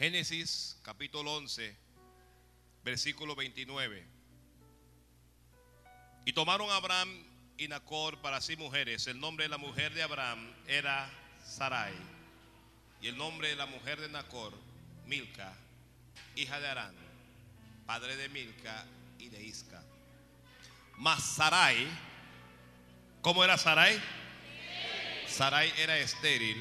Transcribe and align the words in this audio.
Génesis 0.00 0.78
capítulo 0.82 1.34
11, 1.34 1.76
versículo 2.82 3.36
29. 3.36 4.02
Y 6.24 6.32
tomaron 6.32 6.70
a 6.70 6.76
Abraham 6.76 7.22
y 7.58 7.68
Nacor 7.68 8.18
para 8.22 8.40
sí 8.40 8.56
mujeres. 8.56 9.06
El 9.08 9.20
nombre 9.20 9.44
de 9.44 9.50
la 9.50 9.58
mujer 9.58 9.92
de 9.92 10.02
Abraham 10.02 10.54
era 10.66 11.10
Sarai. 11.44 11.92
Y 13.02 13.08
el 13.08 13.18
nombre 13.18 13.48
de 13.48 13.56
la 13.56 13.66
mujer 13.66 14.00
de 14.00 14.08
Nacor, 14.08 14.54
Milca, 15.04 15.52
hija 16.34 16.58
de 16.60 16.68
Arán, 16.68 16.94
padre 17.84 18.16
de 18.16 18.30
Milca 18.30 18.86
y 19.18 19.28
de 19.28 19.44
Isca. 19.44 19.84
Mas 20.96 21.22
Sarai, 21.22 21.86
¿cómo 23.20 23.44
era 23.44 23.58
Sarai? 23.58 24.00
Sarai 25.28 25.70
era 25.76 25.98
estéril 25.98 26.56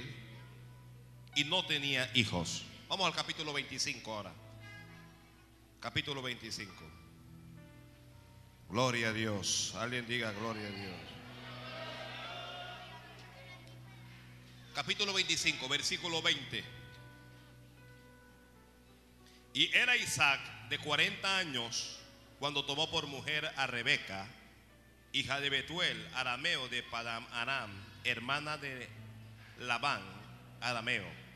y 1.37 1.45
no 1.45 1.65
tenía 1.65 2.11
hijos. 2.15 2.65
Vamos 2.89 3.05
al 3.05 3.13
capítulo 3.13 3.53
25 3.53 4.11
ahora. 4.11 4.33
Capítulo 5.79 6.23
25. 6.23 6.73
Gloria 8.67 9.09
a 9.09 9.13
Dios. 9.13 9.75
Alguien 9.75 10.07
diga 10.07 10.31
gloria 10.31 10.65
a 10.65 10.71
Dios. 10.71 10.95
Capítulo 14.73 15.13
25, 15.13 15.69
versículo 15.69 16.19
20. 16.23 16.63
Y 19.53 19.71
era 19.75 19.95
Isaac 19.95 20.41
de 20.69 20.79
40 20.79 21.37
años 21.37 21.99
cuando 22.39 22.65
tomó 22.65 22.89
por 22.89 23.05
mujer 23.05 23.53
a 23.55 23.67
Rebeca, 23.67 24.25
hija 25.11 25.39
de 25.39 25.51
Betuel, 25.51 26.09
arameo 26.15 26.67
de 26.69 26.81
Padam 26.81 27.27
Aram, 27.33 27.69
hermana 28.03 28.57
de 28.57 28.89
Labán, 29.59 30.01
arameo. 30.59 31.28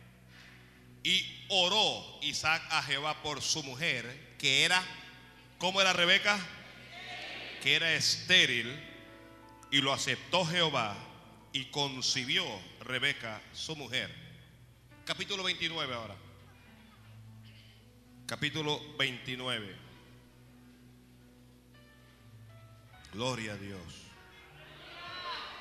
Y 1.03 1.45
oró 1.49 2.19
Isaac 2.21 2.63
a 2.69 2.81
Jehová 2.81 3.21
por 3.21 3.41
su 3.41 3.61
mujer, 3.63 4.35
que 4.39 4.63
era, 4.63 4.81
¿cómo 5.57 5.81
era 5.81 5.91
Rebeca? 5.91 6.39
Que 7.61 7.75
era 7.75 7.93
estéril, 7.93 8.73
y 9.69 9.81
lo 9.81 9.91
aceptó 9.91 10.45
Jehová, 10.45 10.95
y 11.51 11.65
concibió 11.65 12.45
Rebeca, 12.79 13.41
su 13.51 13.75
mujer. 13.75 14.09
Capítulo 15.05 15.43
29 15.43 15.93
ahora. 15.93 16.15
Capítulo 18.25 18.81
29. 18.97 19.75
Gloria 23.11 23.53
a 23.53 23.57
Dios. 23.57 23.81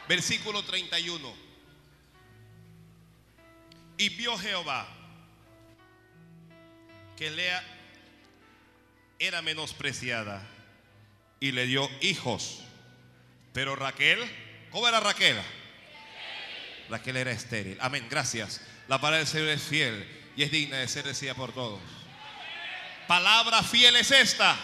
Versículo 0.09 0.65
31. 0.65 1.35
Y 3.99 4.09
vio 4.11 4.39
Jehová 4.39 5.02
que 7.23 7.31
Lea 7.31 7.63
era 9.21 9.43
menospreciada 9.43 10.43
y 11.39 11.53
le 11.53 11.67
dio 11.67 11.89
hijos. 12.01 12.65
Pero 13.53 13.77
Raquel, 13.77 14.19
¿cómo 14.73 14.89
era 14.89 14.99
Raquel? 14.99 15.37
Raquel 16.91 17.17
era 17.17 17.31
estéril. 17.31 17.79
Amén, 17.81 18.09
gracias. 18.11 18.61
La 18.89 18.99
palabra 18.99 19.19
del 19.19 19.29
Señor 19.29 19.51
es 19.51 19.63
fiel 19.63 20.05
y 20.35 20.43
es 20.43 20.51
digna 20.51 20.79
de 20.79 20.89
ser 20.89 21.05
decida 21.05 21.35
por 21.35 21.53
todos. 21.53 21.81
Palabra 23.07 23.63
fiel 23.63 23.95
es 23.95 24.11
esta. 24.11 24.59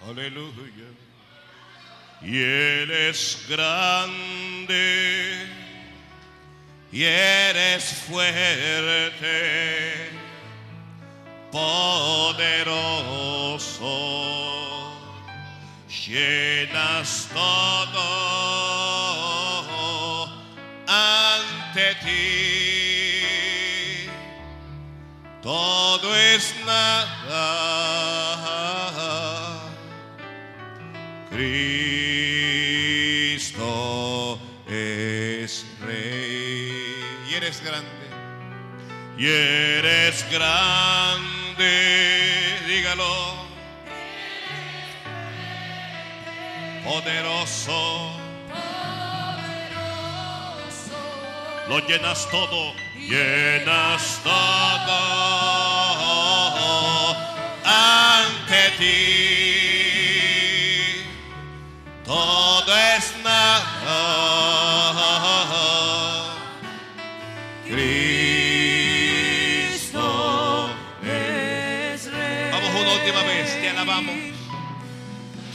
Aleluya. 0.00 0.86
Y 2.22 2.38
eres 2.38 3.44
grande 3.50 4.86
y 6.92 7.04
eres 7.04 7.84
fuerte, 8.08 9.36
poderoso, 11.50 12.76
llenas 15.88 17.28
todo 17.34 18.26
ante 20.86 21.94
ti, 22.04 23.20
todo 25.42 26.16
es 26.16 26.54
nada. 26.64 27.76
Cristo 31.30 31.68
es 34.68 35.66
rey 35.80 36.85
eres 37.46 37.62
grande. 37.62 37.86
Y 39.16 39.26
eres 39.28 40.26
grande 40.32 41.70
dígalo. 42.66 43.46
Poderoso. 46.84 48.10
Lo 51.68 51.78
llenas 51.86 52.28
todo. 52.30 52.74
Llenas 52.96 54.20
todo. 54.24 54.96
Ante 57.64 58.70
ti 58.78 59.15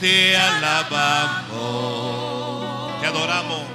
Te 0.02 0.36
alabamos. 0.36 1.52
Te 3.00 3.06
adoramos. 3.06 3.68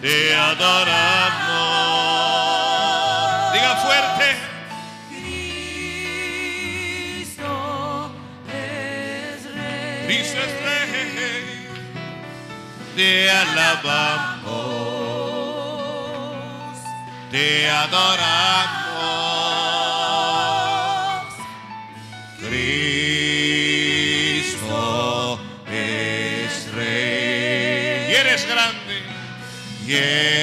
Te 0.00 0.34
adoramos. 0.34 1.52
Diga 3.52 3.76
fuerte. 3.76 4.36
Cristo 7.20 8.10
es 8.48 9.44
rey. 9.54 10.06
Cristo 10.06 10.40
es 10.40 10.54
rey. 10.64 11.68
Te 12.96 13.30
alabamos. 13.30 14.34
Te 17.30 17.70
adoramos. 17.70 18.83
Y 29.86 30.33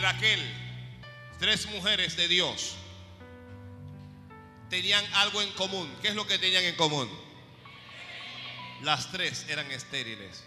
Raquel. 0.00 0.40
Tres 1.38 1.66
mujeres 1.66 2.16
de 2.16 2.28
Dios. 2.28 2.76
Tenían 4.68 5.04
algo 5.14 5.42
en 5.42 5.50
común. 5.52 5.90
¿Qué 6.00 6.08
es 6.08 6.14
lo 6.14 6.26
que 6.26 6.38
tenían 6.38 6.64
en 6.64 6.76
común? 6.76 7.08
Las 8.82 9.10
tres 9.10 9.46
eran 9.48 9.70
estériles. 9.70 10.44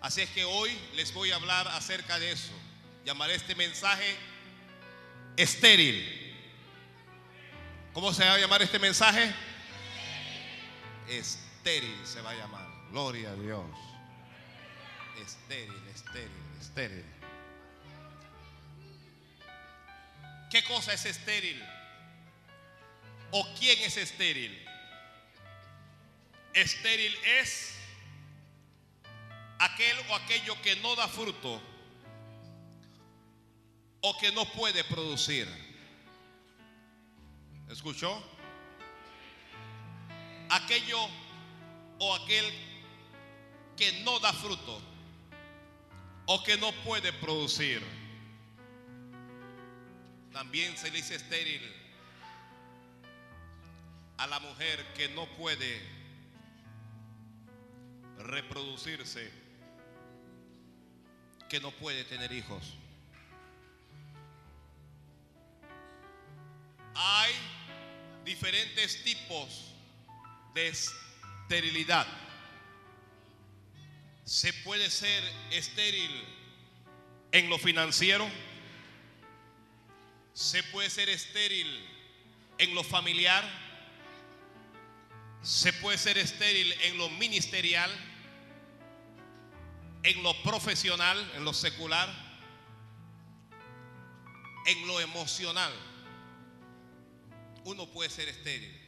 Así 0.00 0.20
es 0.22 0.30
que 0.30 0.44
hoy 0.44 0.70
les 0.94 1.12
voy 1.12 1.32
a 1.32 1.36
hablar 1.36 1.68
acerca 1.68 2.18
de 2.18 2.32
eso. 2.32 2.52
Llamaré 3.04 3.34
este 3.34 3.54
mensaje 3.54 4.16
estéril. 5.36 6.24
¿Cómo 7.92 8.12
se 8.12 8.24
va 8.24 8.34
a 8.34 8.38
llamar 8.38 8.62
este 8.62 8.78
mensaje? 8.78 9.34
Estéril 11.08 11.96
se 12.04 12.20
va 12.20 12.30
a 12.30 12.34
llamar. 12.34 12.66
Gloria 12.90 13.30
a 13.30 13.34
Dios. 13.34 13.64
Estéril, 15.20 15.82
estéril, 15.94 16.30
estéril. 16.60 17.15
¿Qué 20.56 20.64
cosa 20.64 20.94
es 20.94 21.04
estéril? 21.04 21.62
¿O 23.30 23.46
quién 23.58 23.78
es 23.80 23.98
estéril? 23.98 24.58
Estéril 26.54 27.14
es 27.38 27.74
aquel 29.58 29.98
o 30.08 30.14
aquello 30.14 30.56
que 30.62 30.76
no 30.76 30.96
da 30.96 31.08
fruto 31.08 31.60
o 34.00 34.16
que 34.16 34.32
no 34.32 34.50
puede 34.52 34.82
producir. 34.84 35.46
¿Escuchó? 37.68 38.24
Aquello 40.48 41.06
o 41.98 42.14
aquel 42.14 42.46
que 43.76 43.92
no 44.04 44.18
da 44.20 44.32
fruto 44.32 44.80
o 46.24 46.42
que 46.42 46.56
no 46.56 46.72
puede 46.82 47.12
producir. 47.12 47.95
También 50.36 50.76
se 50.76 50.90
le 50.90 50.98
dice 50.98 51.14
estéril 51.14 51.62
a 54.18 54.26
la 54.26 54.38
mujer 54.38 54.84
que 54.92 55.08
no 55.08 55.24
puede 55.28 55.80
reproducirse, 58.18 59.30
que 61.48 61.58
no 61.58 61.70
puede 61.70 62.04
tener 62.04 62.30
hijos. 62.32 62.74
Hay 66.94 67.32
diferentes 68.26 69.04
tipos 69.04 69.72
de 70.52 70.68
esterilidad. 70.68 72.06
Se 74.26 74.52
puede 74.52 74.90
ser 74.90 75.24
estéril 75.50 76.10
en 77.32 77.48
lo 77.48 77.56
financiero. 77.56 78.28
Se 80.36 80.62
puede 80.64 80.90
ser 80.90 81.08
estéril 81.08 81.66
en 82.58 82.74
lo 82.74 82.84
familiar. 82.84 83.42
Se 85.42 85.72
puede 85.72 85.96
ser 85.96 86.18
estéril 86.18 86.70
en 86.82 86.98
lo 86.98 87.08
ministerial. 87.08 87.90
En 90.02 90.22
lo 90.22 90.34
profesional, 90.42 91.18
en 91.36 91.42
lo 91.46 91.54
secular. 91.54 92.10
En 94.66 94.86
lo 94.86 95.00
emocional. 95.00 95.72
Uno 97.64 97.86
puede 97.86 98.10
ser 98.10 98.28
estéril. 98.28 98.78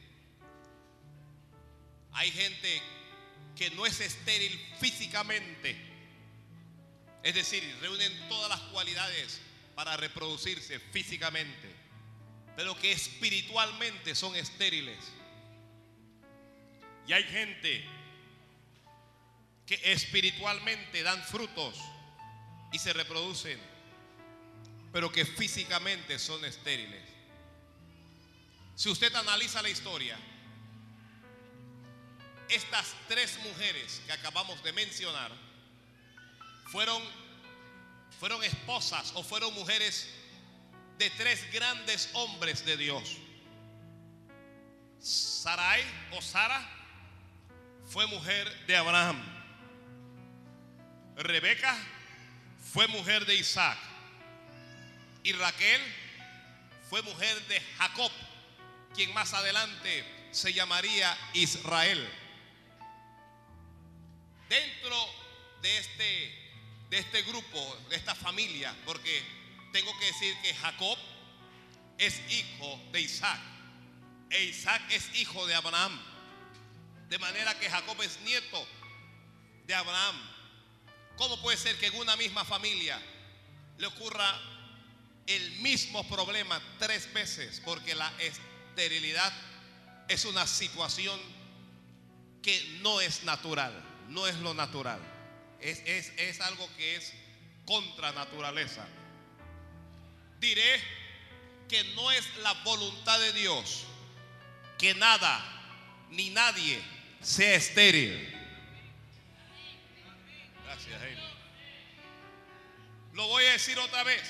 Hay 2.11 2.29
gente 2.29 2.79
que 3.55 3.71
no 3.71 3.87
es 3.87 3.99
estéril 3.99 4.51
físicamente. 4.79 5.75
Es 7.23 7.33
decir, 7.33 7.63
reúnen 7.81 8.29
todas 8.29 8.51
las 8.51 8.59
cualidades 8.69 9.41
para 9.79 9.95
reproducirse 9.95 10.77
físicamente, 10.77 11.73
pero 12.57 12.77
que 12.77 12.91
espiritualmente 12.91 14.13
son 14.13 14.35
estériles. 14.35 14.99
Y 17.07 17.13
hay 17.13 17.23
gente 17.23 17.85
que 19.65 19.79
espiritualmente 19.85 21.01
dan 21.01 21.23
frutos 21.23 21.77
y 22.73 22.79
se 22.79 22.91
reproducen, 22.91 23.57
pero 24.91 25.13
que 25.13 25.23
físicamente 25.23 26.19
son 26.19 26.43
estériles. 26.43 27.07
Si 28.75 28.89
usted 28.89 29.15
analiza 29.15 29.61
la 29.61 29.69
historia, 29.69 30.19
estas 32.49 32.93
tres 33.07 33.39
mujeres 33.45 34.01
que 34.05 34.11
acabamos 34.11 34.61
de 34.61 34.73
mencionar 34.73 35.31
fueron, 36.69 37.01
fueron 38.19 38.43
esposas 38.43 39.11
o 39.15 39.23
fueron 39.23 39.53
mujeres 39.53 40.07
de 40.97 41.09
tres 41.11 41.51
grandes 41.51 42.09
hombres 42.13 42.65
de 42.65 42.77
Dios. 42.77 43.17
Sarai 44.99 45.81
o 46.11 46.21
Sara 46.21 46.61
fue 47.85 48.05
mujer 48.07 48.47
de 48.67 48.75
Abraham. 48.75 49.21
Rebeca 51.15 51.75
fue 52.71 52.87
mujer 52.87 53.25
de 53.25 53.35
Isaac. 53.35 53.77
Y 55.23 55.33
Raquel 55.33 55.81
fue 56.89 57.01
mujer 57.01 57.47
de 57.47 57.59
Jacob, 57.77 58.11
quien 58.95 59.13
más 59.13 59.33
adelante 59.33 60.05
se 60.31 60.53
llamaría 60.53 61.15
Israel. 61.33 62.07
Dentro 64.47 64.95
de 65.61 65.77
este, 65.77 66.38
de 66.89 66.99
este 66.99 67.21
grupo, 67.23 67.77
de 67.89 67.95
esta 67.95 68.15
familia, 68.15 68.75
porque 68.85 69.23
tengo 69.71 69.97
que 69.99 70.05
decir 70.05 70.35
que 70.41 70.53
Jacob 70.55 70.97
es 71.97 72.19
hijo 72.31 72.79
de 72.91 73.01
Isaac 73.01 73.39
e 74.29 74.43
Isaac 74.43 74.81
es 74.91 75.09
hijo 75.15 75.45
de 75.47 75.55
Abraham. 75.55 75.99
De 77.09 77.17
manera 77.17 77.57
que 77.59 77.69
Jacob 77.69 77.99
es 78.01 78.19
nieto 78.21 78.67
de 79.65 79.73
Abraham. 79.73 80.15
¿Cómo 81.17 81.41
puede 81.41 81.57
ser 81.57 81.77
que 81.77 81.87
en 81.87 81.95
una 81.95 82.15
misma 82.15 82.45
familia 82.45 83.01
le 83.77 83.87
ocurra 83.87 84.39
el 85.25 85.51
mismo 85.59 86.07
problema 86.07 86.61
tres 86.77 87.11
veces? 87.13 87.61
Porque 87.65 87.95
la 87.95 88.11
esterilidad 88.19 89.33
es 90.07 90.25
una 90.25 90.45
situación 90.45 91.19
que 92.43 92.79
no 92.81 93.01
es 93.01 93.23
natural, 93.23 93.73
no 94.07 94.27
es 94.27 94.35
lo 94.37 94.53
natural. 94.53 95.18
Es, 95.61 95.81
es, 95.85 96.13
es 96.17 96.41
algo 96.41 96.69
que 96.77 96.95
es 96.95 97.13
contra 97.65 98.11
naturaleza. 98.11 98.85
Diré 100.39 100.81
que 101.67 101.83
no 101.95 102.11
es 102.11 102.25
la 102.37 102.53
voluntad 102.63 103.19
de 103.19 103.33
Dios 103.33 103.85
que 104.77 104.95
nada 104.95 105.43
ni 106.09 106.29
nadie 106.29 106.81
sea 107.21 107.55
estéril. 107.55 108.35
Gracias. 110.65 111.01
Lo 113.13 113.27
voy 113.27 113.45
a 113.45 113.51
decir 113.51 113.77
otra 113.77 114.03
vez. 114.03 114.23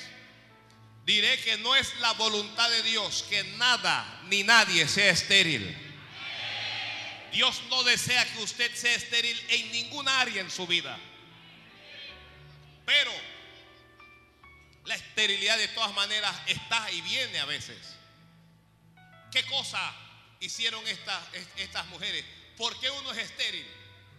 Diré 1.05 1.39
que 1.39 1.57
no 1.59 1.75
es 1.75 1.95
la 1.99 2.13
voluntad 2.13 2.69
de 2.69 2.83
Dios 2.83 3.25
que 3.29 3.43
nada 3.57 4.21
ni 4.25 4.43
nadie 4.43 4.87
sea 4.87 5.11
estéril. 5.11 5.75
Dios 7.31 7.61
no 7.69 7.83
desea 7.83 8.25
que 8.33 8.43
usted 8.43 8.73
sea 8.75 8.95
estéril 8.95 9.39
en 9.49 9.71
ninguna 9.71 10.19
área 10.19 10.41
en 10.41 10.49
su 10.49 10.67
vida. 10.67 10.99
Pero 12.89 13.11
la 14.85 14.95
esterilidad 14.95 15.59
de 15.59 15.67
todas 15.67 15.93
maneras 15.93 16.35
está 16.47 16.89
y 16.91 17.01
viene 17.01 17.37
a 17.37 17.45
veces. 17.45 17.77
¿Qué 19.31 19.45
cosa 19.45 19.79
hicieron 20.39 20.87
estas, 20.87 21.21
estas 21.57 21.85
mujeres? 21.89 22.25
¿Por 22.57 22.79
qué 22.79 22.89
uno 22.89 23.11
es 23.11 23.19
estéril? 23.19 23.67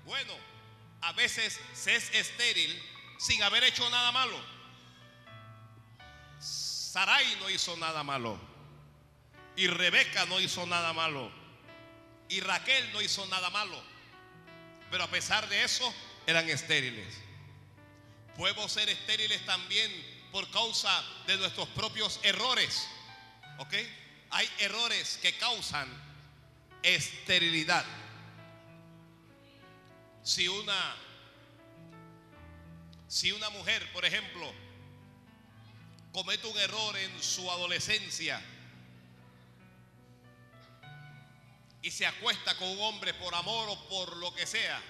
Bueno, 0.04 0.32
a 1.00 1.12
veces 1.14 1.58
se 1.74 1.96
es 1.96 2.14
estéril 2.14 2.80
sin 3.18 3.42
haber 3.42 3.64
hecho 3.64 3.90
nada 3.90 4.12
malo. 4.12 4.40
Sarai 6.38 7.26
no 7.40 7.50
hizo 7.50 7.76
nada 7.76 8.04
malo. 8.04 8.38
Y 9.56 9.66
Rebeca 9.66 10.26
no 10.26 10.38
hizo 10.38 10.64
nada 10.64 10.92
malo. 10.92 11.32
Y 12.28 12.38
Raquel 12.38 12.92
no 12.92 13.02
hizo 13.02 13.26
nada 13.26 13.50
malo. 13.50 13.82
Pero 14.92 15.02
a 15.02 15.10
pesar 15.10 15.48
de 15.48 15.64
eso, 15.64 15.92
eran 16.24 16.48
estériles. 16.48 17.29
Podemos 18.40 18.72
ser 18.72 18.88
estériles 18.88 19.44
también 19.44 19.92
por 20.32 20.50
causa 20.50 21.04
de 21.26 21.36
nuestros 21.36 21.68
propios 21.68 22.18
errores. 22.22 22.88
¿Ok? 23.58 23.74
Hay 24.30 24.48
errores 24.60 25.18
que 25.20 25.36
causan 25.36 25.86
esterilidad. 26.82 27.84
Si 30.22 30.48
una 30.48 30.96
si 33.08 33.30
una 33.30 33.50
mujer, 33.50 33.92
por 33.92 34.06
ejemplo, 34.06 34.50
comete 36.10 36.46
un 36.46 36.56
error 36.56 36.96
en 36.96 37.22
su 37.22 37.50
adolescencia 37.50 38.40
y 41.82 41.90
se 41.90 42.06
acuesta 42.06 42.56
con 42.56 42.68
un 42.68 42.80
hombre 42.80 43.12
por 43.12 43.34
amor 43.34 43.68
o 43.68 43.88
por 43.90 44.16
lo 44.16 44.34
que 44.34 44.46
sea 44.46 44.80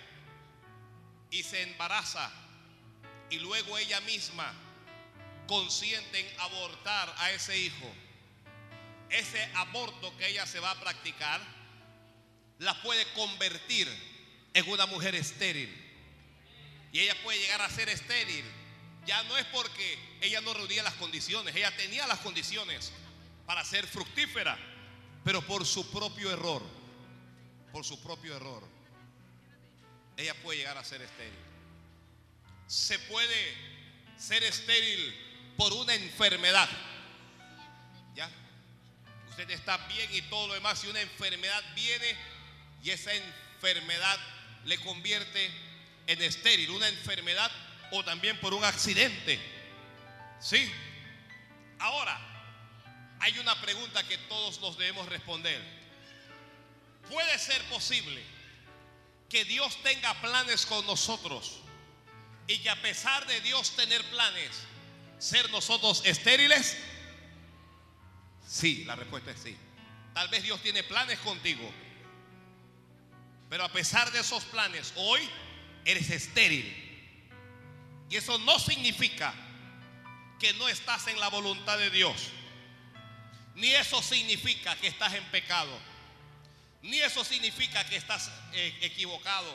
y 1.32 1.42
se 1.42 1.62
embaraza 1.62 2.30
y 3.30 3.38
luego 3.38 3.78
ella 3.78 4.00
misma 4.02 4.52
consiente 5.46 6.20
en 6.20 6.40
abortar 6.40 7.14
a 7.18 7.30
ese 7.32 7.58
hijo, 7.58 7.92
ese 9.08 9.42
aborto 9.54 10.16
que 10.16 10.28
ella 10.28 10.46
se 10.46 10.60
va 10.60 10.72
a 10.72 10.80
practicar 10.80 11.40
la 12.60 12.74
puede 12.82 13.04
convertir 13.14 13.88
en 14.52 14.70
una 14.70 14.86
mujer 14.86 15.14
estéril. 15.14 15.74
Y 16.92 17.00
ella 17.00 17.16
puede 17.22 17.38
llegar 17.38 17.62
a 17.62 17.70
ser 17.70 17.88
estéril. 17.88 18.44
Ya 19.06 19.22
no 19.24 19.36
es 19.38 19.46
porque 19.46 19.98
ella 20.20 20.40
no 20.42 20.52
reunía 20.52 20.82
las 20.82 20.94
condiciones, 20.94 21.56
ella 21.56 21.74
tenía 21.76 22.06
las 22.06 22.18
condiciones 22.18 22.92
para 23.46 23.64
ser 23.64 23.86
fructífera, 23.86 24.58
pero 25.24 25.40
por 25.40 25.64
su 25.64 25.90
propio 25.90 26.30
error, 26.30 26.62
por 27.72 27.84
su 27.84 28.00
propio 28.02 28.36
error, 28.36 28.62
ella 30.18 30.34
puede 30.42 30.58
llegar 30.58 30.76
a 30.76 30.84
ser 30.84 31.00
estéril. 31.00 31.49
Se 32.70 33.00
puede 33.00 33.52
ser 34.16 34.44
estéril 34.44 35.12
por 35.56 35.72
una 35.72 35.92
enfermedad. 35.92 36.68
¿Ya? 38.14 38.30
Usted 39.28 39.50
está 39.50 39.76
bien 39.88 40.08
y 40.14 40.22
todo 40.22 40.46
lo 40.46 40.54
demás. 40.54 40.84
Y 40.84 40.86
una 40.86 41.00
enfermedad 41.00 41.64
viene 41.74 42.14
y 42.84 42.90
esa 42.90 43.12
enfermedad 43.12 44.16
le 44.66 44.78
convierte 44.78 45.50
en 46.06 46.22
estéril. 46.22 46.70
Una 46.70 46.86
enfermedad 46.86 47.50
o 47.90 48.04
también 48.04 48.38
por 48.38 48.54
un 48.54 48.62
accidente. 48.62 49.40
¿Sí? 50.38 50.70
Ahora, 51.80 52.20
hay 53.18 53.36
una 53.40 53.60
pregunta 53.60 54.06
que 54.06 54.16
todos 54.16 54.60
nos 54.60 54.78
debemos 54.78 55.08
responder. 55.08 55.60
¿Puede 57.10 57.36
ser 57.40 57.64
posible 57.64 58.22
que 59.28 59.44
Dios 59.44 59.76
tenga 59.82 60.14
planes 60.20 60.66
con 60.66 60.86
nosotros 60.86 61.59
y 62.46 62.58
que 62.58 62.70
a 62.70 62.80
pesar 62.80 63.26
de 63.26 63.40
Dios 63.40 63.74
tener 63.76 64.04
planes, 64.10 64.50
ser 65.18 65.50
nosotros 65.50 66.02
estériles? 66.04 66.76
Sí, 68.46 68.84
la 68.84 68.96
respuesta 68.96 69.30
es 69.30 69.40
sí. 69.40 69.56
Tal 70.14 70.28
vez 70.28 70.42
Dios 70.42 70.60
tiene 70.60 70.82
planes 70.82 71.18
contigo, 71.20 71.70
pero 73.48 73.64
a 73.64 73.68
pesar 73.72 74.10
de 74.10 74.20
esos 74.20 74.44
planes, 74.44 74.92
hoy 74.96 75.20
eres 75.84 76.10
estéril. 76.10 76.88
Y 78.08 78.16
eso 78.16 78.38
no 78.38 78.58
significa 78.58 79.32
que 80.40 80.52
no 80.54 80.68
estás 80.68 81.06
en 81.06 81.20
la 81.20 81.28
voluntad 81.28 81.78
de 81.78 81.90
Dios. 81.90 82.30
Ni 83.54 83.68
eso 83.70 84.02
significa 84.02 84.74
que 84.76 84.88
estás 84.88 85.14
en 85.14 85.24
pecado. 85.26 85.78
Ni 86.82 86.98
eso 86.98 87.24
significa 87.24 87.84
que 87.84 87.96
estás 87.96 88.30
eh, 88.52 88.78
equivocado. 88.80 89.52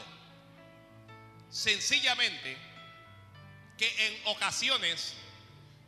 Sencillamente 1.50 2.58
que 3.77 4.08
en 4.08 4.27
ocasiones 4.27 5.13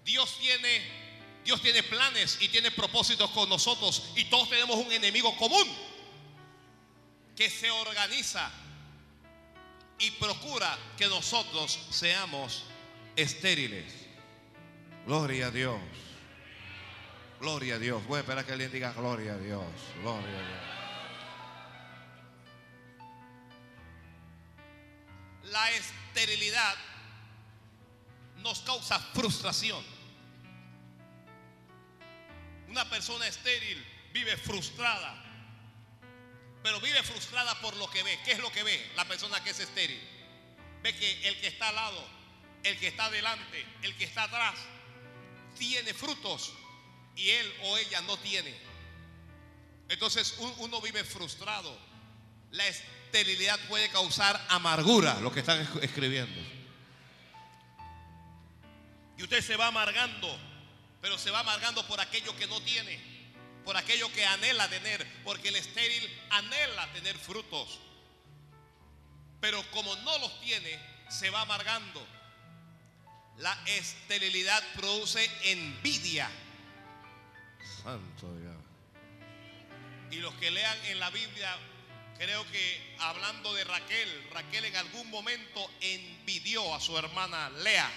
Dios 0.04 0.38
tiene 0.40 1.08
Dios 1.44 1.62
tiene 1.62 1.82
planes 1.82 2.38
y 2.42 2.50
tiene 2.50 2.72
propósitos 2.72 3.30
con 3.32 3.48
nosotros 3.48 4.12
y 4.18 4.26
todos 4.26 4.50
tenemos 4.50 4.76
un 4.76 4.92
enemigo 4.92 5.36
común 5.38 5.66
que 7.38 7.50
se 7.50 7.72
organiza 7.72 8.52
y 10.00 10.12
procura 10.12 10.78
que 10.98 11.08
nosotros 11.08 11.80
seamos 11.90 12.64
estériles. 13.16 13.94
Gloria 15.06 15.48
a 15.48 15.52
Dios. 15.52 15.80
Gloria 17.40 17.76
a 17.76 17.80
Dios. 17.80 18.06
Voy 18.08 18.18
a 18.18 18.20
esperar 18.22 18.46
que 18.46 18.52
alguien 18.52 18.72
diga 18.72 18.92
gloria 18.92 19.36
a 19.36 19.38
Dios. 19.38 19.64
Gloria 20.02 20.40
a 20.40 20.48
Dios. 20.48 20.60
La 25.46 25.72
esterilidad 25.72 26.76
nos 28.48 28.60
causa 28.62 28.98
frustración. 29.14 29.84
Una 32.70 32.90
persona 32.90 33.28
estéril 33.28 33.84
vive 34.14 34.38
frustrada. 34.38 35.24
Pero 36.64 36.80
vive 36.80 37.04
frustrada 37.04 37.60
por 37.60 37.76
lo 37.76 37.90
que 37.90 38.04
ve. 38.04 38.18
¿Qué 38.24 38.32
es 38.32 38.40
lo 38.40 38.50
que 38.52 38.64
ve 38.64 38.92
la 38.96 39.06
persona 39.06 39.44
que 39.44 39.50
es 39.50 39.60
estéril? 39.60 40.00
Ve 40.82 40.96
que 40.96 41.28
el 41.28 41.40
que 41.42 41.48
está 41.48 41.68
al 41.70 41.76
lado, 41.76 42.08
el 42.64 42.78
que 42.80 42.88
está 42.88 43.06
adelante, 43.06 43.66
el 43.82 43.96
que 43.98 44.06
está 44.06 44.24
atrás, 44.24 44.56
tiene 45.58 45.94
frutos 45.94 46.54
y 47.18 47.30
él 47.30 47.54
o 47.64 47.78
ella 47.78 48.00
no 48.02 48.16
tiene. 48.18 48.54
Entonces 49.90 50.36
un- 50.40 50.54
uno 50.60 50.80
vive 50.82 51.04
frustrado. 51.04 51.78
La 52.52 52.66
esterilidad 52.68 53.60
puede 53.68 53.90
causar 53.90 54.40
amargura, 54.50 55.20
lo 55.20 55.32
que 55.34 55.42
están 55.42 55.60
es- 55.62 55.84
escribiendo. 55.84 56.57
Y 59.18 59.24
usted 59.24 59.42
se 59.42 59.56
va 59.56 59.68
amargando, 59.68 60.38
pero 61.02 61.18
se 61.18 61.32
va 61.32 61.40
amargando 61.40 61.86
por 61.88 62.00
aquello 62.00 62.36
que 62.38 62.48
no 62.48 62.62
tiene, 62.62 63.00
por 63.66 63.76
aquello 63.76 64.12
que 64.14 64.26
anhela 64.26 64.70
tener, 64.70 65.06
porque 65.24 65.50
el 65.50 65.56
estéril 65.56 66.08
anhela 66.30 66.92
tener 66.94 67.18
frutos. 67.18 67.80
Pero 69.42 69.64
como 69.72 69.96
no 69.98 70.18
los 70.20 70.40
tiene, 70.42 70.80
se 71.10 71.30
va 71.30 71.42
amargando. 71.42 72.06
La 73.38 73.58
esterilidad 73.66 74.64
produce 74.76 75.30
envidia. 75.44 76.30
Santo 77.84 78.36
Dios. 78.36 78.56
Y 80.12 80.16
los 80.18 80.34
que 80.36 80.50
lean 80.50 80.86
en 80.86 81.00
la 81.00 81.10
Biblia, 81.10 81.56
creo 82.18 82.50
que 82.52 82.96
hablando 83.00 83.54
de 83.54 83.64
Raquel, 83.64 84.30
Raquel 84.32 84.66
en 84.66 84.76
algún 84.76 85.10
momento 85.10 85.70
envidió 85.82 86.74
a 86.74 86.80
su 86.80 86.98
hermana 86.98 87.50
Lea. 87.50 87.92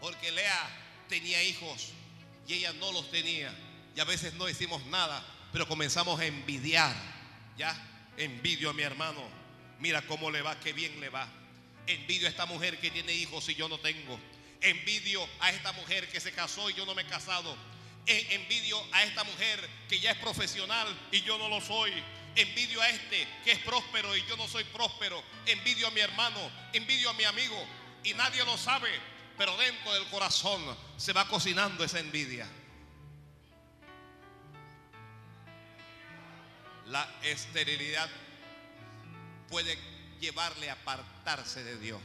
Porque 0.00 0.30
Lea 0.30 0.70
tenía 1.08 1.42
hijos 1.42 1.88
y 2.46 2.54
ella 2.54 2.72
no 2.74 2.92
los 2.92 3.10
tenía. 3.10 3.52
Y 3.96 4.00
a 4.00 4.04
veces 4.04 4.34
no 4.34 4.44
decimos 4.46 4.84
nada, 4.86 5.24
pero 5.52 5.66
comenzamos 5.66 6.18
a 6.20 6.26
envidiar. 6.26 6.94
¿Ya? 7.56 7.74
Envidio 8.16 8.70
a 8.70 8.72
mi 8.72 8.82
hermano. 8.82 9.22
Mira 9.80 10.02
cómo 10.02 10.30
le 10.30 10.42
va, 10.42 10.58
qué 10.60 10.72
bien 10.72 11.00
le 11.00 11.08
va. 11.08 11.28
Envidio 11.86 12.26
a 12.26 12.30
esta 12.30 12.46
mujer 12.46 12.78
que 12.78 12.90
tiene 12.90 13.12
hijos 13.14 13.48
y 13.48 13.54
yo 13.54 13.68
no 13.68 13.78
tengo. 13.78 14.18
Envidio 14.60 15.26
a 15.40 15.50
esta 15.50 15.72
mujer 15.72 16.08
que 16.08 16.20
se 16.20 16.32
casó 16.32 16.68
y 16.70 16.74
yo 16.74 16.84
no 16.84 16.94
me 16.94 17.02
he 17.02 17.06
casado. 17.06 17.56
En- 18.06 18.40
Envidio 18.40 18.80
a 18.92 19.02
esta 19.04 19.24
mujer 19.24 19.68
que 19.88 19.98
ya 20.00 20.12
es 20.12 20.18
profesional 20.18 20.86
y 21.12 21.22
yo 21.22 21.38
no 21.38 21.48
lo 21.48 21.60
soy. 21.60 21.92
Envidio 22.36 22.80
a 22.82 22.88
este 22.90 23.26
que 23.44 23.52
es 23.52 23.58
próspero 23.60 24.16
y 24.16 24.24
yo 24.26 24.36
no 24.36 24.46
soy 24.46 24.64
próspero. 24.64 25.22
Envidio 25.46 25.88
a 25.88 25.90
mi 25.90 26.00
hermano, 26.00 26.38
envidio 26.72 27.10
a 27.10 27.14
mi 27.14 27.24
amigo 27.24 27.66
y 28.04 28.14
nadie 28.14 28.44
lo 28.44 28.56
sabe. 28.58 28.90
Pero 29.38 29.56
dentro 29.56 29.94
del 29.94 30.04
corazón 30.08 30.60
se 30.96 31.12
va 31.12 31.26
cocinando 31.28 31.84
esa 31.84 32.00
envidia. 32.00 32.46
La 36.88 37.06
esterilidad 37.22 38.08
puede 39.48 39.78
llevarle 40.20 40.70
a 40.70 40.74
apartarse 40.74 41.62
de 41.62 41.78
Dios. 41.78 42.00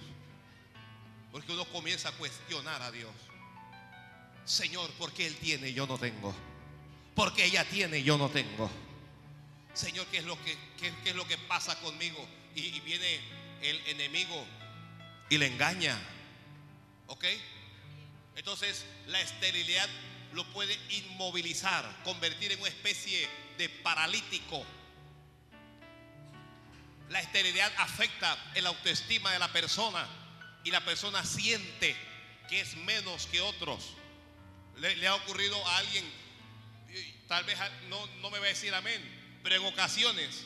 Porque 1.32 1.52
uno 1.54 1.66
comienza 1.66 2.10
a 2.10 2.12
cuestionar 2.14 2.82
a 2.82 2.92
Dios. 2.92 3.12
Señor, 4.46 4.90
¿por 4.92 5.12
qué 5.14 5.26
Él 5.26 5.36
tiene 5.38 5.70
y 5.70 5.74
yo 5.74 5.88
no 5.88 5.98
tengo? 5.98 6.36
Porque 7.16 7.46
ella 7.46 7.64
tiene 7.66 8.00
y 8.00 8.04
yo 8.04 8.18
no 8.18 8.30
tengo. 8.30 8.70
Señor, 9.74 10.06
¿qué 10.08 10.18
es 10.20 10.26
lo 10.26 10.36
que, 10.44 10.56
qué- 10.80 10.94
qué 11.04 11.10
es 11.12 11.16
lo 11.16 11.26
que 11.28 11.38
pasa 11.38 11.80
conmigo? 11.80 12.24
Y 12.56 12.80
viene 12.82 13.20
el 13.62 13.78
enemigo 13.88 14.46
y 15.30 15.38
le 15.38 15.48
engaña. 15.48 15.98
¿Ok? 17.08 17.26
Entonces 18.36 18.86
la 19.08 19.22
esterilidad 19.22 19.88
lo 20.34 20.46
puede 20.46 20.78
inmovilizar, 20.90 21.86
convertir 22.04 22.52
en 22.52 22.60
una 22.60 22.70
especie 22.70 23.30
de 23.58 23.70
paralítico. 23.70 24.66
La 27.10 27.20
esterilidad 27.20 27.72
afecta 27.78 28.38
el 28.56 28.66
autoestima 28.66 29.32
de 29.32 29.40
la 29.40 29.52
persona 29.52 30.08
y 30.64 30.72
la 30.72 30.84
persona 30.84 31.24
siente 31.24 31.96
que 32.50 32.62
es 32.62 32.76
menos 32.78 33.28
que 33.28 33.42
otros. 33.42 33.94
Le, 34.78 34.96
le 34.96 35.08
ha 35.08 35.16
ocurrido 35.16 35.56
a 35.68 35.78
alguien, 35.78 36.04
tal 37.28 37.44
vez 37.44 37.58
no, 37.90 38.08
no 38.22 38.32
me 38.32 38.40
va 38.40 38.46
a 38.46 38.50
decir 38.50 38.74
amén, 38.74 39.02
pero 39.44 39.56
en 39.56 39.66
ocasiones 39.66 40.46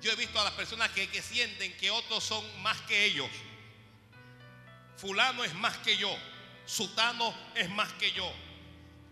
yo 0.00 0.10
he 0.10 0.16
visto 0.16 0.40
a 0.40 0.44
las 0.44 0.54
personas 0.54 0.90
que, 0.90 1.08
que 1.08 1.22
sienten 1.22 1.76
que 1.76 1.90
otros 1.90 2.24
son 2.24 2.44
más 2.62 2.80
que 2.82 3.04
ellos. 3.04 3.30
Fulano 4.96 5.44
es 5.44 5.54
más 5.54 5.76
que 5.78 5.96
yo. 5.96 6.16
Sutano 6.64 7.34
es 7.54 7.68
más 7.70 7.92
que 7.94 8.10
yo. 8.12 8.32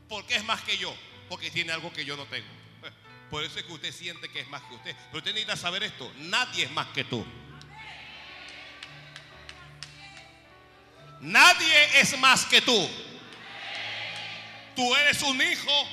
¿Por 0.09 0.26
qué 0.26 0.37
es 0.37 0.45
más 0.45 0.61
que 0.62 0.76
yo? 0.76 0.95
Porque 1.29 1.50
tiene 1.50 1.73
algo 1.73 1.93
que 1.93 2.05
yo 2.05 2.17
no 2.17 2.26
tengo. 2.26 2.49
Por 3.31 3.45
eso 3.45 3.59
es 3.59 3.64
que 3.64 3.73
usted 3.73 3.93
siente 3.93 4.31
que 4.31 4.41
es 4.41 4.49
más 4.49 4.62
que 4.62 4.75
usted. 4.75 4.97
Pero 5.07 5.19
usted 5.19 5.33
necesita 5.33 5.57
saber 5.57 5.83
esto. 5.85 6.11
Nadie 6.19 6.64
es 6.64 6.71
más 6.71 6.88
que 6.88 7.05
tú. 7.05 7.25
Nadie 11.21 12.00
es 12.00 12.19
más 12.19 12.45
que 12.47 12.61
tú. 12.61 12.91
Tú 14.76 14.95
eres 14.97 15.23
un 15.23 15.41
hijo 15.41 15.88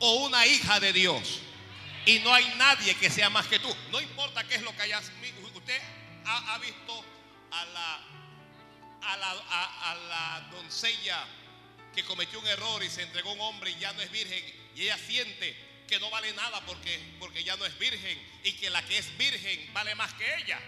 o 0.00 0.26
una 0.26 0.46
hija 0.46 0.80
de 0.80 0.92
Dios. 0.92 1.40
Y 2.06 2.18
no 2.18 2.34
hay 2.34 2.46
nadie 2.56 2.94
que 2.96 3.08
sea 3.08 3.30
más 3.30 3.46
que 3.46 3.58
tú. 3.58 3.74
No 3.90 4.00
importa 4.00 4.44
qué 4.44 4.56
es 4.56 4.62
lo 4.62 4.74
que 4.74 4.82
hayas. 4.82 5.10
Usted 5.54 5.80
ha, 6.26 6.54
ha 6.54 6.58
visto 6.58 7.04
a 7.50 7.64
la 7.66 8.13
a 9.06 9.16
la, 9.16 10.48
doncella 10.50 11.24
que 11.94 12.04
cometió 12.04 12.40
un 12.40 12.46
error 12.46 12.82
y 12.82 12.90
se 12.90 13.02
entregó 13.02 13.30
a 13.30 13.32
un 13.34 13.40
hombre 13.40 13.70
y 13.70 13.78
ya 13.78 13.92
no 13.92 14.02
es 14.02 14.10
virgen 14.10 14.42
y 14.74 14.82
ella 14.82 14.98
siente 14.98 15.56
que 15.86 16.00
no 16.00 16.10
vale 16.10 16.32
nada 16.32 16.60
porque, 16.66 17.16
porque 17.18 17.44
ya 17.44 17.56
no 17.56 17.64
es 17.64 17.78
virgen 17.78 18.18
y 18.42 18.52
que 18.54 18.70
la 18.70 18.82
que 18.84 18.98
es 18.98 19.16
virgen 19.16 19.72
vale 19.72 19.94
más 19.94 20.12
que 20.14 20.36
ella. 20.36 20.58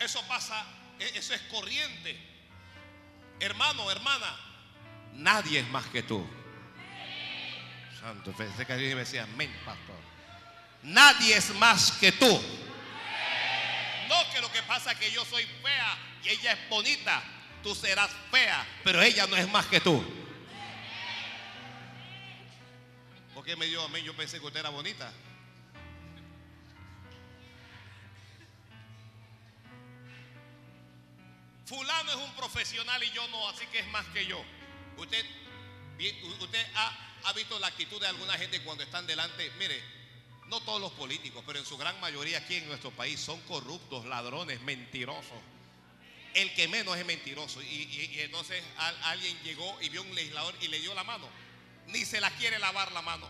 Eso 0.00 0.22
pasa, 0.26 0.66
e- 0.98 1.18
eso 1.18 1.34
es 1.34 1.40
corriente. 1.42 2.18
Hermano, 3.40 3.90
hermana, 3.90 4.36
nadie 5.12 5.60
es 5.60 5.68
más 5.68 5.86
que 5.86 6.02
tú. 6.02 6.26
Santo, 8.00 8.32
pensé 8.32 8.66
que 8.66 8.72
alguien 8.72 8.94
me 8.94 9.00
decía, 9.00 9.24
amén, 9.24 9.54
pastor. 9.64 9.96
Nadie 10.82 11.36
es 11.36 11.54
más 11.54 11.92
que 11.92 12.12
tú. 12.12 12.40
No 14.08 14.30
que 14.32 14.40
lo 14.40 14.50
que 14.50 14.62
pasa 14.62 14.92
es 14.92 14.98
que 14.98 15.10
yo 15.10 15.24
soy 15.24 15.44
fea 15.62 15.98
y 16.22 16.28
ella 16.30 16.52
es 16.52 16.68
bonita. 16.68 17.22
Tú 17.62 17.74
serás 17.74 18.10
fea, 18.30 18.66
pero 18.82 19.00
ella 19.00 19.26
no 19.26 19.36
es 19.36 19.48
más 19.50 19.66
que 19.66 19.80
tú. 19.80 20.04
¿Por 23.34 23.44
qué 23.44 23.56
me 23.56 23.66
dio 23.66 23.82
amén? 23.82 24.04
Yo 24.04 24.14
pensé 24.14 24.38
que 24.38 24.46
usted 24.46 24.60
era 24.60 24.68
bonita. 24.68 25.10
Fulano 31.66 32.10
es 32.10 32.16
un 32.16 32.34
profesional 32.34 33.02
y 33.02 33.10
yo 33.12 33.26
no, 33.28 33.48
así 33.48 33.66
que 33.68 33.78
es 33.78 33.86
más 33.88 34.04
que 34.08 34.26
yo. 34.26 34.44
Usted, 34.98 35.24
usted 36.40 36.66
ha 36.74 37.32
visto 37.32 37.58
la 37.58 37.68
actitud 37.68 38.00
de 38.00 38.08
alguna 38.08 38.34
gente 38.34 38.62
cuando 38.62 38.84
están 38.84 39.06
delante. 39.06 39.50
Mire, 39.58 39.82
no 40.48 40.60
todos 40.60 40.80
los 40.80 40.92
políticos, 40.92 41.42
pero 41.46 41.58
en 41.58 41.64
su 41.64 41.76
gran 41.76 41.98
mayoría 42.00 42.38
aquí 42.38 42.56
en 42.56 42.68
nuestro 42.68 42.90
país 42.90 43.18
son 43.20 43.40
corruptos, 43.42 44.04
ladrones, 44.06 44.60
mentirosos. 44.62 45.38
El 46.34 46.52
que 46.54 46.66
menos 46.68 46.96
es 46.96 47.06
mentiroso. 47.06 47.62
Y, 47.62 48.10
entonces 48.20 48.62
al- 48.76 49.02
alguien 49.04 49.36
llegó 49.44 49.80
y 49.80 49.88
vio 49.88 50.02
un 50.02 50.14
legislador 50.14 50.54
y 50.60 50.68
le 50.68 50.80
dio 50.80 50.94
la 50.94 51.04
mano. 51.04 51.28
Ni 51.88 52.04
se 52.04 52.20
la 52.20 52.30
quiere 52.30 52.58
lavar 52.58 52.90
la 52.92 53.02
mano. 53.02 53.28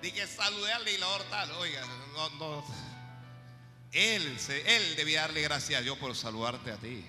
Dije, 0.00 0.26
saludé 0.26 0.72
al 0.72 0.84
legislador 0.84 1.22
tal. 1.24 1.50
Oiga, 1.52 1.84
no, 2.14 2.30
no. 2.30 2.64
Él, 3.92 4.38
él 4.66 4.96
debía 4.96 5.22
darle 5.22 5.42
gracias 5.42 5.80
a 5.80 5.82
Dios 5.82 5.98
por 5.98 6.14
saludarte 6.16 6.70
a 6.72 6.76
ti. 6.76 7.04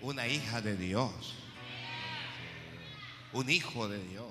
Una 0.00 0.26
hija 0.28 0.60
de 0.60 0.76
Dios. 0.76 1.34
Un 3.32 3.50
hijo 3.50 3.88
de 3.88 4.02
Dios. 4.04 4.26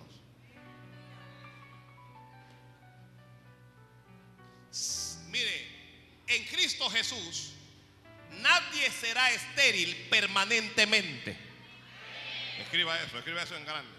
Mire, 5.36 5.68
en 6.28 6.46
Cristo 6.46 6.90
Jesús 6.90 7.52
nadie 8.40 8.90
será 8.90 9.32
estéril 9.32 9.94
permanentemente. 10.10 11.36
Escriba 12.62 12.98
eso, 13.02 13.18
escriba 13.18 13.44
eso 13.44 13.58
en 13.58 13.66
grande. 13.66 13.92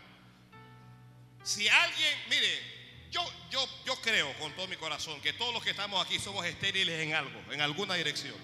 Si 1.45 1.69
alguien, 1.69 2.19
mire, 2.31 2.61
yo, 3.11 3.23
yo, 3.51 3.69
yo 3.85 4.01
creo 4.01 4.33
con 4.39 4.53
todo 4.55 4.67
mi 4.67 4.77
corazón 4.77 5.21
que 5.21 5.35
todos 5.35 5.53
los 5.53 5.63
que 5.63 5.71
estamos 5.71 6.05
aquí 6.05 6.19
somos 6.19 6.47
estériles 6.47 7.01
en 7.03 7.15
algo, 7.15 7.53
en 7.53 7.61
alguna 7.61 7.95
dirección. 7.95 8.35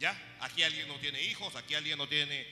¿Ya? 0.00 0.20
Aquí 0.40 0.64
alguien 0.64 0.88
no 0.88 0.96
tiene 0.96 1.22
hijos, 1.22 1.54
aquí 1.54 1.76
alguien 1.76 1.96
no 1.96 2.08
tiene 2.08 2.44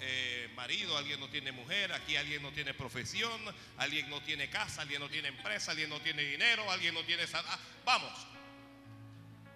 eh, 0.00 0.48
marido, 0.54 0.96
alguien 0.96 1.18
no 1.18 1.28
tiene 1.28 1.50
mujer, 1.50 1.92
aquí 1.92 2.14
alguien 2.14 2.40
no 2.40 2.52
tiene 2.52 2.72
profesión, 2.72 3.40
alguien 3.78 4.08
no 4.08 4.22
tiene 4.22 4.48
casa, 4.48 4.82
alguien 4.82 5.00
no 5.00 5.08
tiene 5.08 5.26
empresa, 5.28 5.72
alguien 5.72 5.90
no 5.90 6.00
tiene 6.00 6.22
dinero, 6.22 6.70
alguien 6.70 6.94
no 6.94 7.02
tiene... 7.02 7.26
sal- 7.26 7.44
ah, 7.48 7.58
vamos, 7.84 8.12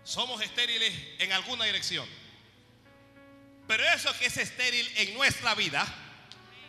somos 0.07 0.41
estériles 0.41 0.95
en 1.19 1.33
alguna 1.33 1.65
dirección. 1.65 2.09
Pero 3.67 3.83
eso 3.95 4.17
que 4.19 4.27
es 4.27 4.37
estéril 4.37 4.91
en 4.97 5.15
nuestra 5.15 5.55
vida 5.57 5.85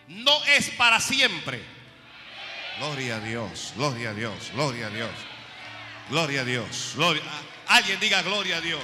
no 0.07 0.43
es 0.45 0.71
para 0.71 0.99
siempre. 0.99 1.61
Gloria 2.79 3.17
a 3.17 3.19
Dios, 3.19 3.73
gloria 3.75 4.09
a 4.09 4.13
Dios, 4.13 4.51
gloria 4.53 4.87
a 4.87 4.89
Dios. 4.89 5.11
Gloria 6.09 6.41
a 6.41 6.45
Dios. 6.45 6.93
Gloria. 6.95 7.23
Alguien 7.67 7.99
diga 7.99 8.21
gloria 8.21 8.57
a 8.57 8.61
Dios. 8.61 8.83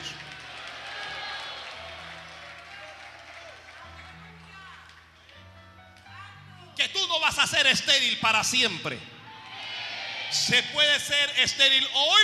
Que 6.76 6.90
tú 6.90 7.08
no 7.08 7.20
vas 7.20 7.40
a 7.40 7.48
ser 7.48 7.66
estéril 7.68 8.20
para 8.20 8.44
siempre. 8.44 9.00
Se 10.32 10.62
puede 10.64 11.00
ser 11.00 11.30
estéril 11.40 11.88
hoy 11.94 12.24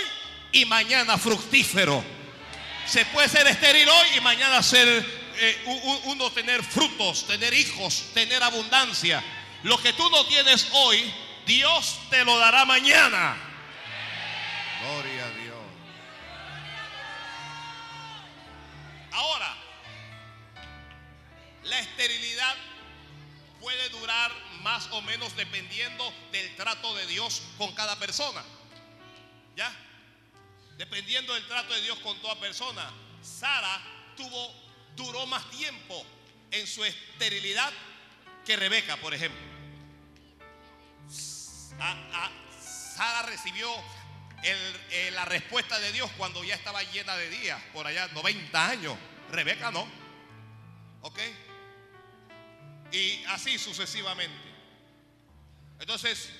y 0.52 0.64
mañana 0.66 1.16
fructífero. 1.16 2.19
Se 2.90 3.04
puede 3.06 3.28
ser 3.28 3.46
estéril 3.46 3.88
hoy 3.88 4.08
y 4.16 4.20
mañana 4.20 4.60
ser 4.64 4.88
eh, 4.88 6.00
uno 6.06 6.32
tener 6.32 6.60
frutos, 6.64 7.24
tener 7.24 7.54
hijos, 7.54 8.06
tener 8.14 8.42
abundancia. 8.42 9.22
Lo 9.62 9.80
que 9.80 9.92
tú 9.92 10.10
no 10.10 10.26
tienes 10.26 10.66
hoy, 10.72 11.14
Dios 11.46 12.00
te 12.10 12.24
lo 12.24 12.36
dará 12.36 12.64
mañana. 12.64 13.36
Gloria 14.82 15.24
a 15.24 15.30
Dios. 15.30 15.56
Ahora, 19.12 19.56
la 21.62 21.78
esterilidad 21.78 22.56
puede 23.60 23.88
durar 23.90 24.32
más 24.62 24.88
o 24.90 25.00
menos 25.02 25.36
dependiendo 25.36 26.12
del 26.32 26.56
trato 26.56 26.96
de 26.96 27.06
Dios 27.06 27.40
con 27.56 27.72
cada 27.72 27.96
persona. 28.00 28.42
¿Ya? 29.54 29.72
Dependiendo 30.80 31.34
del 31.34 31.46
trato 31.46 31.74
de 31.74 31.82
Dios 31.82 31.98
con 31.98 32.18
toda 32.22 32.40
persona. 32.40 32.90
Sara 33.20 33.82
tuvo, 34.16 34.50
duró 34.96 35.26
más 35.26 35.50
tiempo 35.50 36.06
en 36.50 36.66
su 36.66 36.82
esterilidad 36.82 37.70
que 38.46 38.56
Rebeca, 38.56 38.96
por 38.96 39.12
ejemplo. 39.12 39.38
Sara 41.76 43.20
recibió 43.26 43.70
eh, 44.42 45.10
la 45.12 45.26
respuesta 45.26 45.78
de 45.78 45.92
Dios 45.92 46.10
cuando 46.16 46.42
ya 46.44 46.54
estaba 46.54 46.82
llena 46.84 47.14
de 47.14 47.28
días, 47.28 47.60
por 47.74 47.86
allá 47.86 48.08
90 48.14 48.66
años. 48.66 48.96
Rebeca 49.30 49.70
no. 49.70 49.86
¿Ok? 51.02 51.18
Y 52.90 53.22
así 53.24 53.58
sucesivamente. 53.58 54.48
Entonces, 55.78 56.30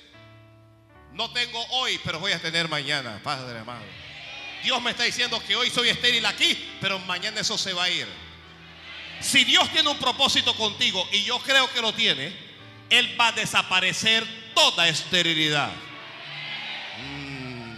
no 1.11 1.31
tengo 1.31 1.63
hoy, 1.73 2.01
pero 2.03 2.19
voy 2.19 2.31
a 2.31 2.41
tener 2.41 2.67
mañana, 2.67 3.21
Padre 3.21 3.59
amado. 3.59 3.85
Dios 4.63 4.81
me 4.81 4.91
está 4.91 5.03
diciendo 5.03 5.41
que 5.45 5.55
hoy 5.55 5.69
soy 5.69 5.89
estéril 5.89 6.25
aquí, 6.25 6.57
pero 6.79 6.99
mañana 6.99 7.41
eso 7.41 7.57
se 7.57 7.73
va 7.73 7.85
a 7.85 7.89
ir. 7.89 8.07
Si 9.19 9.43
Dios 9.43 9.69
tiene 9.71 9.89
un 9.89 9.97
propósito 9.97 10.55
contigo, 10.55 11.07
y 11.11 11.23
yo 11.23 11.39
creo 11.39 11.71
que 11.71 11.81
lo 11.81 11.93
tiene, 11.93 12.35
Él 12.89 13.15
va 13.19 13.27
a 13.27 13.31
desaparecer 13.31 14.25
toda 14.55 14.87
esterilidad. 14.87 15.71
Mm. 16.99 17.75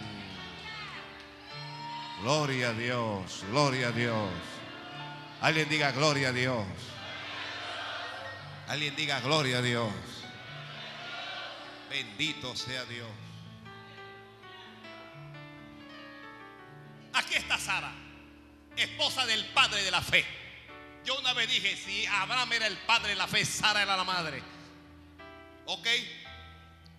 Gloria 2.22 2.69
a 2.69 2.74
Dios, 2.74 3.43
gloria 3.50 3.88
a 3.89 3.91
Dios. 3.91 4.30
Alguien 5.41 5.67
diga 5.67 5.91
gloria 5.91 6.30
a 6.30 6.32
Dios. 6.32 6.65
Alguien 8.69 8.96
diga 8.96 9.19
gloria 9.19 9.58
a 9.58 9.62
Dios. 9.62 9.91
Bendito 11.89 12.56
sea 12.56 12.86
Dios. 12.86 13.10
Aquí 17.13 17.36
está 17.36 17.60
Sara, 17.60 17.91
esposa 18.76 19.26
del 19.26 19.45
padre 19.54 19.84
de 19.84 19.91
la 19.91 20.02
fe. 20.02 20.26
Yo 21.06 21.19
una 21.19 21.34
vez 21.34 21.49
dije, 21.49 21.76
si 21.76 22.06
Abraham 22.08 22.54
era 22.54 22.67
el 22.67 22.78
padre 22.80 23.10
de 23.10 23.15
la 23.15 23.28
fe, 23.28 23.45
Sara 23.45 23.82
era 23.82 23.95
la 23.95 24.04
madre. 24.04 24.41
¿Ok? 25.65 25.88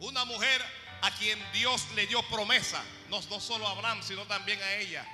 Una 0.01 0.25
mujer 0.25 0.63
a 1.03 1.11
quien 1.13 1.39
Dios 1.53 1.87
le 1.95 2.07
dio 2.07 2.23
promesa, 2.29 2.83
no, 3.09 3.21
solo 3.23 3.67
a 3.67 3.73
Abraham, 3.73 4.03
sino 4.03 4.23
también 4.25 4.61
a 4.63 4.73
ella, 4.75 5.07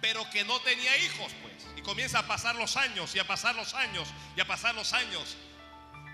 pero 0.00 0.28
que 0.30 0.44
no 0.44 0.60
tenía 0.60 0.96
hijos, 0.98 1.32
pues. 1.42 1.54
Y 1.76 1.82
comienza 1.82 2.20
a 2.20 2.26
pasar 2.26 2.56
los 2.56 2.76
años, 2.76 3.14
y 3.14 3.18
a 3.18 3.26
pasar 3.26 3.54
los 3.54 3.74
años, 3.74 4.08
y 4.36 4.40
a 4.40 4.46
pasar 4.46 4.74
los 4.74 4.92
años. 4.92 5.36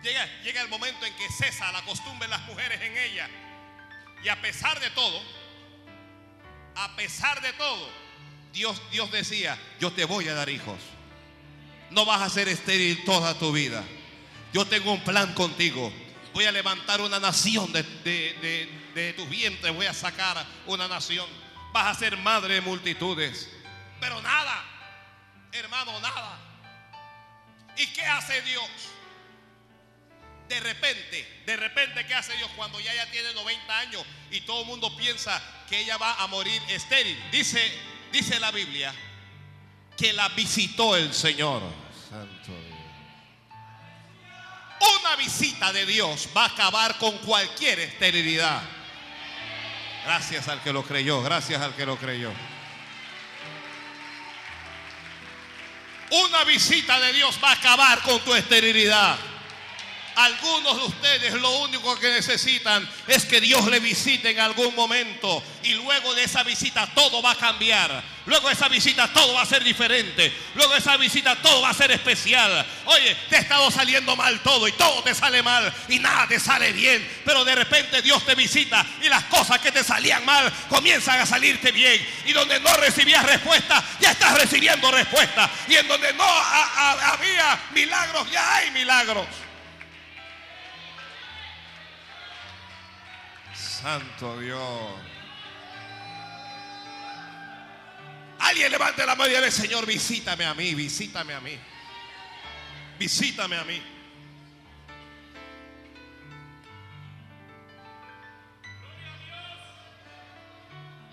Llega, 0.02 0.26
llega 0.42 0.61
el 0.61 0.68
momento 0.68 1.07
en 1.07 1.14
que 1.16 1.28
cesa 1.30 1.72
la 1.72 1.83
costumbre 1.83 2.28
de 2.28 2.30
las 2.30 2.42
mujeres 2.42 2.80
en 2.80 2.96
ella. 2.96 3.28
Y 4.22 4.28
a 4.28 4.40
pesar 4.40 4.78
de 4.80 4.90
todo, 4.90 5.22
a 6.76 6.94
pesar 6.96 7.40
de 7.40 7.52
todo, 7.54 7.88
Dios, 8.52 8.80
Dios 8.90 9.10
decía, 9.10 9.58
yo 9.80 9.92
te 9.92 10.04
voy 10.04 10.28
a 10.28 10.34
dar 10.34 10.48
hijos. 10.48 10.78
No 11.90 12.04
vas 12.04 12.22
a 12.22 12.30
ser 12.30 12.48
estéril 12.48 13.04
toda 13.04 13.38
tu 13.38 13.52
vida. 13.52 13.84
Yo 14.52 14.64
tengo 14.66 14.92
un 14.92 15.02
plan 15.04 15.34
contigo. 15.34 15.92
Voy 16.32 16.44
a 16.46 16.52
levantar 16.52 17.00
una 17.00 17.20
nación 17.20 17.72
de, 17.72 17.82
de, 17.82 18.34
de- 18.40 18.84
de 18.94 19.12
tu 19.12 19.26
vientre. 19.26 19.70
Voy 19.70 19.87
a 19.87 19.94
sacar 19.94 20.44
una 20.66 20.87
nación. 20.88 21.26
Vas 21.72 21.96
a 21.96 21.98
ser 21.98 22.16
madre 22.16 22.54
de 22.54 22.60
multitudes. 22.60 23.48
Pero 24.00 24.20
nada, 24.22 24.64
hermano, 25.52 25.98
nada. 26.00 26.38
¿Y 27.76 27.87
qué 27.88 28.02
hace 28.02 28.40
Dios? 28.42 28.68
De 30.54 30.60
repente, 30.60 31.42
de 31.46 31.56
repente, 31.56 32.06
¿qué 32.06 32.14
hace 32.14 32.32
Dios 32.36 32.48
cuando 32.54 32.78
ya 32.78 32.92
ella 32.92 33.10
tiene 33.10 33.34
90 33.34 33.76
años 33.76 34.04
y 34.30 34.42
todo 34.42 34.60
el 34.60 34.66
mundo 34.68 34.96
piensa 34.96 35.42
que 35.68 35.80
ella 35.80 35.96
va 35.96 36.14
a 36.14 36.28
morir 36.28 36.62
estéril? 36.68 37.20
Dice, 37.32 37.60
dice 38.12 38.38
la 38.38 38.52
Biblia 38.52 38.94
que 39.96 40.12
la 40.12 40.28
visitó 40.28 40.94
el 40.94 41.12
Señor. 41.12 41.60
Santo 42.08 42.52
Dios. 42.52 42.78
Una 45.00 45.16
visita 45.16 45.72
de 45.72 45.86
Dios 45.86 46.28
va 46.36 46.44
a 46.44 46.46
acabar 46.50 46.98
con 46.98 47.18
cualquier 47.18 47.80
esterilidad. 47.80 48.62
Gracias 50.04 50.46
al 50.46 50.62
que 50.62 50.72
lo 50.72 50.84
creyó, 50.84 51.20
gracias 51.20 51.60
al 51.60 51.74
que 51.74 51.84
lo 51.84 51.96
creyó. 51.96 52.32
Una 56.12 56.44
visita 56.44 57.00
de 57.00 57.12
Dios 57.12 57.40
va 57.42 57.48
a 57.48 57.54
acabar 57.54 58.02
con 58.02 58.20
tu 58.20 58.32
esterilidad. 58.36 59.33
Algunos 60.16 60.77
de 60.77 60.85
ustedes 60.87 61.33
lo 61.35 61.50
único 61.59 61.98
que 61.98 62.11
necesitan 62.11 62.88
es 63.09 63.24
que 63.24 63.40
Dios 63.40 63.66
le 63.66 63.81
visite 63.81 64.31
en 64.31 64.40
algún 64.40 64.74
momento 64.74 65.42
y 65.62 65.74
luego 65.74 66.14
de 66.14 66.24
esa 66.24 66.42
visita 66.42 66.87
todo 66.94 67.20
va 67.22 67.33
a 67.33 67.37
cambiar. 67.37 68.03
Luego 68.27 68.48
de 68.48 68.55
esa 68.55 68.68
visita 68.68 69.12
todo 69.12 69.35
va 69.35 69.42
a 69.42 69.46
ser 69.46 69.62
diferente. 69.64 70.33
Luego 70.55 70.72
de 70.72 70.79
esa 70.79 70.96
visita 70.96 71.37
todo 71.37 71.61
va 71.62 71.70
a 71.70 71.74
ser 71.74 71.90
especial. 71.90 72.64
Oye, 72.87 73.14
te 73.29 73.37
ha 73.37 73.40
estado 73.40 73.70
saliendo 73.70 74.14
mal 74.16 74.40
todo 74.40 74.66
y 74.68 74.72
todo 74.72 75.03
te 75.03 75.14
sale 75.14 75.42
mal 75.42 75.72
y 75.88 75.98
nada 75.98 76.27
te 76.29 76.38
sale 76.40 76.72
bien. 76.72 77.07
Pero 77.24 77.44
de 77.44 77.55
repente 77.55 78.00
Dios 78.00 78.24
te 78.24 78.35
visita 78.35 78.85
y 79.03 79.09
las 79.09 79.24
cosas 79.24 79.59
que 79.59 79.72
te 79.72 79.83
salían 79.85 80.24
mal 80.24 80.50
comienzan 80.68 81.20
a 81.20 81.27
salirte 81.27 81.70
bien. 81.72 82.07
Y 82.24 82.33
donde 82.33 82.61
no 82.61 82.74
recibías 82.77 83.24
respuesta, 83.27 83.83
ya 84.00 84.12
estás 84.12 84.38
recibiendo 84.38 84.90
respuesta. 84.90 85.50
Y 85.68 85.74
en 85.77 85.88
donde 85.88 86.12
no 86.14 86.24
ha- 86.24 86.90
ha- 86.92 87.12
había 87.14 87.61
milagros, 87.74 88.31
ya 88.31 88.57
hay 88.57 88.70
milagros. 88.70 89.27
Santo 93.84 94.40
Dios. 94.40 94.60
Alguien 98.38 98.72
levante 98.72 99.04
la 99.04 99.14
mano 99.14 99.30
y 99.30 99.36
dice, 99.36 99.50
Señor, 99.50 99.84
visítame 99.84 100.46
a 100.46 100.54
mí, 100.54 100.74
visítame 100.74 101.34
a 101.34 101.40
mí. 101.42 101.58
Visítame 102.98 103.56
a 103.58 103.64
mí. 103.64 103.82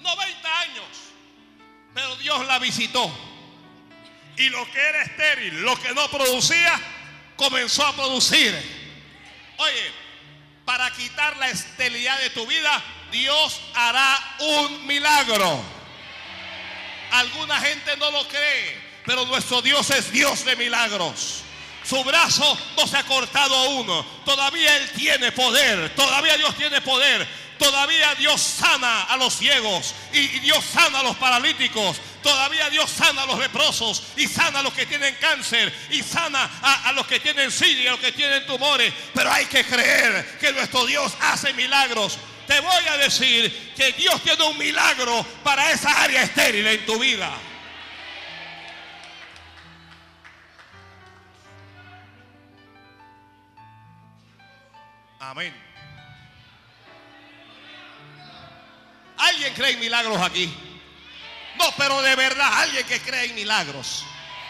¡90 0.01 0.59
años! 0.61 0.85
Pero 1.93 2.15
Dios 2.15 2.47
la 2.47 2.57
visitó. 2.57 3.11
Y 4.37 4.47
lo 4.47 4.65
que 4.71 4.79
era 4.79 5.01
estéril, 5.01 5.61
lo 5.61 5.75
que 5.75 5.93
no 5.93 6.09
producía, 6.09 6.79
comenzó 7.35 7.85
a 7.85 7.93
producir. 7.93 8.55
Oye, 9.57 10.00
para 10.65 10.91
quitar 10.91 11.37
la 11.37 11.49
esterilidad 11.49 12.19
de 12.19 12.29
tu 12.31 12.45
vida, 12.45 12.83
Dios 13.11 13.59
hará 13.73 14.17
un 14.39 14.87
milagro. 14.87 15.63
Alguna 17.11 17.59
gente 17.59 17.97
no 17.97 18.09
lo 18.11 18.27
cree, 18.27 18.81
pero 19.05 19.25
nuestro 19.25 19.61
Dios 19.61 19.89
es 19.89 20.11
Dios 20.11 20.45
de 20.45 20.55
milagros. 20.55 21.43
Su 21.83 22.03
brazo 22.03 22.57
no 22.77 22.87
se 22.87 22.97
ha 22.97 23.03
cortado 23.03 23.55
aún. 23.55 24.05
Todavía 24.23 24.77
Él 24.77 24.91
tiene 24.91 25.31
poder. 25.31 25.93
Todavía 25.95 26.37
Dios 26.37 26.55
tiene 26.55 26.79
poder. 26.81 27.27
Todavía 27.61 28.15
Dios 28.15 28.41
sana 28.41 29.03
a 29.03 29.17
los 29.17 29.35
ciegos 29.35 29.93
y 30.11 30.27
Dios 30.39 30.65
sana 30.65 31.01
a 31.01 31.03
los 31.03 31.15
paralíticos. 31.17 32.01
Todavía 32.23 32.71
Dios 32.71 32.89
sana 32.89 33.21
a 33.21 33.25
los 33.27 33.37
leprosos 33.37 34.01
y 34.17 34.27
sana 34.27 34.61
a 34.61 34.63
los 34.63 34.73
que 34.73 34.87
tienen 34.87 35.13
cáncer 35.21 35.71
y 35.91 36.01
sana 36.01 36.49
a, 36.59 36.89
a 36.89 36.93
los 36.93 37.05
que 37.05 37.19
tienen 37.19 37.51
sida 37.51 37.81
y 37.81 37.87
a 37.87 37.91
los 37.91 37.99
que 37.99 38.13
tienen 38.13 38.47
tumores. 38.47 38.91
Pero 39.13 39.31
hay 39.31 39.45
que 39.45 39.63
creer 39.63 40.39
que 40.39 40.51
nuestro 40.53 40.87
Dios 40.87 41.13
hace 41.21 41.53
milagros. 41.53 42.17
Te 42.47 42.59
voy 42.61 42.87
a 42.87 42.97
decir 42.97 43.73
que 43.77 43.91
Dios 43.91 44.19
tiene 44.23 44.43
un 44.43 44.57
milagro 44.57 45.23
para 45.43 45.71
esa 45.71 46.01
área 46.01 46.23
estéril 46.23 46.65
en 46.65 46.83
tu 46.87 46.97
vida. 46.97 47.31
Amén. 55.19 55.70
¿Alguien 59.21 59.53
cree 59.53 59.71
en 59.73 59.79
milagros 59.79 60.19
aquí? 60.19 60.51
No, 61.57 61.71
pero 61.77 62.01
de 62.01 62.15
verdad, 62.15 62.49
alguien 62.61 62.85
que 62.87 62.99
cree 63.01 63.25
en 63.25 63.35
milagros. 63.35 64.03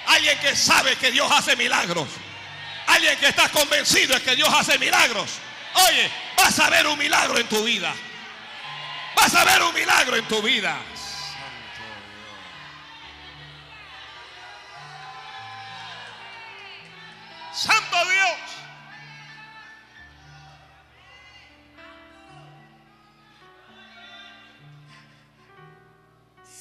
Alguien 0.08 0.40
que 0.40 0.56
sabe 0.56 0.96
que 0.96 1.12
Dios 1.12 1.30
hace 1.30 1.58
milagros. 1.58 2.08
Alguien 2.88 3.18
que 3.18 3.28
está 3.28 3.50
convencido 3.50 4.16
de 4.16 4.22
que 4.22 4.36
Dios 4.36 4.50
hace 4.54 4.78
milagros. 4.80 5.30
Oye, 5.74 6.10
vas 6.38 6.58
a 6.60 6.70
ver 6.70 6.88
un 6.88 6.98
milagro 6.98 7.38
en 7.38 7.48
tu 7.50 7.64
vida. 7.64 7.94
Vas 9.16 9.36
a 9.36 9.44
ver 9.44 9.62
un 9.62 9.74
milagro 9.74 10.16
en 10.16 10.28
tu 10.28 10.42
vida. 10.42 10.78
Santo 17.54 18.06
Dios. 18.10 18.61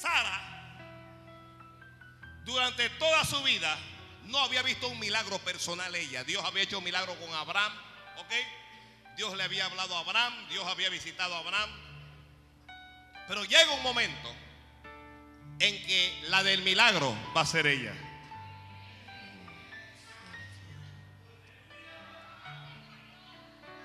Sara, 0.01 0.41
durante 2.43 2.89
toda 2.91 3.23
su 3.23 3.43
vida, 3.43 3.77
no 4.25 4.39
había 4.39 4.63
visto 4.63 4.87
un 4.87 4.97
milagro 4.97 5.37
personal 5.39 5.93
ella. 5.93 6.23
Dios 6.23 6.43
había 6.43 6.63
hecho 6.63 6.79
un 6.79 6.83
milagro 6.83 7.15
con 7.19 7.31
Abraham, 7.35 7.71
¿ok? 8.17 8.33
Dios 9.15 9.37
le 9.37 9.43
había 9.43 9.65
hablado 9.65 9.95
a 9.95 9.99
Abraham, 9.99 10.33
Dios 10.49 10.65
había 10.65 10.89
visitado 10.89 11.35
a 11.35 11.39
Abraham. 11.39 11.69
Pero 13.27 13.45
llega 13.45 13.71
un 13.73 13.83
momento 13.83 14.35
en 15.59 15.85
que 15.85 16.23
la 16.29 16.41
del 16.41 16.63
milagro 16.63 17.15
va 17.37 17.41
a 17.41 17.45
ser 17.45 17.67
ella. 17.67 17.93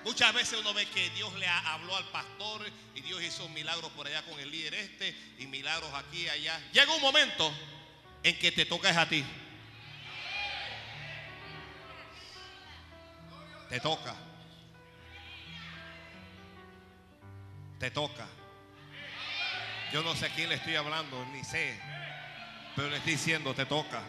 Muchas 0.07 0.33
veces 0.33 0.57
uno 0.61 0.73
ve 0.73 0.85
que 0.87 1.09
Dios 1.09 1.33
le 1.37 1.45
ha- 1.47 1.73
habló 1.73 1.93
al 1.93 2.05
pastor 2.05 2.65
y 2.95 3.01
Dios 3.01 3.21
hizo 3.21 3.43
un 3.45 3.53
milagro 3.53 3.89
por 3.89 4.07
allá 4.07 4.23
con 4.23 4.39
el 4.39 4.49
líder 4.49 4.73
este 4.75 5.13
y 5.37 5.47
milagros 5.47 5.93
aquí 5.93 6.21
y 6.23 6.29
allá. 6.29 6.57
Llega 6.71 6.95
un 6.95 7.01
momento 7.01 7.53
en 8.23 8.39
que 8.39 8.53
te 8.53 8.65
toca 8.65 8.89
es 8.89 8.95
a 8.95 9.09
ti. 9.09 9.21
Te 13.67 13.81
toca. 13.81 14.15
Te 17.77 17.91
toca. 17.91 18.27
Yo 19.91 20.03
no 20.03 20.15
sé 20.15 20.27
a 20.27 20.29
quién 20.33 20.47
le 20.47 20.55
estoy 20.55 20.77
hablando, 20.77 21.25
ni 21.33 21.43
sé. 21.43 21.77
Pero 22.77 22.89
le 22.89 22.95
estoy 22.97 23.11
diciendo, 23.13 23.53
te 23.53 23.65
toca. 23.65 24.01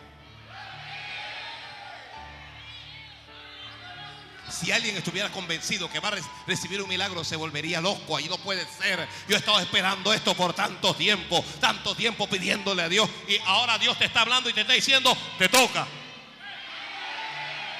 Si 4.50 4.72
alguien 4.72 4.96
estuviera 4.96 5.30
convencido 5.30 5.90
que 5.90 6.00
va 6.00 6.08
a 6.08 6.12
re- 6.12 6.22
recibir 6.46 6.80
un 6.82 6.88
milagro, 6.88 7.22
se 7.24 7.36
volvería 7.36 7.80
loco. 7.80 8.16
Ahí 8.16 8.28
no 8.28 8.38
puede 8.38 8.66
ser. 8.80 9.06
Yo 9.28 9.36
he 9.36 9.38
estado 9.38 9.60
esperando 9.60 10.12
esto 10.12 10.34
por 10.34 10.52
tanto 10.54 10.94
tiempo, 10.94 11.44
tanto 11.60 11.94
tiempo 11.94 12.26
pidiéndole 12.28 12.82
a 12.82 12.88
Dios. 12.88 13.08
Y 13.28 13.38
ahora 13.46 13.78
Dios 13.78 13.98
te 13.98 14.06
está 14.06 14.22
hablando 14.22 14.48
y 14.50 14.52
te 14.52 14.62
está 14.62 14.72
diciendo, 14.72 15.16
te 15.38 15.48
toca. 15.48 15.86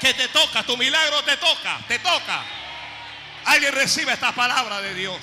Que 0.01 0.15
te 0.15 0.29
toca, 0.29 0.63
tu 0.63 0.77
milagro 0.77 1.23
te 1.25 1.37
toca, 1.37 1.81
te 1.89 1.99
toca. 1.99 2.45
Alguien 3.47 3.73
recibe 3.73 4.13
esta 4.13 4.33
palabra 4.33 4.81
de 4.81 4.95
Dios. 4.95 5.17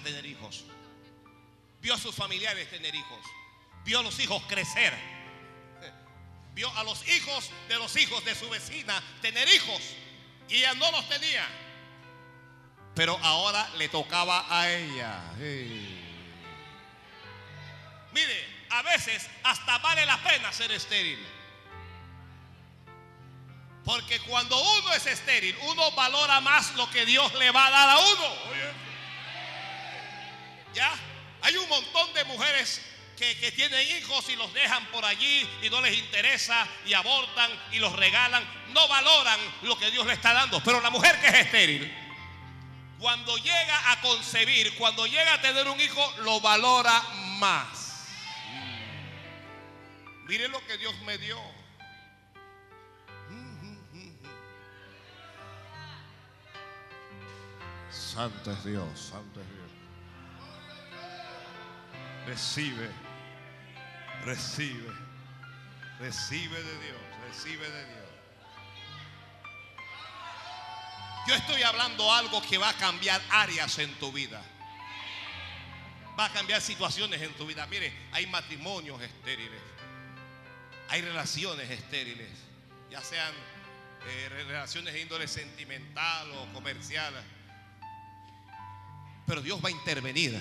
Tener 0.00 0.24
hijos. 0.26 0.64
Vio 1.80 1.94
a 1.94 1.98
sus 1.98 2.14
familiares 2.14 2.68
tener 2.70 2.94
hijos. 2.94 3.20
Vio 3.84 4.00
a 4.00 4.02
los 4.02 4.18
hijos 4.18 4.42
crecer. 4.48 4.92
Vio 6.54 6.70
a 6.76 6.82
los 6.82 7.06
hijos 7.08 7.50
de 7.68 7.76
los 7.76 7.96
hijos 7.96 8.24
de 8.24 8.34
su 8.34 8.48
vecina 8.48 9.02
tener 9.22 9.48
hijos. 9.48 9.80
Y 10.48 10.56
ella 10.56 10.74
no 10.74 10.90
los 10.90 11.08
tenía. 11.08 11.46
Pero 12.94 13.18
ahora 13.22 13.68
le 13.76 13.88
tocaba 13.88 14.44
a 14.50 14.70
ella. 14.70 15.20
Mire, 18.12 18.66
a 18.70 18.82
veces 18.82 19.28
hasta 19.44 19.78
vale 19.78 20.04
la 20.04 20.20
pena 20.22 20.52
ser 20.52 20.72
estéril. 20.72 21.18
Porque 23.84 24.20
cuando 24.20 24.60
uno 24.60 24.92
es 24.92 25.06
estéril, 25.06 25.56
uno 25.62 25.90
valora 25.92 26.40
más 26.40 26.74
lo 26.74 26.90
que 26.90 27.06
Dios 27.06 27.32
le 27.34 27.50
va 27.50 27.68
a 27.68 27.70
dar 27.70 27.88
a 27.90 27.98
uno. 27.98 28.34
¿Ya? 30.74 30.92
Hay 31.42 31.56
un 31.56 31.68
montón 31.68 32.12
de 32.14 32.24
mujeres 32.24 32.82
que, 33.16 33.36
que 33.38 33.52
tienen 33.52 33.86
hijos 33.96 34.28
y 34.28 34.36
los 34.36 34.52
dejan 34.52 34.86
por 34.86 35.04
allí 35.04 35.48
y 35.62 35.70
no 35.70 35.80
les 35.80 35.96
interesa 35.98 36.66
y 36.86 36.94
abortan 36.94 37.50
y 37.72 37.78
los 37.78 37.94
regalan. 37.94 38.44
No 38.72 38.86
valoran 38.88 39.40
lo 39.62 39.78
que 39.78 39.90
Dios 39.90 40.06
le 40.06 40.12
está 40.12 40.32
dando. 40.32 40.62
Pero 40.62 40.80
la 40.80 40.90
mujer 40.90 41.20
que 41.20 41.28
es 41.28 41.34
estéril, 41.34 41.92
cuando 42.98 43.36
llega 43.36 43.92
a 43.92 44.00
concebir, 44.00 44.74
cuando 44.76 45.06
llega 45.06 45.34
a 45.34 45.40
tener 45.40 45.68
un 45.68 45.80
hijo, 45.80 46.14
lo 46.18 46.40
valora 46.40 47.00
más. 47.38 48.06
Mire 50.26 50.48
lo 50.48 50.64
que 50.66 50.76
Dios 50.76 50.94
me 51.06 51.16
dio. 51.16 51.40
Santo 57.90 58.52
es 58.52 58.64
Dios, 58.64 58.98
santo 58.98 59.40
es. 59.40 59.47
Recibe, 62.28 62.90
recibe, 64.22 64.92
recibe 65.98 66.62
de 66.62 66.78
Dios, 66.84 67.00
recibe 67.26 67.70
de 67.70 67.84
Dios. 67.86 68.06
Yo 71.26 71.34
estoy 71.34 71.62
hablando 71.62 72.12
algo 72.12 72.42
que 72.42 72.58
va 72.58 72.68
a 72.68 72.74
cambiar 72.74 73.22
áreas 73.30 73.78
en 73.78 73.94
tu 73.94 74.12
vida. 74.12 74.42
Va 76.20 76.26
a 76.26 76.32
cambiar 76.34 76.60
situaciones 76.60 77.22
en 77.22 77.32
tu 77.32 77.46
vida. 77.46 77.66
Mire, 77.66 77.90
hay 78.12 78.26
matrimonios 78.26 79.00
estériles. 79.00 79.62
hay 80.90 81.00
relaciones 81.00 81.70
estériles, 81.70 82.28
ya 82.90 83.00
sean 83.00 83.32
eh, 84.06 84.28
relaciones 84.28 84.92
de 84.92 85.00
índole 85.00 85.28
sentimental 85.28 86.30
o 86.32 86.52
comercial. 86.52 87.14
Pero 89.26 89.40
Dios 89.40 89.64
va 89.64 89.68
a 89.68 89.72
intervenir. 89.72 90.38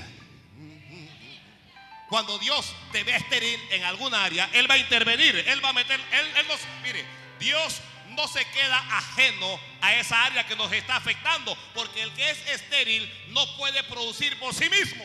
Cuando 2.09 2.39
Dios 2.39 2.73
te 2.91 3.03
ve 3.03 3.15
estéril 3.15 3.59
en 3.69 3.83
alguna 3.83 4.23
área, 4.23 4.49
Él 4.53 4.69
va 4.69 4.75
a 4.75 4.77
intervenir. 4.77 5.35
Él 5.47 5.63
va 5.63 5.69
a 5.69 5.73
meter, 5.73 5.99
Él, 6.11 6.47
nos, 6.47 6.59
mire, 6.81 7.05
Dios 7.39 7.81
no 8.09 8.27
se 8.27 8.45
queda 8.45 8.77
ajeno 8.97 9.59
a 9.81 9.93
esa 9.95 10.23
área 10.23 10.47
que 10.47 10.55
nos 10.55 10.71
está 10.71 10.95
afectando, 10.95 11.57
porque 11.73 12.01
el 12.01 12.11
que 12.13 12.29
es 12.29 12.47
estéril 12.47 13.11
no 13.29 13.45
puede 13.57 13.83
producir 13.83 14.39
por 14.39 14.53
sí 14.53 14.69
mismo. 14.69 15.03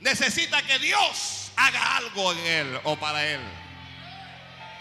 Necesita 0.00 0.62
que 0.62 0.78
Dios 0.78 1.50
haga 1.56 1.96
algo 1.96 2.32
en 2.32 2.38
él 2.46 2.80
o 2.84 2.96
para 2.96 3.26
él. 3.26 3.40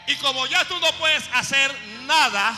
Y 0.05 0.15
como 0.15 0.45
ya 0.47 0.65
tú 0.65 0.77
no 0.79 0.91
puedes 0.93 1.27
hacer 1.33 1.73
nada, 2.03 2.53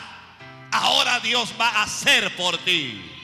ahora 0.72 1.20
Dios 1.22 1.54
va 1.60 1.70
a 1.70 1.84
hacer 1.84 2.36
por 2.36 2.58
ti. 2.60 3.15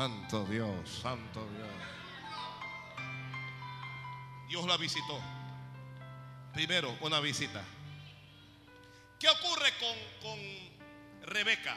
Santo 0.00 0.46
Dios, 0.46 0.88
santo 1.02 1.46
Dios. 1.50 1.68
Dios 4.48 4.66
la 4.66 4.78
visitó. 4.78 5.20
Primero, 6.54 6.96
una 7.02 7.20
visita. 7.20 7.62
¿Qué 9.18 9.28
ocurre 9.28 9.70
con, 9.78 9.98
con 10.22 10.38
Rebeca? 11.30 11.76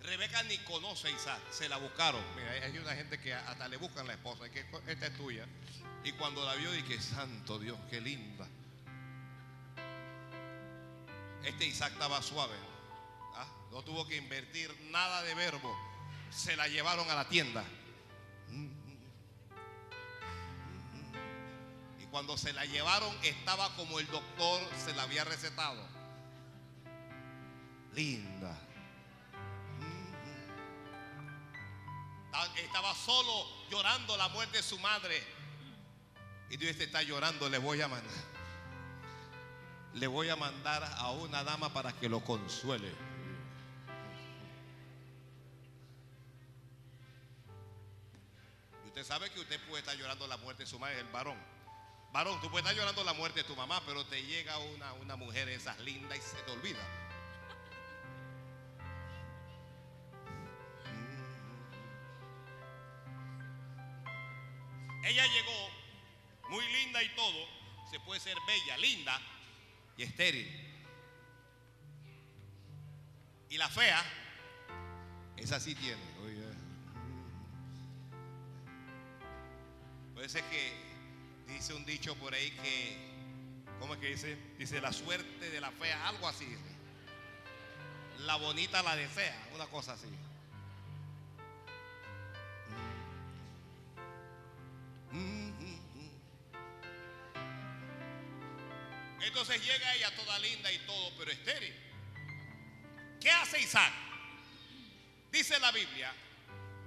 Rebeca 0.00 0.42
ni 0.44 0.56
conoce 0.60 1.08
a 1.08 1.10
Isaac, 1.10 1.42
se 1.50 1.68
la 1.68 1.76
buscaron. 1.76 2.22
Mira, 2.34 2.52
hay 2.64 2.78
una 2.78 2.94
gente 2.94 3.20
que 3.20 3.34
hasta 3.34 3.68
le 3.68 3.76
buscan 3.76 4.06
la 4.06 4.14
esposa, 4.14 4.48
que 4.48 4.60
esta 4.86 5.06
es 5.08 5.16
tuya. 5.18 5.46
Y 6.02 6.12
cuando 6.12 6.46
la 6.46 6.54
vio 6.54 6.72
dije, 6.72 6.98
santo 6.98 7.58
Dios, 7.58 7.78
qué 7.90 8.00
linda. 8.00 8.48
Este 11.44 11.66
Isaac 11.66 11.92
estaba 11.92 12.22
suave. 12.22 12.73
No 13.74 13.82
tuvo 13.82 14.06
que 14.06 14.16
invertir 14.16 14.72
nada 14.92 15.20
de 15.22 15.34
verbo. 15.34 15.76
Se 16.30 16.54
la 16.54 16.68
llevaron 16.68 17.10
a 17.10 17.16
la 17.16 17.28
tienda. 17.28 17.64
Y 22.00 22.06
cuando 22.06 22.38
se 22.38 22.52
la 22.52 22.64
llevaron 22.66 23.12
estaba 23.24 23.74
como 23.74 23.98
el 23.98 24.06
doctor 24.06 24.62
se 24.84 24.94
la 24.94 25.02
había 25.02 25.24
recetado. 25.24 25.84
Linda. 27.94 28.56
Estaba 32.56 32.94
solo 32.94 33.44
llorando 33.72 34.16
la 34.16 34.28
muerte 34.28 34.58
de 34.58 34.62
su 34.62 34.78
madre. 34.78 35.20
Y 36.48 36.58
Dios 36.58 36.76
está 36.76 37.02
llorando, 37.02 37.48
le 37.48 37.58
voy 37.58 37.80
a 37.80 37.88
mandar. 37.88 38.12
Le 39.94 40.06
voy 40.06 40.28
a 40.28 40.36
mandar 40.36 40.84
a 40.96 41.10
una 41.10 41.42
dama 41.42 41.72
para 41.72 41.92
que 41.92 42.08
lo 42.08 42.20
consuele. 42.20 43.13
Usted 48.94 49.04
sabe 49.04 49.28
que 49.28 49.40
usted 49.40 49.60
puede 49.66 49.80
estar 49.80 49.96
llorando 49.96 50.24
la 50.28 50.36
muerte 50.36 50.62
de 50.62 50.68
su 50.68 50.78
madre, 50.78 51.00
el 51.00 51.08
varón. 51.08 51.36
Varón, 52.12 52.40
tú 52.40 52.48
puedes 52.48 52.64
estar 52.64 52.76
llorando 52.76 53.02
la 53.02 53.12
muerte 53.12 53.42
de 53.42 53.44
tu 53.44 53.56
mamá, 53.56 53.82
pero 53.84 54.06
te 54.06 54.22
llega 54.22 54.56
una, 54.58 54.92
una 54.92 55.16
mujer 55.16 55.48
esas 55.48 55.80
lindas 55.80 56.16
y 56.16 56.20
se 56.20 56.36
te 56.44 56.52
olvida. 56.52 56.78
Ella 65.02 65.26
llegó 65.26 65.70
muy 66.50 66.64
linda 66.64 67.02
y 67.02 67.08
todo. 67.16 67.48
Se 67.90 67.98
puede 67.98 68.20
ser 68.20 68.36
bella, 68.46 68.76
linda 68.76 69.20
y 69.96 70.04
estéril. 70.04 70.86
Y 73.50 73.58
la 73.58 73.68
fea, 73.68 74.04
esa 75.36 75.58
sí 75.58 75.74
tiene. 75.74 76.00
Oye. 76.24 76.43
Puede 80.14 80.28
ser 80.28 80.44
que 80.44 80.72
dice 81.46 81.74
un 81.74 81.84
dicho 81.84 82.14
por 82.16 82.32
ahí 82.32 82.50
que, 82.50 82.96
¿cómo 83.80 83.94
es 83.94 84.00
que 84.00 84.08
dice? 84.08 84.38
Dice 84.58 84.80
la 84.80 84.92
suerte 84.92 85.50
de 85.50 85.60
la 85.60 85.70
fea, 85.72 86.08
algo 86.08 86.28
así. 86.28 86.46
La 88.20 88.36
bonita 88.36 88.82
la 88.82 88.96
desea, 88.96 89.36
una 89.54 89.66
cosa 89.66 89.92
así. 89.92 90.08
Entonces 99.20 99.60
llega 99.66 99.94
ella 99.94 100.14
toda 100.14 100.38
linda 100.38 100.70
y 100.70 100.78
todo, 100.86 101.10
pero 101.18 101.32
estéril. 101.32 101.74
¿Qué 103.20 103.30
hace 103.30 103.60
Isaac? 103.60 103.92
Dice 105.32 105.58
la 105.58 105.72
Biblia 105.72 106.12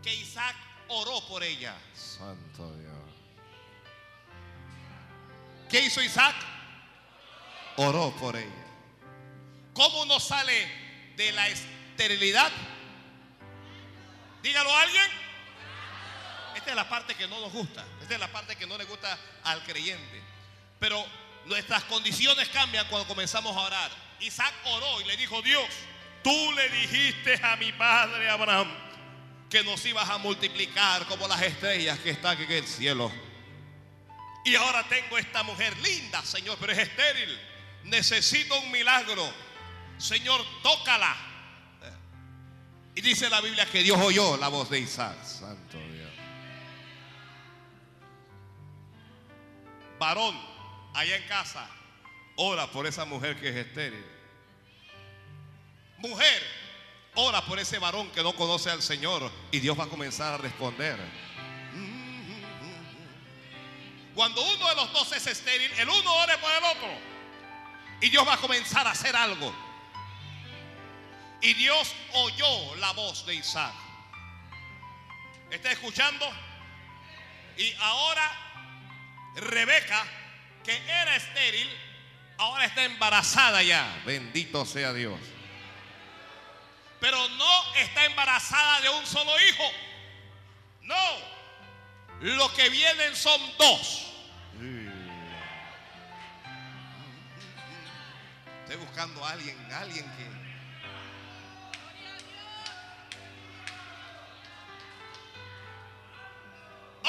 que 0.02 0.16
Isaac 0.16 0.56
oró 0.88 1.20
por 1.28 1.44
ella. 1.44 1.78
Santo 1.94 2.74
Dios. 2.78 2.87
¿Qué 5.70 5.82
hizo 5.82 6.02
Isaac? 6.02 6.36
Oró 7.78 8.12
por 8.20 8.36
ella. 8.36 8.66
¿Cómo 9.74 10.06
no 10.06 10.20
sale 10.20 10.68
de 11.16 11.32
la 11.32 11.48
esterilidad? 11.48 12.52
Dígalo 14.42 14.72
a 14.74 14.82
alguien. 14.82 15.12
Esta 16.56 16.70
es 16.72 16.76
la 16.76 16.90
parte 16.90 17.16
que 17.16 17.28
no 17.28 17.40
nos 17.40 17.52
gusta. 17.52 17.86
Esta 18.02 18.16
es 18.16 18.20
la 18.20 18.32
parte 18.32 18.56
que 18.56 18.66
no 18.66 18.78
le 18.78 18.86
gusta 18.86 19.18
al 19.44 19.64
creyente. 19.64 20.22
Pero 20.80 21.06
nuestras 21.46 21.84
condiciones 21.84 22.50
cambian 22.50 22.88
cuando 22.88 23.08
comenzamos 23.08 23.56
a 23.56 23.62
orar. 23.62 23.92
Isaac 24.20 24.54
oró 24.66 25.02
y 25.02 25.06
le 25.06 25.18
dijo, 25.18 25.42
Dios, 25.42 25.68
tú 26.24 26.52
le 26.54 26.70
dijiste 26.70 27.40
a 27.44 27.56
mi 27.58 27.72
padre 27.74 28.30
Abraham 28.30 28.68
que 29.50 29.64
nos 29.64 29.86
ibas 29.86 30.10
a 30.10 30.18
multiplicar 30.18 31.06
como 31.06 31.28
las 31.28 31.42
estrellas 31.42 32.00
que 32.00 32.10
están 32.10 32.42
en 32.42 32.52
el 32.52 32.68
cielo. 32.68 33.27
Y 34.48 34.56
ahora 34.56 34.88
tengo 34.88 35.18
esta 35.18 35.44
mujer 35.44 35.78
linda, 35.80 36.24
Señor, 36.24 36.58
pero 36.58 36.72
es 36.72 36.78
estéril. 36.78 37.38
Necesito 37.84 38.58
un 38.62 38.72
milagro. 38.72 39.30
Señor, 39.98 40.42
tócala. 40.64 41.18
Y 42.96 43.02
dice 43.02 43.30
la 43.30 43.42
Biblia 43.42 43.66
que 43.66 43.84
Dios 43.84 44.00
oyó 44.00 44.38
la 44.38 44.48
voz 44.48 44.70
de 44.70 44.80
Isaac. 44.80 45.22
Santo 45.22 45.78
Dios. 45.78 46.10
Varón, 50.00 50.40
allá 50.94 51.18
en 51.18 51.28
casa, 51.28 51.68
ora 52.38 52.72
por 52.72 52.88
esa 52.88 53.04
mujer 53.04 53.38
que 53.42 53.50
es 53.50 53.56
estéril. 53.58 54.06
Mujer, 55.98 56.42
ora 57.16 57.46
por 57.46 57.60
ese 57.60 57.80
varón 57.80 58.10
que 58.12 58.24
no 58.24 58.34
conoce 58.34 58.70
al 58.70 58.82
Señor 58.82 59.30
y 59.52 59.60
Dios 59.60 59.78
va 59.78 59.84
a 59.84 59.90
comenzar 59.90 60.36
a 60.36 60.38
responder. 60.38 60.98
Cuando 64.18 64.42
uno 64.42 64.68
de 64.70 64.76
los 64.76 64.92
dos 64.94 65.12
es 65.12 65.28
estéril, 65.28 65.72
el 65.74 65.88
uno 65.88 66.16
ore 66.16 66.40
por 66.40 66.52
el 66.52 66.64
otro. 66.64 66.90
Y 68.02 68.10
Dios 68.10 68.28
va 68.28 68.34
a 68.34 68.38
comenzar 68.38 68.88
a 68.88 68.90
hacer 68.90 69.16
algo. 69.16 69.54
Y 71.40 71.54
Dios 71.54 71.94
oyó 72.14 72.76
la 72.78 72.94
voz 72.94 73.28
de 73.28 73.36
Isaac. 73.36 73.76
¿Está 75.52 75.72
escuchando? 75.72 76.28
Y 77.58 77.72
ahora 77.74 78.28
Rebeca, 79.36 80.04
que 80.64 80.76
era 80.76 81.16
estéril, 81.16 81.70
ahora 82.40 82.66
está 82.66 82.86
embarazada 82.86 83.62
ya. 83.62 84.02
Bendito 84.04 84.66
sea 84.66 84.94
Dios. 84.94 85.20
Pero 87.00 87.30
no 87.30 87.76
está 87.76 88.04
embarazada 88.06 88.82
de 88.82 88.90
un 88.90 89.06
solo 89.06 89.32
hijo. 89.42 89.72
No. 90.82 91.37
Lo 92.22 92.52
que 92.54 92.70
vienen 92.70 93.16
son 93.16 93.40
dos. 93.58 94.04
Estoy 98.64 98.86
buscando 98.86 99.24
a 99.24 99.32
alguien, 99.32 99.56
alguien 99.72 100.06
que... 100.18 100.38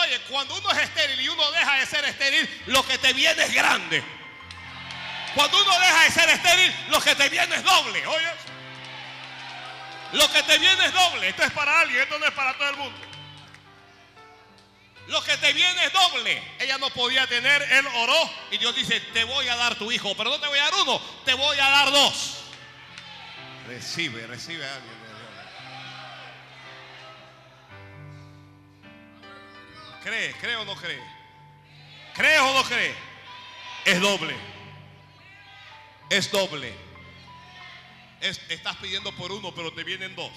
Oye, 0.00 0.20
cuando 0.30 0.56
uno 0.56 0.70
es 0.70 0.78
estéril 0.78 1.20
y 1.20 1.28
uno 1.28 1.50
deja 1.50 1.74
de 1.80 1.86
ser 1.86 2.04
estéril, 2.04 2.62
lo 2.66 2.86
que 2.86 2.98
te 2.98 3.12
viene 3.12 3.42
es 3.42 3.52
grande. 3.52 4.04
Cuando 5.34 5.60
uno 5.60 5.80
deja 5.80 6.04
de 6.04 6.10
ser 6.10 6.28
estéril, 6.28 6.74
lo 6.90 7.00
que 7.00 7.14
te 7.16 7.28
viene 7.28 7.56
es 7.56 7.64
doble. 7.64 8.06
Oye, 8.06 8.30
lo 10.12 10.30
que 10.30 10.42
te 10.44 10.58
viene 10.58 10.84
es 10.84 10.92
doble. 10.92 11.28
Esto 11.28 11.42
es 11.42 11.52
para 11.52 11.80
alguien, 11.80 12.02
esto 12.02 12.18
no 12.18 12.26
es 12.26 12.32
para 12.32 12.56
todo 12.56 12.68
el 12.68 12.76
mundo. 12.76 13.07
Lo 15.08 15.22
que 15.24 15.36
te 15.38 15.52
viene 15.52 15.84
es 15.86 15.92
doble. 15.92 16.42
Ella 16.60 16.78
no 16.78 16.90
podía 16.90 17.26
tener, 17.26 17.62
él 17.62 17.86
oró 17.96 18.30
y 18.50 18.58
Dios 18.58 18.74
dice, 18.76 19.00
te 19.12 19.24
voy 19.24 19.48
a 19.48 19.56
dar 19.56 19.74
tu 19.74 19.90
hijo, 19.90 20.14
pero 20.16 20.30
no 20.30 20.38
te 20.38 20.46
voy 20.46 20.58
a 20.58 20.64
dar 20.64 20.74
uno, 20.82 21.00
te 21.24 21.34
voy 21.34 21.58
a 21.58 21.68
dar 21.68 21.90
dos. 21.90 22.44
Recibe, 23.66 24.26
recibe 24.26 24.66
a 24.66 24.74
alguien. 24.74 24.98
¿Cree? 30.02 30.32
¿Cree 30.34 30.56
o 30.56 30.64
no 30.64 30.74
cree? 30.76 31.00
¿Cree 32.14 32.38
o 32.40 32.54
no 32.54 32.62
cree? 32.64 32.94
Es 33.84 34.00
doble. 34.00 34.34
Es 36.10 36.30
doble. 36.30 36.72
Es- 38.20 38.40
estás 38.48 38.76
pidiendo 38.76 39.12
por 39.16 39.32
uno, 39.32 39.52
pero 39.54 39.72
te 39.72 39.84
vienen 39.84 40.14
dos. 40.14 40.32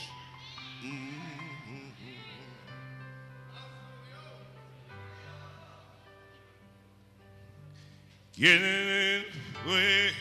¿Quién 8.41 9.23
fue? 9.63 10.11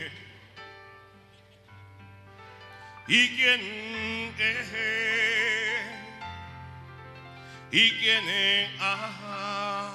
¿Y 3.09 3.29
quién 3.35 3.61
es? 4.39 4.73
¿Y 7.73 7.91
quién 7.93 8.25
ha 8.79 9.95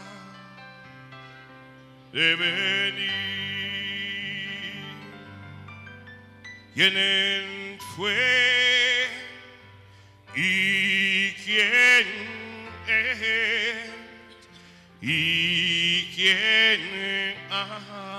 de 2.13 2.35
venir? 2.35 3.11
¿Quién 6.73 7.77
fue? 7.95 9.07
¿Y 10.35 11.31
quién 11.43 12.07
es? 12.87 13.91
¿Y 14.99 16.11
quién 16.15 17.35
ha 17.51 18.14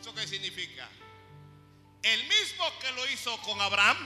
¿Eso 0.00 0.14
qué 0.14 0.26
significa? 0.26 0.88
El 2.02 2.22
mismo 2.24 2.64
que 2.80 2.90
lo 2.92 3.06
hizo 3.10 3.36
con 3.42 3.60
Abraham, 3.60 3.96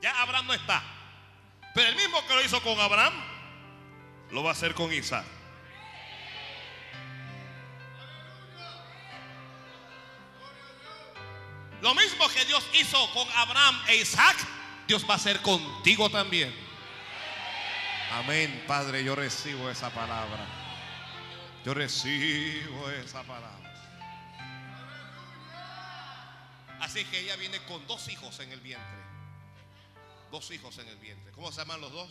ya 0.00 0.22
Abraham 0.22 0.46
no 0.46 0.54
está, 0.54 0.82
pero 1.74 1.88
el 1.88 1.96
mismo 1.96 2.24
que 2.26 2.34
lo 2.34 2.42
hizo 2.42 2.62
con 2.62 2.78
Abraham, 2.78 3.12
lo 4.30 4.42
va 4.42 4.50
a 4.50 4.52
hacer 4.52 4.74
con 4.74 4.92
Isaac. 4.92 5.26
Lo 11.80 11.94
mismo 11.94 12.28
que 12.28 12.44
Dios 12.44 12.66
hizo 12.74 13.12
con 13.12 13.28
Abraham 13.34 13.80
e 13.88 13.96
Isaac, 13.96 14.36
Dios 14.86 15.04
va 15.08 15.14
a 15.14 15.16
hacer 15.16 15.40
contigo 15.42 16.10
también. 16.10 16.54
Amén, 18.12 18.64
Padre, 18.66 19.04
yo 19.04 19.14
recibo 19.14 19.70
esa 19.70 19.90
palabra. 19.90 20.67
Yo 21.68 21.74
recibo 21.74 22.88
esa 22.92 23.22
palabra. 23.24 23.70
Así 26.80 27.04
que 27.04 27.20
ella 27.20 27.36
viene 27.36 27.62
con 27.66 27.86
dos 27.86 28.08
hijos 28.08 28.40
en 28.40 28.50
el 28.52 28.60
vientre. 28.60 28.98
Dos 30.30 30.50
hijos 30.50 30.78
en 30.78 30.88
el 30.88 30.96
vientre. 30.96 31.30
¿Cómo 31.32 31.52
se 31.52 31.58
llaman 31.58 31.82
los 31.82 31.92
dos? 31.92 32.08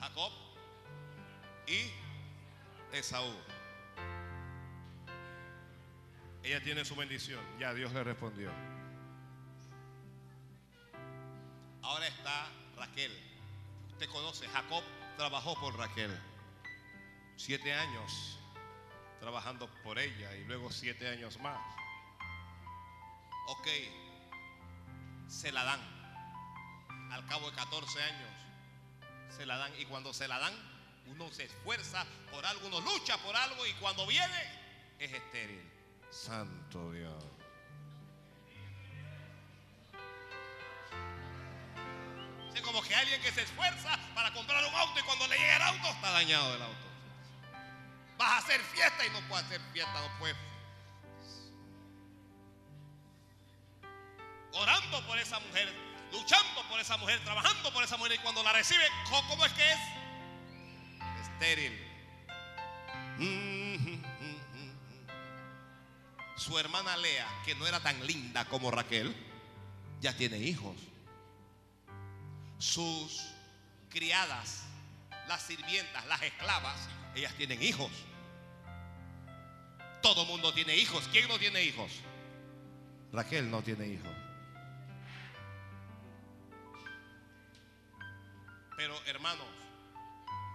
Jacob 0.00 0.32
y 1.68 1.92
Esaú. 2.92 3.32
Ella 6.42 6.60
tiene 6.60 6.84
su 6.84 6.96
bendición. 6.96 7.40
Ya 7.60 7.72
Dios 7.72 7.92
le 7.92 8.02
respondió. 8.02 8.50
Ahora 11.82 12.08
está 12.08 12.48
Raquel. 12.76 13.12
Usted 13.92 14.08
conoce, 14.08 14.48
Jacob 14.48 14.82
trabajó 15.16 15.54
por 15.60 15.78
Raquel. 15.78 16.33
Siete 17.36 17.72
años 17.74 18.38
trabajando 19.20 19.68
por 19.82 19.98
ella 19.98 20.34
y 20.36 20.44
luego 20.44 20.70
siete 20.70 21.08
años 21.08 21.38
más. 21.40 21.58
Ok, 23.48 23.68
se 25.28 25.50
la 25.52 25.64
dan. 25.64 25.80
Al 27.10 27.26
cabo 27.26 27.50
de 27.50 27.56
14 27.56 28.02
años, 28.02 28.30
se 29.36 29.46
la 29.46 29.56
dan. 29.56 29.72
Y 29.80 29.84
cuando 29.86 30.12
se 30.12 30.28
la 30.28 30.38
dan, 30.38 30.54
uno 31.06 31.30
se 31.32 31.44
esfuerza 31.44 32.04
por 32.30 32.44
algo, 32.44 32.66
uno 32.66 32.80
lucha 32.80 33.16
por 33.18 33.36
algo 33.36 33.66
y 33.66 33.72
cuando 33.74 34.06
viene, 34.06 34.42
es 34.98 35.12
estéril. 35.12 35.70
Santo 36.10 36.92
Dios. 36.92 37.24
Es 42.54 42.62
como 42.62 42.82
que 42.82 42.94
alguien 42.94 43.20
que 43.20 43.32
se 43.32 43.42
esfuerza 43.42 43.98
para 44.14 44.32
comprar 44.32 44.64
un 44.64 44.74
auto 44.74 45.00
y 45.00 45.02
cuando 45.02 45.26
le 45.26 45.36
llega 45.36 45.56
el 45.56 45.62
auto 45.62 45.88
está 45.88 46.10
dañado 46.10 46.54
el 46.54 46.62
auto. 46.62 46.83
A 48.26 48.38
hacer 48.38 48.58
fiesta 48.62 49.06
y 49.06 49.10
no 49.10 49.20
puedes 49.28 49.44
hacer 49.44 49.60
fiesta, 49.72 49.92
no 50.00 50.18
puedes. 50.18 50.36
Orando 54.52 55.06
por 55.06 55.18
esa 55.18 55.38
mujer, 55.40 55.70
luchando 56.10 56.66
por 56.70 56.80
esa 56.80 56.96
mujer, 56.96 57.22
trabajando 57.22 57.70
por 57.74 57.84
esa 57.84 57.98
mujer 57.98 58.14
y 58.14 58.18
cuando 58.18 58.42
la 58.42 58.54
recibe, 58.54 58.84
¿cómo 59.10 59.44
es 59.44 59.52
que 59.52 59.72
es? 59.72 59.78
Estéril. 61.22 61.84
Su 66.36 66.58
hermana 66.58 66.96
Lea, 66.96 67.28
que 67.44 67.54
no 67.56 67.66
era 67.66 67.80
tan 67.80 68.06
linda 68.06 68.46
como 68.46 68.70
Raquel, 68.70 69.14
ya 70.00 70.16
tiene 70.16 70.38
hijos. 70.38 70.76
Sus 72.58 73.34
criadas, 73.90 74.62
las 75.28 75.42
sirvientas, 75.42 76.06
las 76.06 76.22
esclavas, 76.22 76.88
ellas 77.14 77.34
tienen 77.34 77.62
hijos. 77.62 77.90
Todo 80.04 80.26
mundo 80.26 80.52
tiene 80.52 80.76
hijos. 80.76 81.08
¿Quién 81.10 81.26
no 81.28 81.38
tiene 81.38 81.62
hijos? 81.62 81.90
Raquel 83.10 83.50
no 83.50 83.62
tiene 83.62 83.88
hijos. 83.88 84.12
Pero 88.76 89.02
hermanos, 89.06 89.46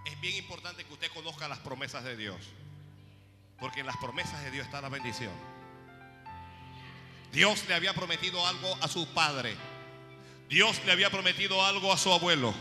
es 0.06 0.22
bien 0.22 0.36
importante 0.36 0.86
que 0.86 0.94
usted 0.94 1.12
conozca 1.12 1.48
las 1.48 1.58
promesas 1.58 2.04
de 2.04 2.16
Dios. 2.16 2.38
Porque 3.60 3.80
en 3.80 3.88
las 3.88 3.98
promesas 3.98 4.40
de 4.44 4.52
Dios 4.52 4.68
está 4.68 4.82
la 4.82 4.90
bendición. 4.90 5.34
Dios 7.32 7.66
le 7.68 7.74
había 7.74 7.96
prometido 7.96 8.46
algo 8.46 8.78
a 8.84 8.88
su 8.88 9.08
padre. 9.16 9.56
Dios 10.48 10.80
le 10.86 10.92
había 10.92 11.10
prometido 11.10 11.66
algo 11.66 11.92
a 11.92 11.98
su 11.98 12.14
abuelo. 12.14 12.54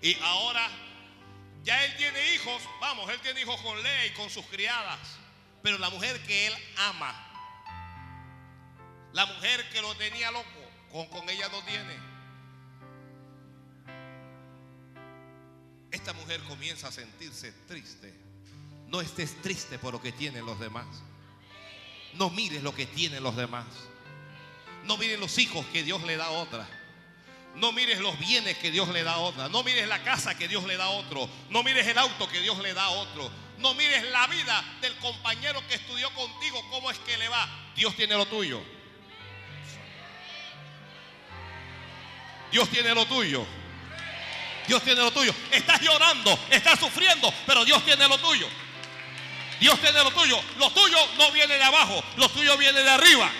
Y 0.00 0.16
ahora 0.22 0.66
ya 1.62 1.84
él 1.84 1.94
tiene 1.98 2.34
hijos. 2.36 2.62
Vamos, 2.80 3.10
él 3.10 3.20
tiene 3.20 3.42
hijos 3.42 3.60
con 3.60 3.82
Lea 3.82 4.06
y 4.06 4.14
con 4.14 4.30
sus 4.30 4.46
criadas. 4.46 5.18
Pero 5.64 5.78
la 5.78 5.88
mujer 5.88 6.22
que 6.24 6.48
él 6.48 6.52
ama, 6.76 7.10
la 9.14 9.24
mujer 9.24 9.66
que 9.70 9.80
lo 9.80 9.94
tenía 9.94 10.30
loco, 10.30 10.44
con, 10.92 11.06
con 11.06 11.30
ella 11.30 11.48
no 11.48 11.62
tiene. 11.62 11.96
Esta 15.90 16.12
mujer 16.12 16.42
comienza 16.42 16.88
a 16.88 16.92
sentirse 16.92 17.50
triste. 17.66 18.12
No 18.88 19.00
estés 19.00 19.40
triste 19.40 19.78
por 19.78 19.94
lo 19.94 20.02
que 20.02 20.12
tienen 20.12 20.44
los 20.44 20.60
demás. 20.60 20.84
No 22.12 22.28
mires 22.28 22.62
lo 22.62 22.74
que 22.74 22.84
tienen 22.84 23.22
los 23.22 23.34
demás. 23.34 23.64
No 24.84 24.98
mires 24.98 25.18
los 25.18 25.38
hijos 25.38 25.64
que 25.72 25.82
Dios 25.82 26.02
le 26.02 26.18
da 26.18 26.26
a 26.26 26.30
otra. 26.32 26.68
No 27.54 27.72
mires 27.72 28.00
los 28.00 28.18
bienes 28.18 28.58
que 28.58 28.70
Dios 28.70 28.90
le 28.90 29.02
da 29.02 29.14
a 29.14 29.18
otra. 29.18 29.48
No 29.48 29.62
mires 29.62 29.88
la 29.88 30.04
casa 30.04 30.36
que 30.36 30.46
Dios 30.46 30.64
le 30.64 30.76
da 30.76 30.84
a 30.84 30.90
otro. 30.90 31.26
No 31.48 31.62
mires 31.62 31.86
el 31.86 31.96
auto 31.96 32.28
que 32.28 32.42
Dios 32.42 32.58
le 32.58 32.74
da 32.74 32.84
a 32.84 32.90
otro. 32.90 33.43
No 33.58 33.74
mires 33.74 34.02
la 34.10 34.26
vida 34.26 34.64
del 34.80 34.96
compañero 34.96 35.66
que 35.66 35.74
estudió 35.74 36.10
contigo, 36.14 36.62
cómo 36.70 36.90
es 36.90 36.98
que 36.98 37.16
le 37.16 37.28
va. 37.28 37.48
Dios 37.74 37.94
tiene 37.96 38.14
lo 38.14 38.26
tuyo. 38.26 38.62
Dios 42.50 42.68
tiene 42.68 42.94
lo 42.94 43.06
tuyo. 43.06 43.46
Dios 44.66 44.82
tiene 44.82 45.00
lo 45.00 45.10
tuyo. 45.10 45.34
Estás 45.50 45.80
llorando, 45.80 46.38
estás 46.50 46.78
sufriendo, 46.78 47.32
pero 47.46 47.64
Dios 47.64 47.84
tiene 47.84 48.08
lo 48.08 48.18
tuyo. 48.18 48.48
Dios 49.60 49.80
tiene 49.80 50.02
lo 50.02 50.10
tuyo. 50.10 50.40
Lo 50.58 50.70
tuyo 50.70 50.98
no 51.18 51.30
viene 51.32 51.54
de 51.54 51.62
abajo, 51.62 52.02
lo 52.16 52.28
tuyo 52.28 52.56
viene 52.56 52.82
de 52.82 52.90
arriba. 52.90 53.30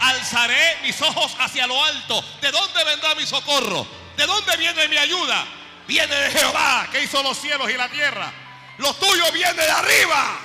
Alzaré 0.00 0.78
mis 0.82 1.00
ojos 1.00 1.34
hacia 1.38 1.66
lo 1.66 1.82
alto. 1.84 2.24
¿De 2.40 2.50
dónde 2.50 2.84
vendrá 2.84 3.14
mi 3.14 3.26
socorro? 3.26 3.86
¿De 4.16 4.26
dónde 4.26 4.56
viene 4.56 4.88
mi 4.88 4.96
ayuda? 4.96 5.46
Viene 5.86 6.14
de 6.14 6.30
Jehová, 6.30 6.88
que 6.90 7.02
hizo 7.02 7.22
los 7.22 7.38
cielos 7.38 7.70
y 7.70 7.74
la 7.74 7.88
tierra. 7.88 8.32
Lo 8.78 8.92
tuyo 8.94 9.30
viene 9.32 9.62
de 9.62 9.70
arriba. 9.70 10.40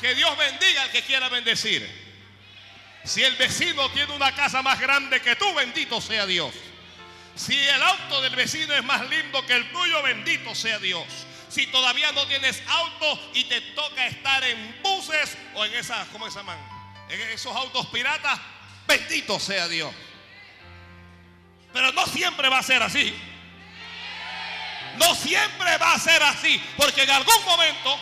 Que 0.00 0.14
Dios 0.14 0.36
bendiga 0.36 0.82
al 0.82 0.90
que 0.90 1.02
quiera 1.02 1.28
bendecir. 1.28 2.02
Si 3.04 3.22
el 3.22 3.36
vecino 3.36 3.90
tiene 3.90 4.12
una 4.12 4.34
casa 4.34 4.62
más 4.62 4.80
grande 4.80 5.20
que 5.20 5.36
tú, 5.36 5.52
bendito 5.54 6.00
sea 6.00 6.26
Dios. 6.26 6.52
Si 7.34 7.58
el 7.58 7.82
auto 7.82 8.20
del 8.20 8.36
vecino 8.36 8.74
es 8.74 8.84
más 8.84 9.08
lindo 9.08 9.44
que 9.46 9.54
el 9.54 9.70
tuyo, 9.72 10.02
bendito 10.02 10.54
sea 10.54 10.78
Dios. 10.78 11.06
Si 11.48 11.66
todavía 11.66 12.12
no 12.12 12.26
tienes 12.26 12.62
auto 12.66 13.30
y 13.34 13.44
te 13.44 13.60
toca 13.60 14.06
estar 14.06 14.42
en 14.44 14.82
buses 14.82 15.36
o 15.54 15.64
en 15.64 15.74
esas, 15.74 16.08
¿cómo 16.08 16.30
se 16.30 16.38
llaman? 16.38 16.58
En 17.08 17.20
esos 17.20 17.54
autos 17.54 17.86
piratas, 17.88 18.40
bendito 18.86 19.38
sea 19.38 19.68
Dios. 19.68 19.92
Pero 21.72 21.92
no 21.92 22.06
siempre 22.06 22.48
va 22.48 22.58
a 22.58 22.62
ser 22.62 22.82
así. 22.82 23.14
No 24.98 25.14
siempre 25.14 25.78
va 25.78 25.94
a 25.94 25.98
ser 25.98 26.22
así, 26.22 26.62
porque 26.76 27.04
en 27.04 27.10
algún 27.10 27.44
momento, 27.46 27.98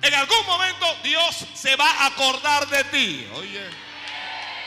en 0.00 0.14
algún 0.14 0.46
momento 0.46 0.96
Dios 1.02 1.44
se 1.54 1.76
va 1.76 1.90
a 1.90 2.06
acordar 2.06 2.66
de 2.68 2.84
ti. 2.84 3.28
Oye. 3.34 3.85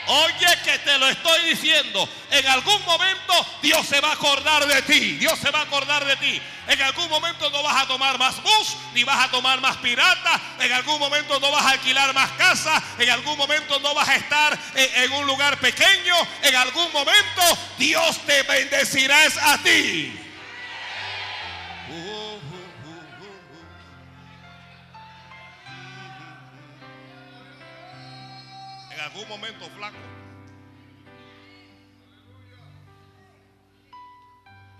Oye 0.06 0.58
que 0.64 0.78
te 0.78 0.98
lo 0.98 1.08
estoy 1.08 1.50
diciendo. 1.50 2.08
En 2.30 2.46
algún 2.46 2.84
momento 2.84 3.46
Dios 3.62 3.86
se 3.86 4.00
va 4.00 4.10
a 4.10 4.12
acordar 4.12 4.66
de 4.66 4.82
ti. 4.82 5.16
Dios 5.18 5.38
se 5.38 5.50
va 5.50 5.60
a 5.60 5.62
acordar 5.62 6.04
de 6.04 6.16
ti. 6.16 6.40
En 6.66 6.80
algún 6.82 7.08
momento 7.08 7.50
no 7.50 7.62
vas 7.62 7.82
a 7.82 7.86
tomar 7.88 8.18
más 8.18 8.42
bus, 8.42 8.76
ni 8.94 9.02
vas 9.04 9.24
a 9.24 9.30
tomar 9.30 9.60
más 9.60 9.76
pirata. 9.78 10.40
En 10.60 10.72
algún 10.72 10.98
momento 10.98 11.38
no 11.40 11.50
vas 11.50 11.64
a 11.64 11.70
alquilar 11.70 12.14
más 12.14 12.30
casa. 12.32 12.82
En 12.98 13.10
algún 13.10 13.36
momento 13.36 13.78
no 13.80 13.94
vas 13.94 14.08
a 14.08 14.16
estar 14.16 14.58
en, 14.74 15.12
un 15.12 15.26
lugar 15.26 15.58
pequeño. 15.58 16.14
En 16.42 16.54
algún 16.56 16.92
momento 16.92 17.42
Dios 17.78 18.18
te 18.24 18.42
bendecirá 18.44 19.18
a 19.42 19.58
ti. 19.58 20.29
Algún 29.04 29.28
momento, 29.28 29.68
flaco. 29.70 29.96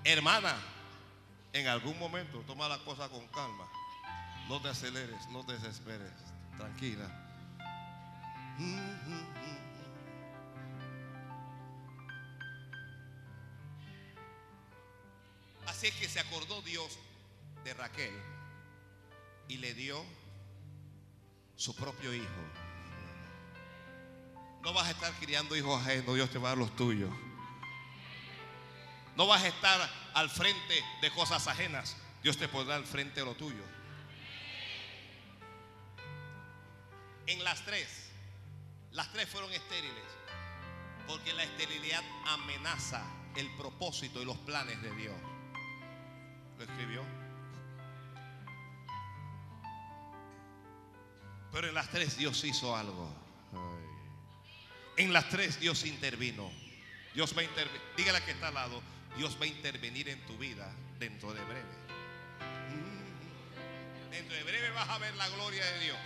Hermana, 0.04 0.56
en 1.52 1.66
algún 1.66 1.98
momento 1.98 2.42
toma 2.46 2.68
la 2.68 2.78
cosa 2.84 3.08
con 3.08 3.26
calma. 3.28 3.66
No 4.48 4.60
te 4.60 4.68
aceleres, 4.68 5.28
no 5.28 5.44
te 5.44 5.54
desesperes. 5.54 6.12
Tranquila. 6.56 7.08
Así 15.66 15.86
es 15.86 15.94
que 15.94 16.08
se 16.08 16.20
acordó 16.20 16.60
Dios 16.62 16.98
de 17.64 17.72
Raquel 17.74 18.12
y 19.48 19.56
le 19.56 19.72
dio 19.72 20.04
su 21.56 21.74
propio 21.74 22.12
hijo. 22.12 22.59
No 24.62 24.72
vas 24.74 24.88
a 24.88 24.90
estar 24.90 25.12
criando 25.14 25.56
hijos 25.56 25.80
ajenos, 25.80 26.14
Dios 26.14 26.30
te 26.30 26.38
va 26.38 26.48
a 26.48 26.50
dar 26.50 26.58
los 26.58 26.74
tuyos. 26.76 27.10
No 29.16 29.26
vas 29.26 29.42
a 29.42 29.48
estar 29.48 29.90
al 30.14 30.30
frente 30.30 30.84
de 31.00 31.10
cosas 31.10 31.46
ajenas, 31.46 31.96
Dios 32.22 32.36
te 32.36 32.48
pondrá 32.48 32.76
al 32.76 32.84
frente 32.84 33.20
de 33.20 33.26
lo 33.26 33.34
tuyo. 33.34 33.62
En 37.26 37.42
las 37.44 37.64
tres, 37.64 38.10
las 38.92 39.10
tres 39.12 39.28
fueron 39.28 39.52
estériles, 39.52 40.04
porque 41.06 41.32
la 41.32 41.44
esterilidad 41.44 42.02
amenaza 42.26 43.02
el 43.36 43.48
propósito 43.56 44.20
y 44.20 44.24
los 44.24 44.36
planes 44.38 44.80
de 44.82 44.94
Dios. 44.94 45.14
¿Lo 46.58 46.64
escribió? 46.64 47.02
Pero 51.52 51.68
en 51.68 51.74
las 51.74 51.88
tres 51.88 52.16
Dios 52.16 52.44
hizo 52.44 52.76
algo. 52.76 53.08
En 55.00 55.12
las 55.14 55.30
tres 55.30 55.58
Dios 55.58 55.86
intervino. 55.86 56.52
Dios 57.14 57.34
va 57.34 57.40
a 57.40 57.44
intervenir. 57.44 57.80
Dígale 57.96 58.22
que 58.22 58.32
está 58.32 58.48
al 58.48 58.54
lado. 58.54 58.82
Dios 59.16 59.34
va 59.40 59.44
a 59.44 59.48
intervenir 59.48 60.10
en 60.10 60.20
tu 60.26 60.36
vida 60.36 60.70
dentro 60.98 61.32
de 61.32 61.42
breve. 61.42 61.64
Dentro 64.10 64.36
de 64.36 64.42
breve 64.42 64.68
vas 64.72 64.90
a 64.90 64.98
ver 64.98 65.14
la 65.14 65.26
gloria 65.30 65.64
de 65.64 65.80
Dios. 65.80 65.96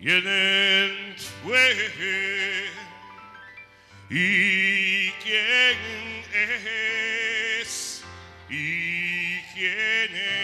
¿Quién 0.00 1.14
fue? 1.44 2.68
¿Y 4.10 5.10
quién 5.22 5.78
es? 7.62 8.02
¿Y 8.48 9.40
quién 9.54 10.16
es? 10.16 10.40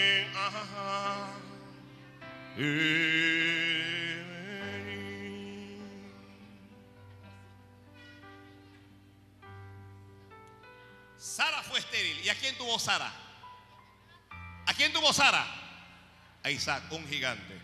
Sara 11.37 11.61
fue 11.61 11.77
estéril. 11.77 12.19
¿Y 12.25 12.29
a 12.29 12.35
quién 12.35 12.57
tuvo 12.57 12.79
Sara? 12.79 13.13
¿A 14.65 14.73
quién 14.73 14.91
tuvo 14.91 15.13
Sara? 15.13 15.45
A 16.41 16.49
Isaac, 16.49 16.91
un 16.91 17.07
gigante. 17.07 17.61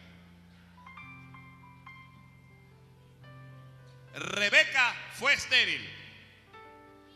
Rebeca 4.13 4.93
fue 5.13 5.33
estéril. 5.33 5.89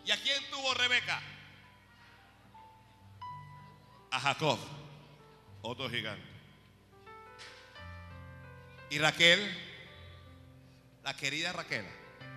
¿Y 0.03 0.09
a 0.09 0.19
quién 0.19 0.43
tuvo 0.49 0.73
Rebeca? 0.73 1.21
A 4.09 4.19
Jacob, 4.19 4.57
otro 5.61 5.87
gigante. 5.91 6.25
Y 8.89 8.97
Raquel, 8.97 9.47
la 11.03 11.15
querida 11.15 11.53
Raquel, 11.53 11.85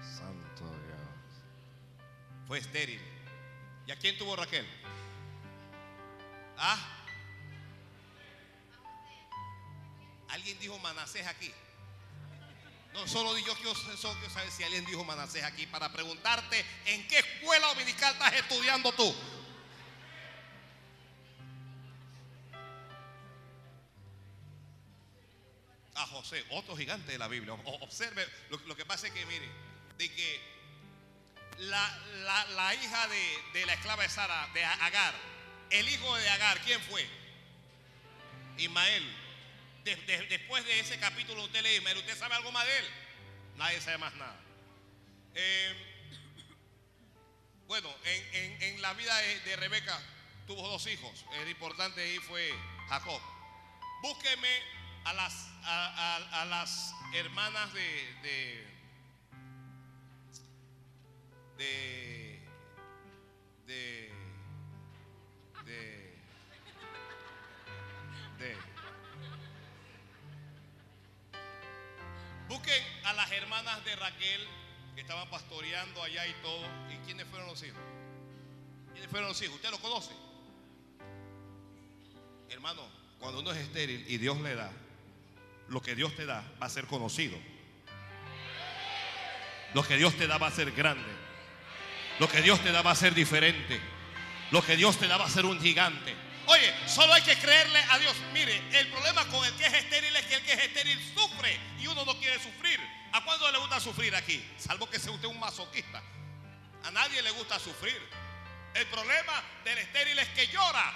santo 0.03 0.67
Dios, 0.67 1.09
fue 2.47 2.59
estéril. 2.59 3.10
¿Y 3.91 3.93
a 3.93 3.97
quién 3.97 4.17
tuvo 4.17 4.37
Raquel? 4.37 4.65
¿Ah? 6.57 6.79
¿Alguien 10.29 10.57
dijo 10.61 10.79
Manasés 10.79 11.27
aquí? 11.27 11.53
No, 12.93 13.09
solo 13.09 13.37
yo 13.37 13.53
quiero, 13.57 13.75
saber 13.75 14.53
si 14.53 14.63
alguien 14.63 14.87
dijo 14.87 15.03
Manasés 15.03 15.43
aquí 15.43 15.67
para 15.67 15.91
preguntarte 15.91 16.65
en 16.87 17.09
qué 17.09 17.19
escuela 17.19 17.67
dominical 17.67 18.13
estás 18.13 18.33
estudiando 18.35 18.93
tú. 18.93 19.13
A 25.97 26.07
José, 26.07 26.45
otro 26.51 26.77
gigante 26.77 27.11
de 27.11 27.19
la 27.19 27.27
Biblia. 27.27 27.55
Observe, 27.55 28.25
lo, 28.51 28.57
lo 28.67 28.77
que 28.77 28.87
pasa 28.87 29.09
es 29.09 29.13
que, 29.13 29.27
mire, 29.27 29.51
de 29.99 30.15
que 30.15 30.60
la, 31.61 32.47
la- 32.47 32.75
hija 32.75 33.09
de, 33.09 33.39
de 33.53 33.67
la 33.67 33.75
esclava 33.75 34.03
de 34.03 34.09
Sara, 34.09 34.49
de 34.55 34.65
Agar, 34.65 35.15
el 35.71 35.89
hijo 35.89 36.17
de 36.17 36.29
Agar, 36.31 36.59
¿quién 36.61 36.81
fue? 36.83 37.07
Ismael. 38.57 39.17
De- 39.85 39.97
de- 39.97 40.27
después 40.27 40.65
de 40.65 40.81
ese 40.81 40.99
capítulo 40.99 41.45
usted 41.45 41.63
lee 41.63 41.77
Ismael, 41.77 41.97
¿usted 41.99 42.17
sabe 42.19 42.35
algo 42.35 42.53
más 42.53 42.67
de 42.67 42.79
él? 42.79 42.85
Nadie 43.57 43.81
sabe 43.81 43.99
más 43.99 44.15
nada. 44.15 44.39
Eh, 45.35 45.87
bueno, 47.67 47.89
en, 48.05 48.35
en- 48.35 48.63
en 48.63 48.83
la 48.83 48.93
vida 48.95 49.17
de, 49.17 49.41
de 49.41 49.57
Rebeca 49.57 49.99
tuvo 50.47 50.67
dos 50.69 50.87
hijos. 50.87 51.25
El 51.41 51.49
importante 51.49 52.03
ahí 52.03 52.19
fue 52.19 52.53
Jacob. 52.89 53.21
Búsqueme 54.03 54.49
a 55.05 55.13
las, 55.15 55.33
a, 55.65 56.17
a- 56.17 56.43
a 56.43 56.45
las 56.47 56.93
hermanas 57.15 57.73
de, 57.73 58.15
de, 61.61 62.41
de, 63.67 64.11
de, 65.67 66.15
de. 68.39 68.57
Busquen 72.49 72.83
a 73.05 73.13
las 73.13 73.31
hermanas 73.33 73.85
de 73.85 73.95
Raquel 73.97 74.41
que 74.95 75.03
estaban 75.03 75.29
pastoreando 75.29 76.03
allá 76.03 76.27
y 76.27 76.33
todo. 76.43 76.65
¿Y 76.91 76.97
quiénes 77.05 77.27
fueron 77.29 77.49
los 77.49 77.63
hijos? 77.63 77.79
¿Quiénes 78.93 79.11
fueron 79.11 79.29
los 79.29 79.43
hijos? 79.43 79.57
¿Usted 79.57 79.71
lo 79.71 79.79
conoce? 79.81 80.13
Hermano, 82.49 82.83
cuando 83.19 83.41
uno 83.41 83.53
es 83.53 83.59
estéril 83.59 84.07
y 84.09 84.17
Dios 84.17 84.41
le 84.41 84.55
da, 84.55 84.73
lo 85.69 85.83
que 85.83 85.95
Dios 85.95 86.17
te 86.17 86.25
da 86.25 86.43
va 86.61 86.67
a 86.67 86.71
ser 86.71 86.87
conocido. 86.87 87.37
Lo 89.75 89.83
que 89.83 89.99
Dios 89.99 90.17
te 90.17 90.27
da 90.27 90.39
va 90.39 90.47
a 90.47 90.51
ser 90.51 90.73
grande. 90.73 91.30
Lo 92.21 92.29
que 92.29 92.43
Dios 92.43 92.61
te 92.63 92.71
da 92.71 92.83
va 92.83 92.91
a 92.91 92.95
ser 92.95 93.15
diferente. 93.15 93.81
Lo 94.51 94.63
que 94.63 94.77
Dios 94.77 94.99
te 94.99 95.09
da 95.09 95.17
va 95.17 95.25
a 95.25 95.31
ser 95.31 95.47
un 95.47 95.59
gigante. 95.59 96.15
Oye, 96.49 96.75
solo 96.87 97.15
hay 97.15 97.23
que 97.23 97.35
creerle 97.39 97.83
a 97.89 97.99
Dios. 97.99 98.15
Mire, 98.35 98.61
el 98.79 98.89
problema 98.89 99.25
con 99.29 99.43
el 99.43 99.55
que 99.55 99.65
es 99.65 99.73
estéril 99.73 100.15
es 100.15 100.27
que 100.27 100.35
el 100.35 100.43
que 100.43 100.53
es 100.53 100.63
estéril 100.65 101.15
sufre 101.15 101.59
y 101.81 101.87
uno 101.87 102.05
no 102.05 102.15
quiere 102.19 102.39
sufrir. 102.39 102.79
¿A 103.13 103.25
cuándo 103.25 103.51
le 103.51 103.57
gusta 103.57 103.81
sufrir 103.81 104.15
aquí? 104.15 104.45
Salvo 104.59 104.91
que 104.91 104.99
sea 104.99 105.13
usted 105.13 105.29
un 105.29 105.41
masoquista. 105.41 106.03
A 106.85 106.91
nadie 106.91 107.23
le 107.23 107.31
gusta 107.31 107.59
sufrir. 107.59 107.99
El 108.75 108.87
problema 108.89 109.43
del 109.65 109.79
estéril 109.79 110.19
es 110.19 110.29
que 110.29 110.47
llora. 110.49 110.93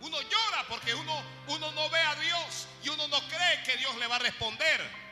Uno 0.00 0.20
llora 0.22 0.64
porque 0.68 0.92
uno, 0.92 1.22
uno 1.46 1.70
no 1.70 1.88
ve 1.88 2.00
a 2.00 2.16
Dios 2.16 2.66
y 2.82 2.88
uno 2.88 3.06
no 3.06 3.20
cree 3.28 3.62
que 3.64 3.76
Dios 3.76 3.94
le 3.94 4.08
va 4.08 4.16
a 4.16 4.18
responder. 4.18 5.03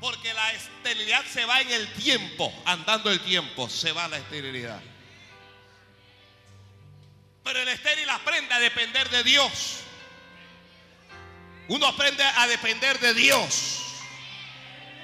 Porque 0.00 0.32
la 0.34 0.52
esterilidad 0.52 1.24
se 1.24 1.44
va 1.44 1.60
en 1.60 1.70
el 1.70 1.92
tiempo, 1.94 2.52
andando 2.66 3.10
el 3.10 3.20
tiempo, 3.20 3.68
se 3.68 3.92
va 3.92 4.08
la 4.08 4.18
esterilidad. 4.18 4.80
Pero 7.42 7.60
el 7.60 7.68
estéril 7.68 8.10
aprende 8.10 8.52
a 8.54 8.58
depender 8.58 9.08
de 9.08 9.22
Dios. 9.22 9.80
Uno 11.68 11.86
aprende 11.86 12.22
a 12.22 12.46
depender 12.46 12.98
de 12.98 13.14
Dios. 13.14 13.82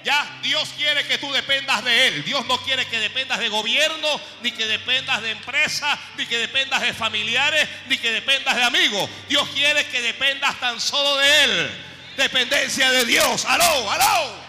Ya 0.05 0.41
Dios 0.43 0.69
quiere 0.77 1.07
que 1.07 1.19
tú 1.19 1.31
dependas 1.33 1.85
de 1.85 2.09
Él. 2.09 2.25
Dios 2.25 2.45
no 2.47 2.59
quiere 2.63 2.85
que 2.87 2.99
dependas 2.99 3.39
de 3.39 3.49
gobierno, 3.49 4.21
ni 4.43 4.51
que 4.51 4.67
dependas 4.67 5.23
de 5.23 5.31
empresa, 5.31 5.97
ni 6.17 6.27
que 6.27 6.39
dependas 6.39 6.81
de 6.81 6.93
familiares, 6.93 7.69
ni 7.87 7.97
que 7.99 8.11
dependas 8.11 8.57
de 8.57 8.65
amigos. 8.65 9.09
Dios 9.29 9.49
quiere 9.51 9.87
que 9.87 10.03
dependas 10.03 10.59
tan 10.59 10.81
solo 10.81 11.17
de 11.19 11.45
Él. 11.45 11.71
Dependencia 12.17 12.91
de 12.91 13.05
Dios. 13.05 13.45
Aló, 13.45 13.91
aló. 13.91 14.42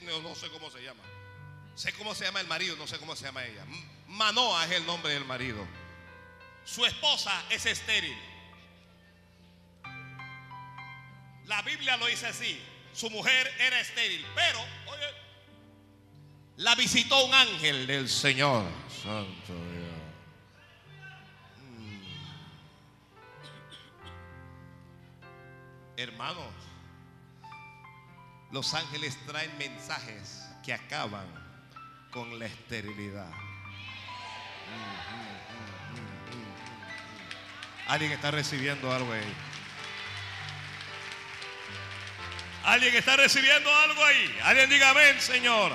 No, 0.00 0.34
sé 0.34 0.48
cómo 0.50 0.70
se 0.70 0.82
llama. 0.82 1.02
Sé 1.74 1.92
cómo 1.94 2.14
se 2.14 2.24
llama 2.24 2.40
el 2.40 2.46
marido, 2.46 2.76
no 2.76 2.86
sé 2.86 2.98
cómo 2.98 3.14
se 3.14 3.24
llama 3.24 3.44
ella. 3.44 3.64
Manoa 4.08 4.64
es 4.66 4.72
el 4.72 4.86
nombre 4.86 5.12
del 5.12 5.24
marido. 5.24 5.66
Su 6.64 6.84
esposa 6.86 7.44
es 7.50 7.66
estéril. 7.66 8.16
La 11.46 11.60
Biblia 11.62 11.96
lo 11.96 12.06
dice 12.06 12.26
así. 12.26 12.60
Su 12.92 13.10
mujer 13.10 13.52
era 13.58 13.80
estéril, 13.80 14.24
pero, 14.34 14.60
oye, 14.86 15.06
la 16.56 16.74
visitó 16.74 17.24
un 17.24 17.34
ángel 17.34 17.86
del 17.86 18.08
Señor. 18.08 18.64
Santo 19.02 19.54
Dios. 19.54 19.92
Mm. 21.58 22.02
Hermanos, 25.96 26.52
los 28.52 28.74
ángeles 28.74 29.18
traen 29.26 29.56
mensajes 29.56 30.46
que 30.62 30.74
acaban 30.74 31.26
con 32.10 32.38
la 32.38 32.46
esterilidad. 32.46 33.30
Alguien 37.88 38.12
está 38.12 38.30
recibiendo 38.30 38.92
algo 38.92 39.12
ahí. 39.12 39.34
Alguien 42.64 42.94
está 42.94 43.16
recibiendo 43.16 43.74
algo 43.74 44.04
ahí. 44.04 44.38
Alguien 44.44 44.70
diga 44.70 44.90
amén, 44.90 45.20
Señor. 45.20 45.72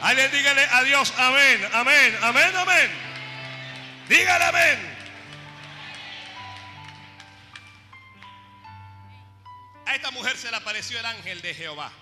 Alguien 0.00 0.32
dígale 0.32 0.64
a 0.64 0.82
Dios 0.82 1.12
amén, 1.16 1.68
amén, 1.72 2.18
amén, 2.22 2.56
amén. 2.56 2.90
Dígale 4.08 4.44
amén. 4.44 4.91
A 9.92 9.96
esta 9.96 10.10
mujer 10.10 10.38
se 10.38 10.50
le 10.50 10.56
apareció 10.56 10.98
el 10.98 11.04
ángel 11.04 11.42
de 11.42 11.54
Jehová. 11.54 11.92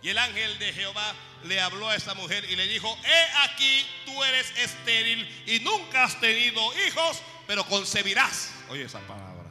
Y 0.00 0.10
el 0.10 0.18
ángel 0.18 0.56
de 0.60 0.72
Jehová 0.72 1.12
le 1.42 1.60
habló 1.60 1.88
a 1.88 1.96
esta 1.96 2.14
mujer 2.14 2.48
y 2.48 2.54
le 2.54 2.68
dijo, 2.68 2.96
he 3.04 3.38
aquí 3.50 3.84
tú 4.04 4.22
eres 4.22 4.56
estéril 4.56 5.44
y 5.44 5.58
nunca 5.58 6.04
has 6.04 6.20
tenido 6.20 6.62
hijos, 6.86 7.20
pero 7.48 7.66
concebirás. 7.66 8.52
Oye 8.68 8.84
esa 8.84 9.00
palabra. 9.00 9.50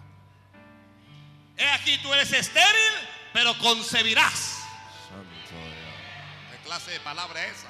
He 1.58 1.68
aquí 1.68 1.98
tú 1.98 2.14
eres 2.14 2.32
estéril, 2.32 2.94
pero 3.34 3.58
concebirás. 3.58 4.64
Santo 5.10 5.52
Dios. 5.52 6.52
¿Qué 6.54 6.58
clase 6.64 6.92
de 6.92 7.00
palabra 7.02 7.46
es 7.46 7.58
esa? 7.58 7.70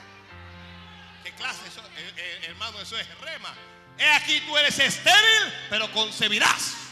¿Qué 1.23 1.33
clase? 1.33 1.67
Eso, 1.67 1.81
eh, 1.97 2.13
eh, 2.15 2.39
hermano, 2.43 2.79
eso 2.79 2.95
es 2.95 3.07
rema. 3.21 3.55
He 3.97 4.07
aquí 4.07 4.39
tú 4.41 4.55
eres 4.55 4.77
estéril, 4.77 5.53
pero 5.71 5.91
concebirás. 5.93 6.88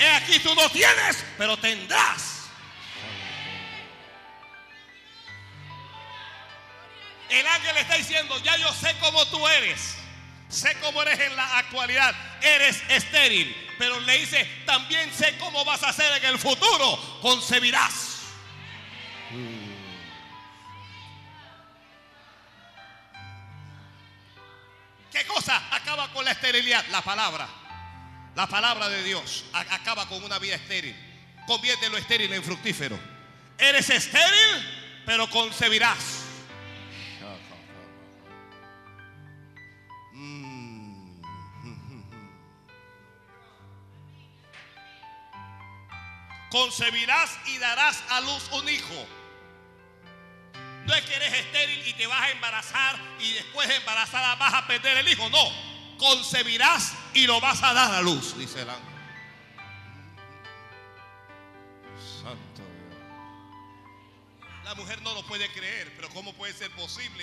He 0.00 0.08
aquí 0.08 0.38
tú 0.38 0.54
no 0.54 0.70
tienes, 0.70 1.22
pero 1.36 1.58
tendrás. 1.58 2.48
El 7.28 7.46
ángel 7.46 7.76
está 7.76 7.96
diciendo, 7.96 8.38
ya 8.42 8.56
yo 8.56 8.72
sé 8.72 8.96
cómo 8.98 9.26
tú 9.26 9.46
eres. 9.46 9.96
Sé 10.48 10.74
cómo 10.80 11.02
eres 11.02 11.20
en 11.20 11.36
la 11.36 11.58
actualidad. 11.58 12.14
Eres 12.40 12.82
estéril. 12.88 13.54
Pero 13.78 14.00
le 14.00 14.20
dice, 14.20 14.42
también 14.64 15.12
sé 15.12 15.36
cómo 15.36 15.66
vas 15.66 15.82
a 15.82 15.92
ser 15.92 16.16
en 16.16 16.24
el 16.30 16.38
futuro. 16.38 17.20
Concebirás. 17.20 18.20
¿Qué 25.12 25.26
cosa 25.26 25.62
acaba 25.72 26.10
con 26.12 26.24
la 26.24 26.30
esterilidad? 26.30 26.86
La 26.86 27.02
palabra. 27.02 27.59
La 28.34 28.46
palabra 28.46 28.88
de 28.88 29.02
Dios 29.02 29.44
acaba 29.52 30.06
con 30.08 30.22
una 30.22 30.38
vida 30.38 30.54
estéril. 30.54 30.94
Convierte 31.46 31.88
lo 31.90 31.96
estéril 31.96 32.32
en 32.32 32.44
fructífero. 32.44 32.98
Eres 33.58 33.90
estéril, 33.90 35.02
pero 35.04 35.28
concebirás. 35.28 36.24
Mm. 40.12 41.20
Concebirás 46.50 47.38
y 47.46 47.58
darás 47.58 48.02
a 48.10 48.20
luz 48.20 48.48
un 48.52 48.68
hijo. 48.68 49.06
No 50.86 50.94
es 50.94 51.02
que 51.02 51.14
eres 51.14 51.32
estéril 51.32 51.86
y 51.86 51.92
te 51.94 52.06
vas 52.06 52.22
a 52.22 52.30
embarazar 52.30 52.96
y 53.20 53.32
después 53.32 53.68
de 53.68 53.76
embarazada 53.76 54.34
vas 54.36 54.54
a 54.54 54.66
perder 54.66 54.98
el 54.98 55.08
hijo. 55.08 55.28
No, 55.30 55.69
concebirás 56.00 56.94
y 57.12 57.26
lo 57.26 57.40
vas 57.42 57.62
a 57.62 57.74
dar 57.74 57.92
a 57.94 58.00
luz, 58.00 58.36
dice 58.38 58.62
el 58.62 58.70
ángel. 58.70 58.84
Santo. 62.22 62.62
La 64.64 64.74
mujer 64.74 65.02
no 65.02 65.12
lo 65.14 65.22
puede 65.26 65.52
creer, 65.52 65.92
pero 65.96 66.08
¿cómo 66.10 66.32
puede 66.32 66.54
ser 66.54 66.70
posible? 66.72 67.22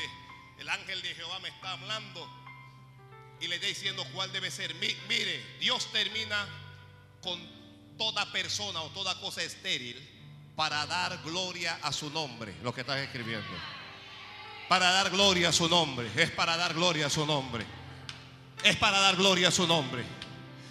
El 0.60 0.70
ángel 0.70 1.02
de 1.02 1.16
Jehová 1.16 1.40
me 1.40 1.50
está 1.50 1.72
hablando 1.72 2.30
y 3.40 3.48
le 3.48 3.56
está 3.56 3.68
diciendo 3.68 4.06
cuál 4.14 4.32
debe 4.32 4.52
ser. 4.52 4.74
Mi- 4.76 4.96
mire, 5.10 5.58
Dios 5.60 5.92
termina 5.92 6.48
con 7.22 7.40
toda 7.98 8.32
persona 8.32 8.82
o 8.82 8.90
toda 8.90 9.20
cosa 9.20 9.42
estéril 9.42 9.98
para 10.56 10.86
dar 10.86 11.18
gloria 11.24 11.80
a 11.82 11.92
su 11.92 12.10
nombre, 12.12 12.56
lo 12.62 12.74
que 12.74 12.82
estás 12.82 12.98
escribiendo. 13.00 13.48
Para 14.70 14.92
dar 14.92 15.10
gloria 15.10 15.50
a 15.50 15.54
su 15.54 15.68
nombre, 15.70 16.12
es 16.16 16.30
para 16.32 16.58
dar 16.58 16.74
gloria 16.74 17.08
a 17.08 17.10
su 17.10 17.26
nombre. 17.26 17.66
Es 18.64 18.76
para 18.76 19.00
dar 19.00 19.16
gloria 19.16 19.50
a 19.50 19.52
su 19.52 19.68
nombre. 19.68 20.04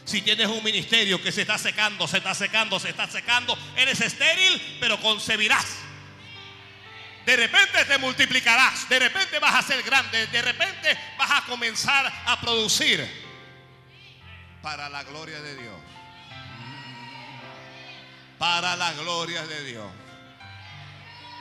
Si 0.04 0.22
tienes 0.22 0.46
un 0.46 0.62
ministerio 0.62 1.20
que 1.20 1.32
se 1.32 1.42
está 1.42 1.58
secando, 1.58 2.06
se 2.06 2.18
está 2.18 2.34
secando, 2.34 2.78
se 2.78 2.90
está 2.90 3.08
secando, 3.08 3.58
eres 3.76 4.00
estéril, 4.00 4.78
pero 4.78 5.00
concebirás. 5.00 5.66
De 7.24 7.36
repente 7.36 7.84
te 7.84 7.98
multiplicarás, 7.98 8.88
de 8.88 9.00
repente 9.00 9.40
vas 9.40 9.56
a 9.56 9.62
ser 9.62 9.82
grande, 9.82 10.28
de 10.28 10.42
repente 10.42 10.96
vas 11.18 11.30
a 11.32 11.46
comenzar 11.46 12.06
a 12.24 12.40
producir 12.40 13.04
para 14.62 14.88
la 14.88 15.02
gloria 15.02 15.40
de 15.40 15.56
Dios. 15.56 15.74
Para 18.38 18.76
la 18.76 18.92
gloria 18.92 19.44
de 19.44 19.64
Dios. 19.64 19.90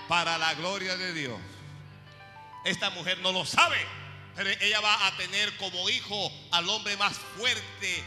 Para 0.07 0.39
la 0.39 0.55
gloria 0.55 0.97
de 0.97 1.13
Dios. 1.13 1.39
Esta 2.63 2.89
mujer 2.89 3.19
no 3.19 3.31
lo 3.31 3.45
sabe, 3.45 3.77
pero 4.35 4.49
ella 4.49 4.81
va 4.81 5.07
a 5.07 5.15
tener 5.17 5.55
como 5.57 5.89
hijo 5.89 6.31
al 6.51 6.67
hombre 6.69 6.97
más 6.97 7.17
fuerte 7.37 8.03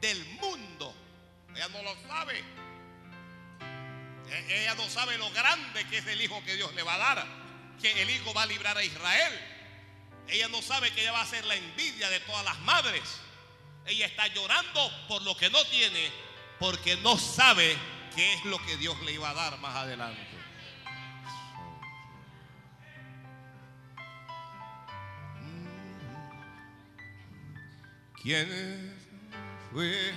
del 0.00 0.24
mundo. 0.40 0.94
Ella 1.54 1.68
no 1.68 1.82
lo 1.82 1.94
sabe. 2.08 2.42
E- 4.28 4.62
Ella 4.62 4.74
no 4.74 4.88
sabe 4.88 5.16
lo 5.18 5.30
grande 5.30 5.86
que 5.88 5.98
es 5.98 6.06
el 6.06 6.20
hijo 6.20 6.42
que 6.44 6.56
Dios 6.56 6.74
le 6.74 6.82
va 6.82 6.94
a 6.94 6.98
dar. 6.98 7.26
Que 7.80 8.02
el 8.02 8.10
hijo 8.10 8.32
va 8.34 8.42
a 8.42 8.46
librar 8.46 8.76
a 8.76 8.84
Israel. 8.84 9.32
Ella 10.28 10.48
no 10.48 10.62
sabe 10.62 10.92
que 10.92 11.02
ella 11.02 11.12
va 11.12 11.22
a 11.22 11.26
ser 11.26 11.44
la 11.46 11.54
envidia 11.56 12.08
de 12.10 12.20
todas 12.20 12.44
las 12.44 12.58
madres. 12.60 13.02
Ella 13.86 14.06
está 14.06 14.26
llorando 14.28 15.06
por 15.08 15.22
lo 15.22 15.36
que 15.36 15.50
no 15.50 15.64
tiene, 15.66 16.12
porque 16.58 16.96
no 16.98 17.18
sabe 17.18 17.76
qué 18.14 18.34
es 18.34 18.44
lo 18.44 18.58
que 18.66 18.76
Dios 18.76 19.00
le 19.02 19.12
iba 19.12 19.30
a 19.30 19.34
dar 19.34 19.58
más 19.58 19.74
adelante. 19.76 20.39
¿Quién 28.22 28.94
fue? 29.72 30.12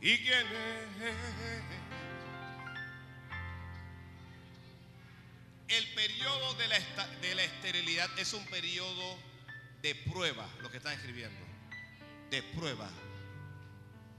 ¿Y 0.00 0.16
quién 0.18 0.46
es? 0.46 1.16
El 5.66 5.94
periodo 5.94 6.54
de 6.54 7.34
la, 7.34 7.44
esterilidad 7.44 8.08
es 8.18 8.32
un 8.34 8.44
periodo 8.46 9.18
de 9.82 9.96
prueba, 9.96 10.48
lo 10.62 10.70
que 10.70 10.76
están 10.76 10.92
escribiendo. 10.94 11.40
De 12.30 12.42
prueba. 12.44 12.88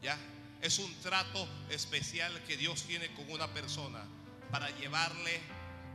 ¿Ya? 0.01 0.17
Es 0.61 0.77
un 0.79 0.93
trato 1.01 1.47
especial 1.69 2.43
que 2.43 2.57
Dios 2.57 2.83
tiene 2.83 3.13
con 3.13 3.31
una 3.31 3.47
persona 3.53 4.03
para 4.51 4.69
llevarle 4.71 5.39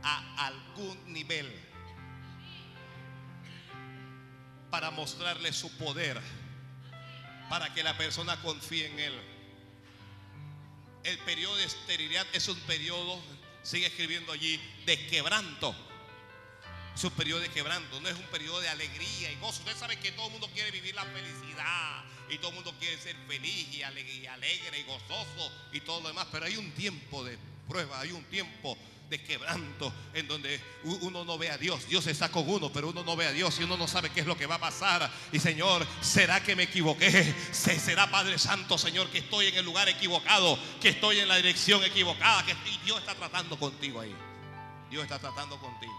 a 0.01 0.47
algún 0.47 1.13
nivel. 1.13 1.66
Para 4.69 4.91
mostrarle 4.91 5.53
su 5.53 5.71
poder. 5.77 6.21
Para 7.49 7.73
que 7.73 7.83
la 7.83 7.97
persona 7.97 8.39
confíe 8.41 8.87
en 8.87 8.99
él. 8.99 9.21
El 11.03 11.17
periodo 11.19 11.55
de 11.55 11.63
esterilidad 11.63 12.27
es 12.33 12.47
un 12.49 12.59
periodo, 12.61 13.21
sigue 13.63 13.87
escribiendo 13.87 14.33
allí, 14.33 14.59
de 14.85 15.07
quebranto. 15.07 15.73
Es 16.93 17.03
un 17.03 17.11
periodo 17.11 17.39
de 17.41 17.49
quebranto, 17.49 18.01
no 18.01 18.09
es 18.09 18.15
un 18.15 18.25
periodo 18.25 18.59
de 18.59 18.69
alegría 18.69 19.31
y 19.31 19.35
gozo. 19.35 19.59
Usted 19.59 19.77
sabe 19.77 19.97
que 19.99 20.11
todo 20.11 20.25
el 20.25 20.31
mundo 20.33 20.49
quiere 20.53 20.71
vivir 20.71 20.95
la 20.95 21.05
felicidad 21.05 22.03
y 22.29 22.37
todo 22.39 22.49
el 22.49 22.55
mundo 22.55 22.73
quiere 22.79 22.97
ser 22.97 23.15
feliz 23.27 23.73
y 23.73 23.83
alegre 23.83 24.79
y, 24.79 24.83
gozoso 24.83 25.51
y 25.71 25.79
todo 25.81 26.01
lo 26.01 26.09
demás. 26.09 26.27
Pero 26.31 26.45
hay 26.45 26.57
un 26.57 26.71
tiempo 26.71 27.23
de 27.23 27.37
prueba, 27.67 28.01
hay 28.01 28.11
un 28.11 28.23
tiempo 28.25 28.77
de 29.09 29.23
quebranto 29.23 29.93
en 30.13 30.27
donde 30.27 30.61
uno 30.83 31.23
no 31.23 31.37
ve 31.37 31.49
a 31.49 31.57
Dios. 31.57 31.87
Dios 31.87 32.05
está 32.07 32.29
con 32.29 32.47
uno, 32.49 32.69
pero 32.71 32.89
uno 32.89 33.03
no 33.03 33.15
ve 33.15 33.25
a 33.27 33.31
Dios 33.31 33.57
y 33.59 33.63
uno 33.63 33.77
no 33.77 33.87
sabe 33.87 34.09
qué 34.09 34.19
es 34.19 34.25
lo 34.25 34.37
que 34.37 34.45
va 34.45 34.55
a 34.55 34.59
pasar. 34.59 35.09
Y 35.31 35.39
Señor, 35.39 35.87
¿será 36.01 36.41
que 36.43 36.55
me 36.55 36.63
equivoqué? 36.63 37.33
Se- 37.51 37.79
¿Será 37.79 38.11
Padre 38.11 38.37
Santo, 38.37 38.77
Señor, 38.77 39.09
que 39.09 39.19
estoy 39.19 39.47
en 39.47 39.55
el 39.55 39.65
lugar 39.65 39.87
equivocado, 39.87 40.59
que 40.81 40.89
estoy 40.89 41.19
en 41.19 41.27
la 41.27 41.37
dirección 41.37 41.83
equivocada? 41.83 42.45
Que 42.45 42.51
y 42.69 42.77
Dios 42.83 42.99
está 42.99 43.15
tratando 43.15 43.57
contigo 43.57 44.01
ahí. 44.01 44.15
Dios 44.89 45.03
está 45.03 45.19
tratando 45.19 45.57
contigo. 45.59 45.93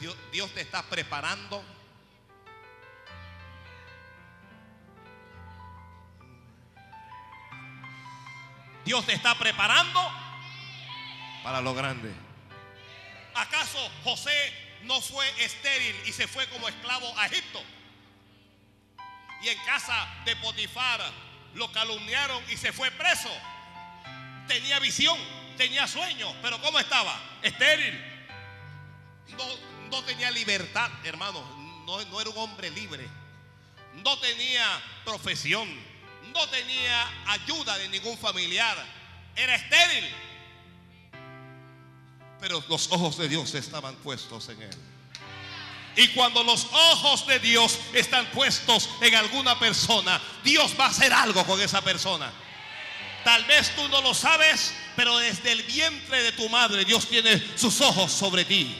Dios- 0.00 0.16
Dios 0.32 0.50
te 0.54 0.60
está 0.62 0.82
preparando. 0.82 1.62
Dios 8.84 9.06
te 9.06 9.12
está 9.12 9.36
preparando 9.38 10.00
para 11.42 11.60
lo 11.60 11.74
grande. 11.74 12.12
¿Acaso 13.34 13.78
José 14.04 14.52
no 14.82 15.00
fue 15.00 15.28
estéril 15.42 15.96
y 16.06 16.12
se 16.12 16.26
fue 16.28 16.46
como 16.48 16.68
esclavo 16.68 17.12
a 17.18 17.26
Egipto? 17.26 17.62
Y 19.42 19.48
en 19.48 19.58
casa 19.64 20.08
de 20.24 20.36
Potifar 20.36 21.00
lo 21.54 21.70
calumniaron 21.72 22.42
y 22.50 22.56
se 22.56 22.72
fue 22.72 22.90
preso. 22.92 23.30
Tenía 24.46 24.78
visión, 24.78 25.18
tenía 25.56 25.86
sueños, 25.86 26.32
pero 26.42 26.60
¿cómo 26.60 26.78
estaba? 26.78 27.20
Estéril. 27.42 28.00
No, 29.36 29.44
no 29.90 30.04
tenía 30.04 30.30
libertad, 30.30 30.90
hermano. 31.04 31.42
No, 31.86 32.02
no 32.04 32.20
era 32.20 32.30
un 32.30 32.38
hombre 32.38 32.70
libre. 32.70 33.06
No 34.04 34.18
tenía 34.18 34.64
profesión. 35.04 35.68
No 36.32 36.48
tenía 36.48 37.08
ayuda 37.26 37.76
de 37.78 37.88
ningún 37.88 38.16
familiar. 38.16 38.76
Era 39.34 39.54
estéril. 39.54 40.08
Pero 42.42 42.60
los 42.68 42.90
ojos 42.90 43.16
de 43.18 43.28
Dios 43.28 43.54
estaban 43.54 43.94
puestos 43.94 44.48
en 44.48 44.60
él. 44.60 44.76
Y 45.94 46.08
cuando 46.08 46.42
los 46.42 46.66
ojos 46.72 47.24
de 47.28 47.38
Dios 47.38 47.78
están 47.92 48.26
puestos 48.32 48.88
en 49.00 49.14
alguna 49.14 49.56
persona, 49.60 50.20
Dios 50.42 50.74
va 50.78 50.86
a 50.86 50.88
hacer 50.88 51.12
algo 51.12 51.46
con 51.46 51.60
esa 51.60 51.82
persona. 51.82 52.32
Tal 53.22 53.44
vez 53.44 53.72
tú 53.76 53.86
no 53.86 54.02
lo 54.02 54.12
sabes, 54.12 54.74
pero 54.96 55.18
desde 55.18 55.52
el 55.52 55.62
vientre 55.62 56.20
de 56.24 56.32
tu 56.32 56.48
madre 56.48 56.84
Dios 56.84 57.06
tiene 57.06 57.40
sus 57.56 57.80
ojos 57.80 58.10
sobre 58.10 58.44
ti. 58.44 58.74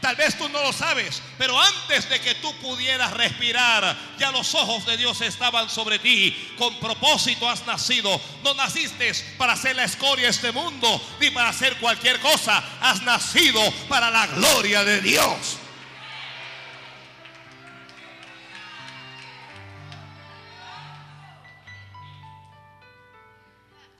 Tal 0.00 0.14
vez 0.14 0.38
tú 0.38 0.48
no 0.48 0.62
lo 0.62 0.72
sabes, 0.72 1.20
pero 1.38 1.60
antes 1.60 2.08
de 2.08 2.20
que 2.20 2.36
tú 2.36 2.54
pudieras 2.60 3.12
respirar, 3.12 3.96
ya 4.16 4.30
los 4.30 4.54
ojos 4.54 4.86
de 4.86 4.96
Dios 4.96 5.20
estaban 5.22 5.68
sobre 5.68 5.98
ti. 5.98 6.54
Con 6.56 6.78
propósito 6.78 7.48
has 7.48 7.66
nacido. 7.66 8.20
No 8.44 8.54
naciste 8.54 9.12
para 9.36 9.56
ser 9.56 9.74
la 9.74 9.84
escoria 9.84 10.26
de 10.26 10.30
este 10.30 10.52
mundo, 10.52 11.02
ni 11.20 11.30
para 11.30 11.48
hacer 11.48 11.76
cualquier 11.78 12.20
cosa. 12.20 12.62
Has 12.80 13.02
nacido 13.02 13.60
para 13.88 14.10
la 14.10 14.26
gloria 14.28 14.84
de 14.84 15.00
Dios. 15.00 15.58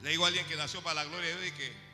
Le 0.00 0.10
digo 0.10 0.24
a 0.24 0.28
alguien 0.28 0.46
que 0.46 0.54
nació 0.54 0.80
para 0.80 1.02
la 1.02 1.04
gloria 1.04 1.34
de 1.34 1.42
Dios 1.42 1.54
y 1.54 1.58
que. 1.58 1.87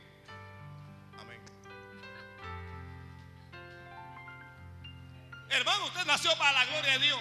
Hermano, 5.55 5.87
usted 5.87 6.05
nació 6.05 6.37
para 6.37 6.53
la 6.53 6.65
gloria 6.67 6.99
de 6.99 6.99
Dios. 6.99 7.21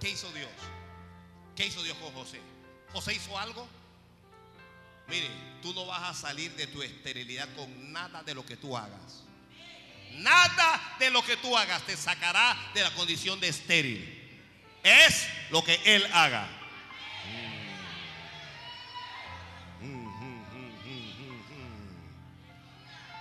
¿Qué 0.00 0.10
hizo 0.10 0.32
Dios? 0.32 0.50
¿Qué 1.54 1.66
hizo 1.66 1.80
Dios 1.84 1.96
con 1.98 2.12
José? 2.12 2.40
¿José 2.92 3.14
hizo 3.14 3.38
algo? 3.38 3.68
Mire, 5.06 5.30
tú 5.62 5.72
no 5.74 5.86
vas 5.86 6.02
a 6.10 6.14
salir 6.14 6.52
de 6.56 6.66
tu 6.66 6.82
esterilidad 6.82 7.48
con 7.54 7.92
nada 7.92 8.24
de 8.24 8.34
lo 8.34 8.44
que 8.44 8.56
tú 8.56 8.76
hagas. 8.76 9.22
Nada 10.14 10.96
de 10.98 11.10
lo 11.10 11.22
que 11.22 11.36
tú 11.36 11.56
hagas 11.56 11.82
te 11.86 11.96
sacará 11.96 12.56
de 12.74 12.82
la 12.82 12.92
condición 12.94 13.38
de 13.38 13.48
estéril. 13.48 14.15
Es 14.86 15.28
lo 15.50 15.62
que 15.64 15.80
Él 15.84 16.08
haga. 16.12 16.46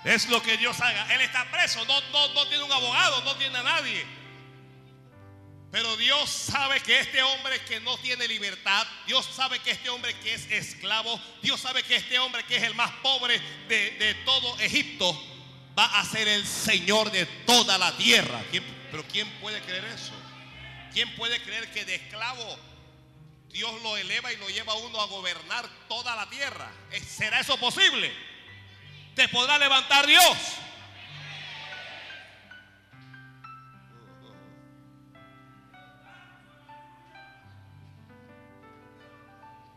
Es 0.04 0.28
lo 0.30 0.42
que 0.42 0.58
Dios 0.58 0.80
haga. 0.82 1.14
Él 1.16 1.22
está 1.22 1.50
preso, 1.50 1.84
no, 1.86 2.00
no, 2.12 2.34
no 2.34 2.48
tiene 2.48 2.64
un 2.64 2.72
abogado, 2.72 3.22
no 3.24 3.36
tiene 3.38 3.58
a 3.58 3.64
nadie. 3.64 4.06
Pero 5.72 5.98
Dios 5.98 6.30
sabe 6.30 6.80
que 6.80 7.00
este 7.00 7.22
hombre 7.24 7.60
que 7.62 7.80
no 7.82 7.98
tiene 7.98 8.28
libertad, 8.28 8.86
Dios 9.08 9.26
sabe 9.26 9.60
que 9.60 9.72
este 9.72 9.90
hombre 9.90 10.14
que 10.20 10.34
es 10.36 10.50
esclavo, 10.52 11.20
Dios 11.42 11.60
sabe 11.60 11.84
que 11.84 11.96
este 11.96 12.20
hombre 12.20 12.44
que 12.46 12.56
es 12.58 12.64
el 12.64 12.76
más 12.76 12.92
pobre 13.02 13.42
de, 13.68 13.92
de 13.92 14.14
todo 14.26 14.58
Egipto, 14.60 15.20
va 15.78 15.86
a 16.00 16.06
ser 16.06 16.28
el 16.28 16.46
Señor 16.46 17.12
de 17.12 17.26
toda 17.26 17.78
la 17.78 17.92
tierra. 17.98 18.42
¿Quién- 18.52 18.64
pero 18.92 19.04
¿quién 19.12 19.28
puede 19.42 19.60
creer 19.62 19.84
eso? 19.86 20.14
¿Quién 20.96 21.14
puede 21.18 21.42
creer 21.44 21.70
que 21.74 21.84
de 21.84 21.96
esclavo 21.96 22.58
Dios 23.50 23.82
lo 23.84 23.98
eleva 23.98 24.32
y 24.32 24.38
lo 24.38 24.48
lleva 24.48 24.72
a 24.72 24.78
uno 24.78 25.02
a 25.02 25.08
gobernar 25.08 25.68
toda 25.90 26.16
la 26.16 26.30
tierra? 26.30 26.72
¿Eh, 26.90 27.02
¿Será 27.02 27.42
eso 27.42 27.58
posible? 27.58 28.14
¿Te 29.14 29.28
podrá 29.28 29.58
levantar 29.58 30.08
Dios? 30.08 30.38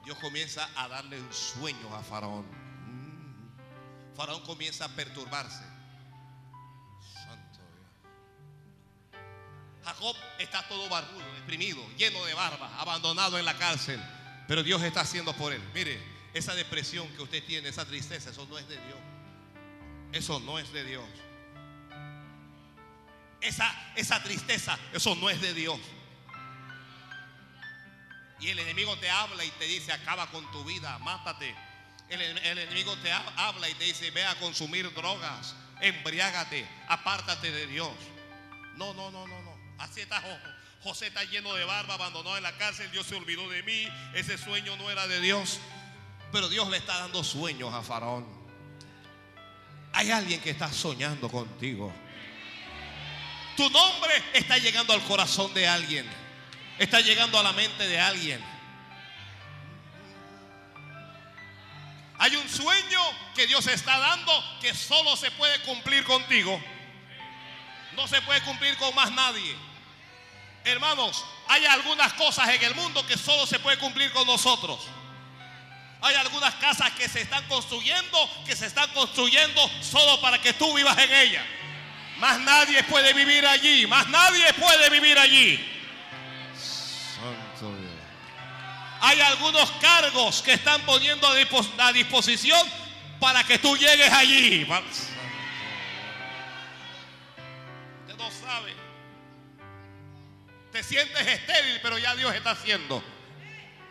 Dios 0.05 0.19
comienza 0.19 0.71
a 0.77 0.87
darle 0.87 1.21
un 1.21 1.35
sueño 1.35 1.97
a 1.97 2.03
Faraón. 2.05 2.47
Mm. 2.47 4.15
Faraón 4.15 4.45
comienza 4.45 4.85
a 4.85 4.89
perturbarse. 4.91 5.78
Jacob 9.89 10.15
está 10.39 10.63
todo 10.69 10.87
barbudo, 10.91 11.25
deprimido, 11.37 11.83
lleno 11.97 12.23
de 12.27 12.35
barba, 12.35 12.71
abandonado 12.79 13.39
en 13.39 13.45
la 13.47 13.57
cárcel. 13.57 13.99
Pero 14.47 14.63
Dios 14.63 14.83
está 14.83 15.01
haciendo 15.01 15.33
por 15.33 15.51
él. 15.53 15.63
Mire, 15.73 15.99
esa 16.35 16.55
depresión 16.55 17.09
que 17.17 17.23
usted 17.23 17.43
tiene, 17.45 17.69
esa 17.71 17.87
tristeza, 17.87 18.29
eso 18.31 18.47
no 18.51 18.59
es 18.59 18.69
de 18.69 18.77
Dios. 18.77 18.99
Eso 20.13 20.41
no 20.41 20.59
es 20.59 20.71
de 20.75 20.85
Dios. 20.85 21.05
Esa, 23.41 23.73
esa 23.97 24.23
tristeza, 24.23 24.79
eso 24.93 25.15
no 25.15 25.31
es 25.31 25.41
de 25.41 25.55
Dios. 25.55 25.79
Y 28.41 28.49
el 28.49 28.59
enemigo 28.59 28.97
te 28.99 29.09
habla 29.11 29.43
y 29.45 29.51
te 29.53 29.65
dice, 29.65 29.91
acaba 29.93 30.27
con 30.31 30.51
tu 30.53 30.65
vida, 30.65 30.99
mátate. 30.99 31.55
El, 32.11 32.21
enemigo 32.23 32.95
te 32.99 33.11
ha- 33.11 33.49
habla 33.49 33.69
y 33.71 33.75
te 33.75 33.85
dice, 33.85 34.11
ve 34.11 34.25
a 34.27 34.35
consumir 34.39 34.93
drogas, 34.93 35.55
embriágate, 35.81 36.69
apártate 36.89 37.51
de 37.51 37.67
Dios. 37.67 37.91
No, 38.77 38.93
no, 38.95 39.11
no, 39.11 39.27
no. 39.27 39.48
Así 39.79 40.01
está 40.01 40.21
Jo- 40.21 40.39
José 40.83 41.09
está 41.09 41.25
lleno 41.25 41.55
de 41.55 41.65
barba, 41.65 41.95
abandonado 41.95 42.37
en 42.37 42.43
la 42.43 42.57
cárcel, 42.57 42.91
Dios 42.93 43.07
se 43.07 43.17
olvidó 43.17 43.49
de 43.49 43.63
mí, 43.65 43.89
ese 44.15 44.39
sueño 44.39 44.77
no 44.77 44.91
era 44.91 45.07
de 45.09 45.21
Dios. 45.21 45.59
Pero 46.31 46.49
Dios 46.49 46.69
le 46.69 46.77
está 46.77 46.99
dando 46.99 47.25
sueños 47.25 47.73
a 47.75 47.83
Faraón. 47.83 48.27
Hay 49.93 50.11
alguien 50.11 50.41
que 50.41 50.51
está 50.51 50.71
soñando 50.71 51.29
contigo. 51.31 51.93
Tu 53.57 53.69
nombre 53.71 54.13
está 54.35 54.57
llegando 54.59 54.93
al 54.93 55.03
corazón 55.03 55.53
de 55.55 55.67
alguien. 55.67 56.07
Está 56.79 57.01
llegando 57.01 57.41
a 57.41 57.43
la 57.43 57.53
mente 57.53 57.89
de 57.89 57.99
alguien. 57.99 58.41
Hay 62.19 62.35
un 62.37 62.49
sueño 62.49 63.01
que 63.35 63.47
Dios 63.47 63.67
está 63.69 63.99
dando 63.99 64.33
que 64.61 64.75
solo 64.75 65.17
se 65.17 65.31
puede 65.33 65.61
cumplir 65.63 66.05
contigo. 66.05 66.61
No 67.97 68.07
se 68.07 68.21
puede 68.23 68.41
cumplir 68.43 68.77
con 68.77 68.95
más 68.95 69.11
nadie. 69.13 69.57
Hermanos, 70.69 71.25
hay 71.49 71.65
algunas 71.67 72.13
cosas 72.15 72.49
en 72.51 72.63
el 72.63 72.75
mundo 72.75 73.07
que 73.07 73.17
solo 73.17 73.47
se 73.47 73.59
puede 73.59 73.79
cumplir 73.79 74.13
con 74.13 74.27
nosotros. 74.27 74.79
Hay 76.01 76.15
algunas 76.15 76.55
casas 76.57 76.93
que 76.93 77.09
se 77.09 77.23
están 77.23 77.45
construyendo, 77.49 78.31
que 78.47 78.55
se 78.55 78.67
están 78.67 78.89
construyendo 78.93 79.61
solo 79.83 80.21
para 80.21 80.41
que 80.41 80.53
tú 80.53 80.73
vivas 80.75 80.97
en 80.99 81.13
ellas. 81.13 81.45
Más 82.19 82.39
nadie 82.41 82.83
puede 82.85 83.13
vivir 83.15 83.47
allí, 83.47 83.87
más 83.87 84.09
nadie 84.09 84.53
puede 84.55 84.91
vivir 84.91 85.19
allí. 85.19 85.57
Santo 86.57 87.75
Dios. 87.77 87.93
Hay 89.01 89.21
algunos 89.21 89.71
cargos 89.81 90.43
que 90.43 90.53
están 90.53 90.81
poniendo 90.83 91.27
a 91.27 91.37
dispo- 91.37 91.67
a 91.79 91.93
disposición 91.93 92.61
para 93.21 93.43
que 93.45 93.59
tú 93.59 93.77
llegues 93.77 94.13
allí. 94.13 94.65
Usted 98.07 98.17
no 98.17 98.31
sabe. 98.31 98.75
Te 100.79 100.85
sientes 100.85 101.27
estéril, 101.27 101.81
pero 101.83 101.99
ya 101.99 102.15
Dios 102.15 102.33
está 102.33 102.53
haciendo. 102.53 103.03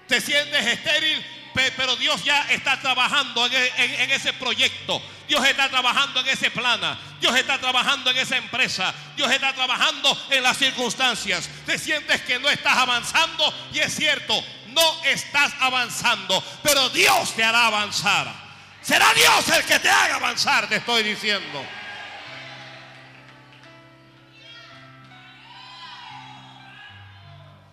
Te 0.08 0.22
sientes 0.22 0.66
estéril, 0.66 1.22
pe- 1.54 1.74
pero 1.76 1.98
Dios 1.98 2.24
ya 2.24 2.50
está 2.50 2.80
trabajando 2.80 3.46
en 3.46 4.10
ese 4.10 4.32
proyecto. 4.32 5.02
Dios 5.28 5.46
está 5.46 5.68
trabajando 5.68 6.22
en 6.22 6.30
ese 6.30 6.50
plana. 6.50 6.98
Dios 7.20 7.36
está 7.36 7.58
trabajando 7.58 8.10
en 8.12 8.16
esa 8.20 8.38
empresa. 8.38 8.96
Dios 9.18 9.30
está 9.30 9.52
trabajando 9.52 10.18
en 10.30 10.42
las 10.44 10.58
circunstancias. 10.58 11.50
Te 11.66 11.78
sientes 11.78 12.22
que 12.22 12.40
no 12.40 12.48
estás 12.48 12.78
avanzando 12.78 13.54
y 13.74 13.80
es 13.80 13.94
cierto, 13.94 14.42
no 14.68 15.04
estás 15.04 15.52
avanzando, 15.60 16.42
pero 16.64 16.88
Dios 16.92 17.34
te 17.36 17.44
hará 17.44 17.66
avanzar. 17.68 18.34
Será 18.82 19.14
Dios 19.14 19.50
el 19.50 19.66
que 19.66 19.78
te 19.80 19.90
haga 19.90 20.16
avanzar, 20.16 20.70
te 20.70 20.78
estoy 20.78 21.04
diciendo. 21.04 21.66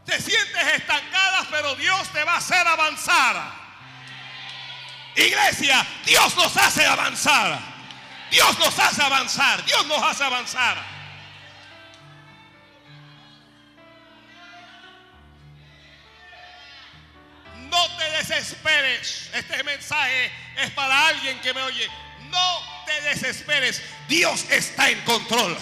Te 0.04 0.20
sientes 0.20 0.72
estancada, 0.74 1.46
pero 1.50 1.74
Dios 1.76 2.08
te 2.12 2.22
va 2.24 2.34
a 2.34 2.36
hacer 2.38 2.66
avanzar. 2.66 3.64
Iglesia, 5.16 5.86
Dios 6.04 6.36
nos 6.36 6.56
hace 6.56 6.84
avanzar. 6.84 7.58
Dios 8.30 8.58
nos 8.58 8.78
hace 8.78 9.02
avanzar. 9.02 9.64
Dios 9.64 9.86
nos 9.86 10.02
hace 10.02 10.24
avanzar. 10.24 10.76
No 17.70 17.96
te 17.96 18.10
desesperes. 18.10 19.30
Este 19.32 19.62
mensaje 19.62 20.30
es 20.56 20.70
para 20.70 21.08
alguien 21.08 21.40
que 21.40 21.54
me 21.54 21.62
oye. 21.62 21.88
No 22.30 22.60
te 22.84 23.00
desesperes. 23.02 23.82
Dios 24.08 24.44
está 24.50 24.90
en 24.90 25.00
control. 25.02 25.56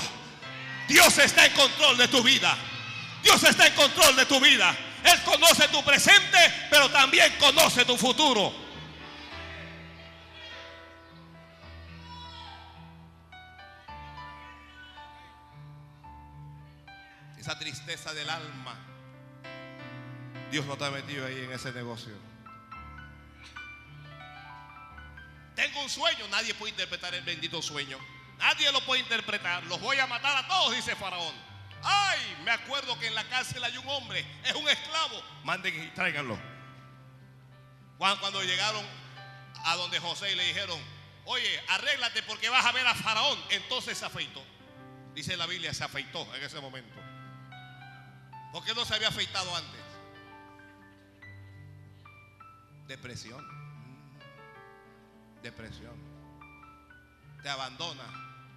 Dios 0.88 1.16
está 1.18 1.46
en 1.46 1.52
control 1.52 1.96
de 1.96 2.08
tu 2.08 2.22
vida. 2.22 2.56
Dios 3.22 3.42
está 3.44 3.66
en 3.66 3.74
control 3.74 4.16
de 4.16 4.26
tu 4.26 4.40
vida. 4.40 4.76
Él 5.04 5.22
conoce 5.24 5.68
tu 5.68 5.82
presente, 5.84 6.38
pero 6.70 6.90
también 6.90 7.32
conoce 7.38 7.84
tu 7.84 7.96
futuro. 7.96 8.52
Esa 17.38 17.58
tristeza 17.58 18.14
del 18.14 18.30
alma. 18.30 18.76
Dios 20.50 20.64
no 20.66 20.74
ha 20.74 20.90
metido 20.90 21.26
ahí 21.26 21.40
en 21.44 21.52
ese 21.52 21.72
negocio. 21.72 22.12
Tengo 25.56 25.82
un 25.82 25.90
sueño, 25.90 26.26
nadie 26.28 26.54
puede 26.54 26.70
interpretar 26.70 27.14
el 27.14 27.24
bendito 27.24 27.60
sueño. 27.60 27.98
Nadie 28.38 28.70
lo 28.72 28.84
puede 28.84 29.00
interpretar. 29.00 29.64
Los 29.64 29.80
voy 29.80 29.98
a 29.98 30.06
matar 30.06 30.36
a 30.36 30.48
todos, 30.48 30.74
dice 30.74 30.96
Faraón. 30.96 31.51
Ay, 31.82 32.36
me 32.44 32.50
acuerdo 32.50 32.98
que 32.98 33.06
en 33.08 33.14
la 33.14 33.24
cárcel 33.24 33.62
hay 33.64 33.76
un 33.76 33.88
hombre, 33.88 34.24
es 34.44 34.54
un 34.54 34.68
esclavo. 34.68 35.22
Manden 35.44 35.84
y 35.84 35.88
tráiganlo. 35.88 36.38
Cuando, 37.98 38.20
cuando 38.20 38.42
llegaron 38.42 38.84
a 39.64 39.76
donde 39.76 39.98
José 39.98 40.32
y 40.32 40.34
le 40.34 40.44
dijeron, 40.44 40.80
oye, 41.24 41.60
arréglate 41.68 42.22
porque 42.22 42.48
vas 42.48 42.64
a 42.64 42.72
ver 42.72 42.86
a 42.86 42.94
Faraón. 42.94 43.38
Entonces 43.50 43.98
se 43.98 44.04
afeitó. 44.04 44.42
Dice 45.14 45.36
la 45.36 45.46
Biblia, 45.46 45.74
se 45.74 45.84
afeitó 45.84 46.26
en 46.34 46.42
ese 46.42 46.60
momento. 46.60 46.94
¿Por 48.52 48.64
qué 48.64 48.74
no 48.74 48.84
se 48.84 48.94
había 48.94 49.08
afeitado 49.08 49.54
antes? 49.56 49.80
Depresión. 52.86 53.44
Depresión. 55.42 55.94
Te 57.42 57.48
abandona, 57.48 58.04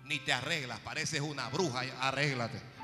ni 0.04 0.20
te 0.20 0.34
arreglas, 0.34 0.80
pareces 0.82 1.22
una 1.22 1.50
bruja, 1.50 1.82
arréglate. 2.00 2.75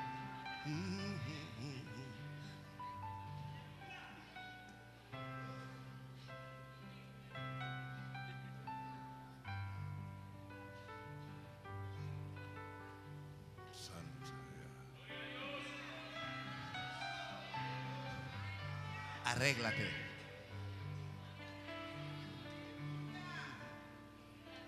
Arréglate. 19.42 19.90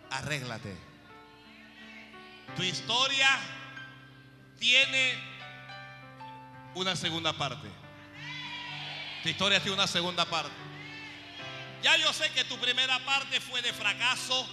Arréglate. 0.10 0.76
Tu 2.56 2.64
historia 2.64 3.28
tiene 4.58 5.33
una 6.76 6.96
segunda 6.96 7.34
parte. 7.34 7.70
Tu 9.24 9.30
historia 9.30 9.60
tiene 9.60 9.76
una 9.76 9.88
segunda 9.88 10.26
parte. 10.26 10.52
Ya 11.82 11.98
yo 11.98 12.12
sé 12.14 12.30
que 12.32 12.44
tu 12.46 12.58
primera 12.58 13.00
parte 13.06 13.40
fue 13.42 13.62
de 13.62 13.74
fracaso, 13.74 14.48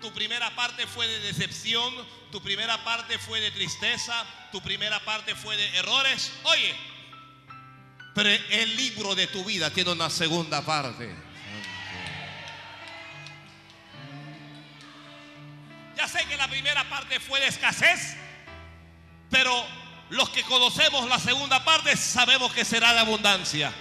tu 0.00 0.12
primera 0.12 0.54
parte 0.54 0.86
fue 0.86 1.06
de 1.06 1.20
decepción, 1.20 1.92
tu 2.30 2.40
primera 2.42 2.82
parte 2.84 3.18
fue 3.18 3.40
de 3.40 3.50
tristeza, 3.50 4.24
tu 4.52 4.60
primera 4.60 5.00
parte 5.00 5.34
fue 5.34 5.56
de 5.56 5.76
errores. 5.78 6.32
Oye, 6.44 6.74
pero 8.14 8.30
el 8.30 8.76
libro 8.76 9.14
de 9.14 9.26
tu 9.26 9.44
vida 9.44 9.70
tiene 9.70 9.92
una 9.92 10.10
segunda 10.10 10.62
parte. 10.62 11.14
Ya 15.96 16.06
sé 16.06 16.24
que 16.26 16.36
la 16.36 16.48
primera 16.48 16.88
parte 16.88 17.18
fue 17.20 17.40
de 17.40 17.46
escasez, 17.46 18.16
pero 19.30 19.66
los 20.10 20.30
que 20.30 20.42
conocemos 20.44 21.08
la 21.08 21.18
segunda 21.18 21.64
parte 21.64 21.96
sabemos 21.96 22.52
que 22.52 22.64
será 22.64 22.92
de 22.92 23.00
abundancia. 23.00 23.72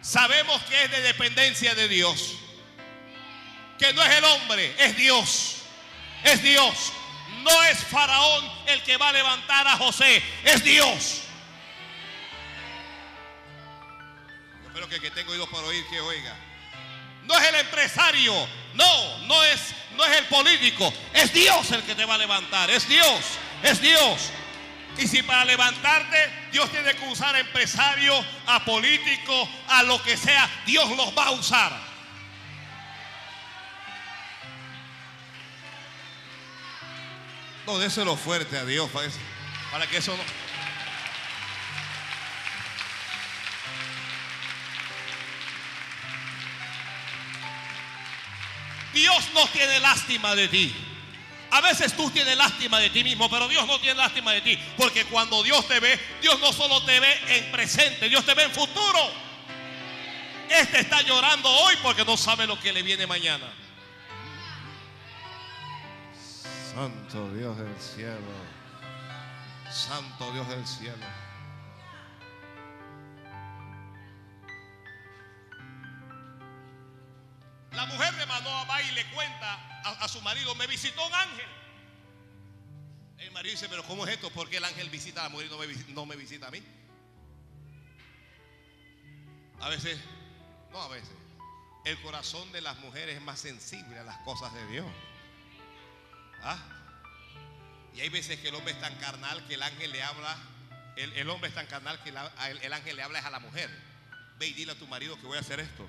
Sabemos 0.00 0.62
que 0.62 0.84
es 0.84 0.90
de 0.90 1.02
dependencia 1.02 1.74
de 1.74 1.88
Dios. 1.88 2.36
Que 3.78 3.92
no 3.92 4.02
es 4.02 4.16
el 4.16 4.24
hombre, 4.24 4.74
es 4.78 4.96
Dios. 4.96 5.62
Es 6.24 6.42
Dios. 6.42 6.92
No 7.42 7.62
es 7.64 7.78
Faraón 7.84 8.50
el 8.66 8.82
que 8.82 8.96
va 8.96 9.08
a 9.08 9.12
levantar 9.12 9.66
a 9.66 9.76
José, 9.76 10.22
es 10.44 10.64
Dios. 10.64 11.22
Yo 14.62 14.68
espero 14.68 14.88
que 14.88 15.00
que 15.00 15.10
tengo 15.10 15.32
oídos 15.32 15.48
para 15.48 15.66
oír 15.66 15.84
que 15.88 16.00
oiga. 16.00 16.36
No 17.24 17.38
es 17.38 17.48
el 17.48 17.54
empresario, 17.56 18.48
no, 18.74 19.18
no 19.26 19.44
es, 19.44 19.60
no 19.98 20.04
es 20.04 20.16
el 20.16 20.24
político, 20.26 20.94
es 21.12 21.32
Dios 21.32 21.72
el 21.72 21.82
que 21.82 21.94
te 21.96 22.04
va 22.04 22.14
a 22.14 22.18
levantar, 22.18 22.70
es 22.70 22.88
Dios, 22.88 23.20
es 23.64 23.80
Dios. 23.82 24.30
Y 24.96 25.08
si 25.08 25.22
para 25.24 25.44
levantarte 25.44 26.16
Dios 26.52 26.70
tiene 26.70 26.94
que 26.94 27.04
usar 27.08 27.34
a 27.34 27.40
empresarios, 27.40 28.24
a 28.46 28.64
políticos, 28.64 29.48
a 29.66 29.82
lo 29.82 30.00
que 30.02 30.16
sea, 30.16 30.48
Dios 30.66 30.88
los 30.96 31.16
va 31.18 31.24
a 31.26 31.30
usar. 31.32 31.72
No, 37.66 37.78
déselo 37.78 38.16
fuerte 38.16 38.56
a 38.56 38.64
Dios 38.64 38.88
eso- 39.04 39.18
para 39.70 39.86
que 39.86 39.98
eso 39.98 40.16
no. 40.16 40.47
Dios 48.98 49.30
no 49.32 49.46
tiene 49.48 49.78
lástima 49.78 50.34
de 50.34 50.48
ti. 50.48 50.74
A 51.52 51.60
veces 51.60 51.96
tú 51.96 52.10
tienes 52.10 52.36
lástima 52.36 52.80
de 52.80 52.90
ti 52.90 53.04
mismo, 53.04 53.30
pero 53.30 53.46
Dios 53.46 53.64
no 53.66 53.78
tiene 53.78 53.94
lástima 53.94 54.32
de 54.32 54.40
ti. 54.40 54.58
Porque 54.76 55.04
cuando 55.04 55.42
Dios 55.44 55.66
te 55.68 55.78
ve, 55.78 55.98
Dios 56.20 56.38
no 56.40 56.52
solo 56.52 56.82
te 56.82 56.98
ve 56.98 57.18
en 57.28 57.52
presente, 57.52 58.08
Dios 58.08 58.24
te 58.24 58.34
ve 58.34 58.42
en 58.42 58.50
futuro. 58.50 58.98
Este 60.50 60.80
está 60.80 61.00
llorando 61.02 61.48
hoy 61.48 61.76
porque 61.82 62.04
no 62.04 62.16
sabe 62.16 62.46
lo 62.46 62.58
que 62.58 62.72
le 62.72 62.82
viene 62.82 63.06
mañana. 63.06 63.46
Santo 66.74 67.32
Dios 67.32 67.56
del 67.56 67.80
cielo. 67.80 68.34
Santo 69.70 70.32
Dios 70.32 70.48
del 70.48 70.66
cielo. 70.66 71.27
La 77.72 77.86
mujer 77.86 78.14
de 78.14 78.26
Manoa 78.26 78.64
va 78.64 78.82
y 78.82 78.90
le 78.92 79.04
cuenta 79.10 79.80
a, 79.82 80.08
su 80.08 80.20
marido, 80.22 80.54
me 80.54 80.66
visitó 80.66 81.06
un 81.06 81.14
ángel. 81.14 81.46
El 83.18 83.30
marido 83.32 83.52
dice, 83.52 83.68
pero 83.68 83.84
¿cómo 83.84 84.06
es 84.06 84.14
esto? 84.14 84.30
¿Por 84.30 84.48
qué 84.48 84.58
el 84.58 84.64
ángel 84.64 84.88
visita 84.90 85.20
a 85.20 85.24
la 85.24 85.28
mujer 85.30 85.46
y 85.46 85.92
no 85.92 86.06
me, 86.06 86.16
visita 86.16 86.48
a 86.48 86.50
mí? 86.50 86.62
A 89.60 89.68
veces, 89.68 89.98
no 90.70 90.80
a 90.80 90.88
veces, 90.88 91.10
el 91.84 92.00
corazón 92.00 92.50
de 92.52 92.60
las 92.60 92.78
mujeres 92.78 93.16
es 93.16 93.22
más 93.22 93.40
sensible 93.40 93.98
a 93.98 94.04
las 94.04 94.18
cosas 94.18 94.52
de 94.54 94.66
Dios. 94.68 94.86
¿Ah? 96.42 96.58
Y 97.94 98.00
hay 98.00 98.08
veces 98.08 98.38
que 98.38 98.48
el 98.48 98.54
hombre 98.54 98.72
es 98.72 98.80
tan 98.80 98.94
carnal 98.96 99.44
que 99.46 99.54
el 99.54 99.62
ángel 99.62 99.90
le 99.90 100.02
habla, 100.02 100.36
el, 100.96 101.28
hombre 101.28 101.48
es 101.48 101.54
tan 101.54 101.66
carnal 101.66 102.00
que 102.02 102.10
el, 102.10 102.16
el 102.62 102.72
ángel 102.72 102.96
le 102.96 103.02
habla 103.02 103.18
es 103.18 103.24
a 103.24 103.30
la 103.30 103.40
mujer. 103.40 103.68
Ve 104.38 104.46
y 104.46 104.52
dile 104.52 104.72
a 104.72 104.78
tu 104.78 104.86
marido 104.86 105.16
que 105.16 105.26
voy 105.26 105.36
a 105.36 105.40
hacer 105.40 105.58
esto. 105.58 105.88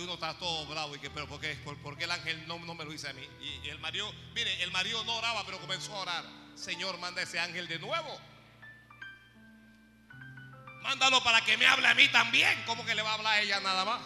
Uno 0.00 0.14
está 0.14 0.38
todo 0.38 0.66
bravo 0.66 0.94
y 0.94 0.98
que, 0.98 1.10
pero 1.10 1.26
¿por 1.26 1.40
qué, 1.40 1.54
por, 1.64 1.76
por 1.78 1.96
qué 1.96 2.04
el 2.04 2.10
ángel 2.10 2.46
no, 2.46 2.58
no 2.58 2.74
me 2.74 2.84
lo 2.84 2.90
dice 2.90 3.08
a 3.08 3.12
mí? 3.12 3.26
Y, 3.40 3.66
y 3.66 3.70
el 3.70 3.78
marido, 3.78 4.12
mire, 4.34 4.62
el 4.62 4.70
marido 4.70 5.02
no 5.04 5.16
oraba, 5.16 5.44
pero 5.44 5.58
comenzó 5.58 5.94
a 5.94 6.00
orar. 6.00 6.24
Señor, 6.54 6.98
manda 6.98 7.22
ese 7.22 7.38
ángel 7.38 7.66
de 7.68 7.78
nuevo. 7.78 8.20
Mándalo 10.82 11.22
para 11.24 11.40
que 11.40 11.56
me 11.56 11.66
hable 11.66 11.88
a 11.88 11.94
mí 11.94 12.08
también. 12.08 12.62
¿Cómo 12.66 12.84
que 12.84 12.94
le 12.94 13.02
va 13.02 13.10
a 13.10 13.14
hablar 13.14 13.32
a 13.34 13.40
ella 13.40 13.60
nada 13.60 13.84
más? 13.84 14.00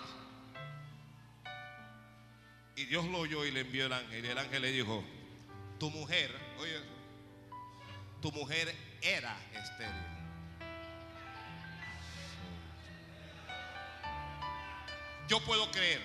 Y 2.76 2.86
Dios 2.86 3.04
lo 3.04 3.18
oyó 3.18 3.44
y 3.44 3.50
le 3.50 3.60
envió 3.60 3.86
el 3.86 3.92
ángel. 3.92 4.24
Y 4.24 4.28
el 4.28 4.38
ángel 4.38 4.62
le 4.62 4.72
dijo, 4.72 5.04
tu 5.78 5.90
mujer, 5.90 6.34
oye, 6.58 6.80
tu 8.22 8.32
mujer 8.32 8.74
era 9.02 9.36
estéril. 9.52 10.19
Yo 15.30 15.38
puedo 15.38 15.70
creer 15.70 16.02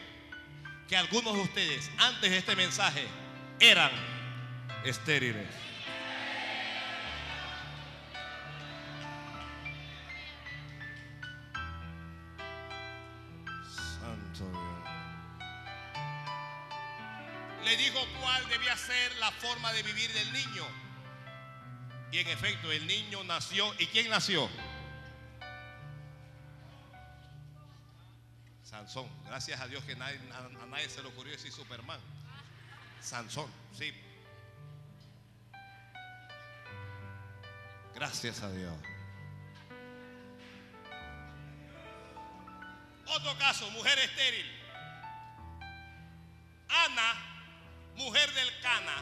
que 0.87 0.95
algunos 0.95 1.33
de 1.33 1.39
ustedes 1.39 1.89
antes 1.97 2.29
de 2.29 2.37
este 2.37 2.55
mensaje 2.55 3.07
eran 3.59 3.89
estériles. 4.83 5.47
Santo 13.99 14.47
Dios. 14.51 14.63
Le 17.63 17.77
dijo 17.77 17.99
cuál 18.21 18.47
debía 18.49 18.77
ser 18.77 19.15
la 19.15 19.31
forma 19.31 19.73
de 19.73 19.81
vivir 19.81 20.13
del 20.13 20.33
niño. 20.33 20.67
Y 22.11 22.19
en 22.19 22.27
efecto, 22.27 22.71
el 22.71 22.85
niño 22.85 23.23
nació. 23.23 23.73
¿Y 23.79 23.87
quién 23.87 24.07
nació? 24.07 24.47
Sansón. 28.65 29.07
Gracias 29.25 29.61
a 29.61 29.67
Dios 29.67 29.83
que 29.83 29.93
a, 29.93 30.07
a 30.07 30.65
nadie 30.65 30.89
se 30.89 31.01
le 31.01 31.07
ocurrió 31.07 31.31
decir 31.33 31.51
Superman. 31.51 31.99
Sansón, 32.99 33.49
sí. 33.77 33.93
Gracias 37.93 38.41
a 38.41 38.51
Dios. 38.51 38.73
Otro 43.07 43.37
caso, 43.37 43.69
mujer 43.69 43.99
estéril. 43.99 44.45
Ana, 46.67 47.13
mujer 47.95 48.33
del 48.33 48.59
Cana, 48.61 48.95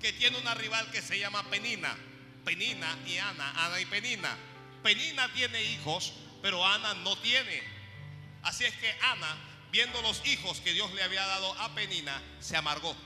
que 0.00 0.12
tiene 0.12 0.38
una 0.38 0.54
rival 0.54 0.90
que 0.90 1.00
se 1.00 1.18
llama 1.18 1.42
Penina. 1.50 1.96
Penina 2.44 2.96
y 3.06 3.16
Ana, 3.16 3.64
Ana 3.64 3.80
y 3.80 3.86
Penina. 3.86 4.36
Penina 4.82 5.32
tiene 5.32 5.62
hijos, 5.64 6.12
pero 6.42 6.64
Ana 6.64 6.92
no 6.94 7.16
tiene. 7.16 7.77
Así 8.48 8.64
es 8.64 8.74
que 8.76 8.90
Ana, 9.02 9.36
viendo 9.70 10.00
los 10.00 10.24
hijos 10.26 10.58
que 10.60 10.72
Dios 10.72 10.90
le 10.94 11.02
había 11.02 11.26
dado 11.26 11.52
a 11.60 11.68
Penina, 11.74 12.22
se 12.40 12.56
amargó. 12.56 12.96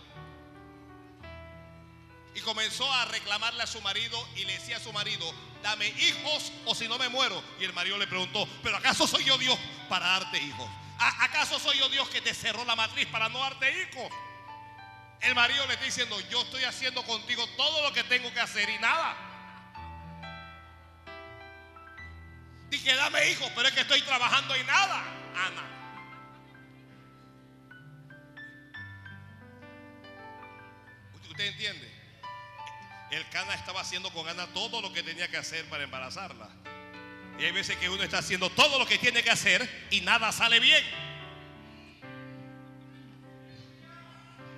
Y 2.36 2.40
comenzó 2.42 2.90
a 2.92 3.06
reclamarle 3.06 3.60
a 3.64 3.66
su 3.66 3.80
marido 3.80 4.24
y 4.36 4.44
le 4.44 4.52
decía 4.52 4.76
a 4.76 4.80
su 4.80 4.92
marido, 4.92 5.34
dame 5.60 5.88
hijos 5.88 6.52
o 6.64 6.76
si 6.76 6.86
no 6.86 6.96
me 6.96 7.08
muero. 7.08 7.42
Y 7.58 7.64
el 7.64 7.72
marido 7.72 7.98
le 7.98 8.06
preguntó, 8.06 8.48
pero 8.62 8.76
¿acaso 8.76 9.04
soy 9.08 9.24
yo 9.24 9.36
Dios 9.36 9.58
para 9.88 10.06
darte 10.06 10.38
hijos? 10.38 10.70
¿A- 11.00 11.24
¿Acaso 11.24 11.58
soy 11.58 11.76
yo 11.78 11.88
Dios 11.88 12.08
que 12.08 12.20
te 12.20 12.32
cerró 12.34 12.64
la 12.64 12.76
matriz 12.76 13.06
para 13.08 13.28
no 13.28 13.40
darte 13.40 13.68
hijos? 13.82 14.12
El 15.22 15.34
marido 15.34 15.66
le 15.66 15.72
está 15.74 15.84
diciendo, 15.86 16.18
yo 16.30 16.42
estoy 16.42 16.62
haciendo 16.62 17.02
contigo 17.04 17.44
todo 17.56 17.82
lo 17.82 17.92
que 17.92 18.04
tengo 18.04 18.32
que 18.32 18.40
hacer 18.40 18.70
y 18.70 18.78
nada. 18.78 19.16
Dije, 22.70 22.94
dame 22.94 23.28
hijos, 23.28 23.50
pero 23.56 23.66
es 23.66 23.74
que 23.74 23.80
estoy 23.82 24.00
trabajando 24.02 24.56
y 24.56 24.62
nada, 24.64 25.04
Ana. 25.36 25.62
¿Usted 31.28 31.46
entiende? 31.46 31.90
El 33.10 33.28
Cana 33.30 33.54
estaba 33.54 33.80
haciendo 33.80 34.10
con 34.10 34.28
Ana 34.28 34.46
todo 34.48 34.80
lo 34.80 34.92
que 34.92 35.02
tenía 35.02 35.28
que 35.28 35.36
hacer 35.36 35.64
para 35.66 35.84
embarazarla. 35.84 36.48
Y 37.38 37.44
hay 37.44 37.52
veces 37.52 37.76
que 37.76 37.88
uno 37.88 38.02
está 38.02 38.18
haciendo 38.18 38.50
todo 38.50 38.78
lo 38.78 38.86
que 38.86 38.98
tiene 38.98 39.22
que 39.22 39.30
hacer 39.30 39.86
y 39.90 40.00
nada 40.02 40.30
sale 40.32 40.60
bien. 40.60 40.84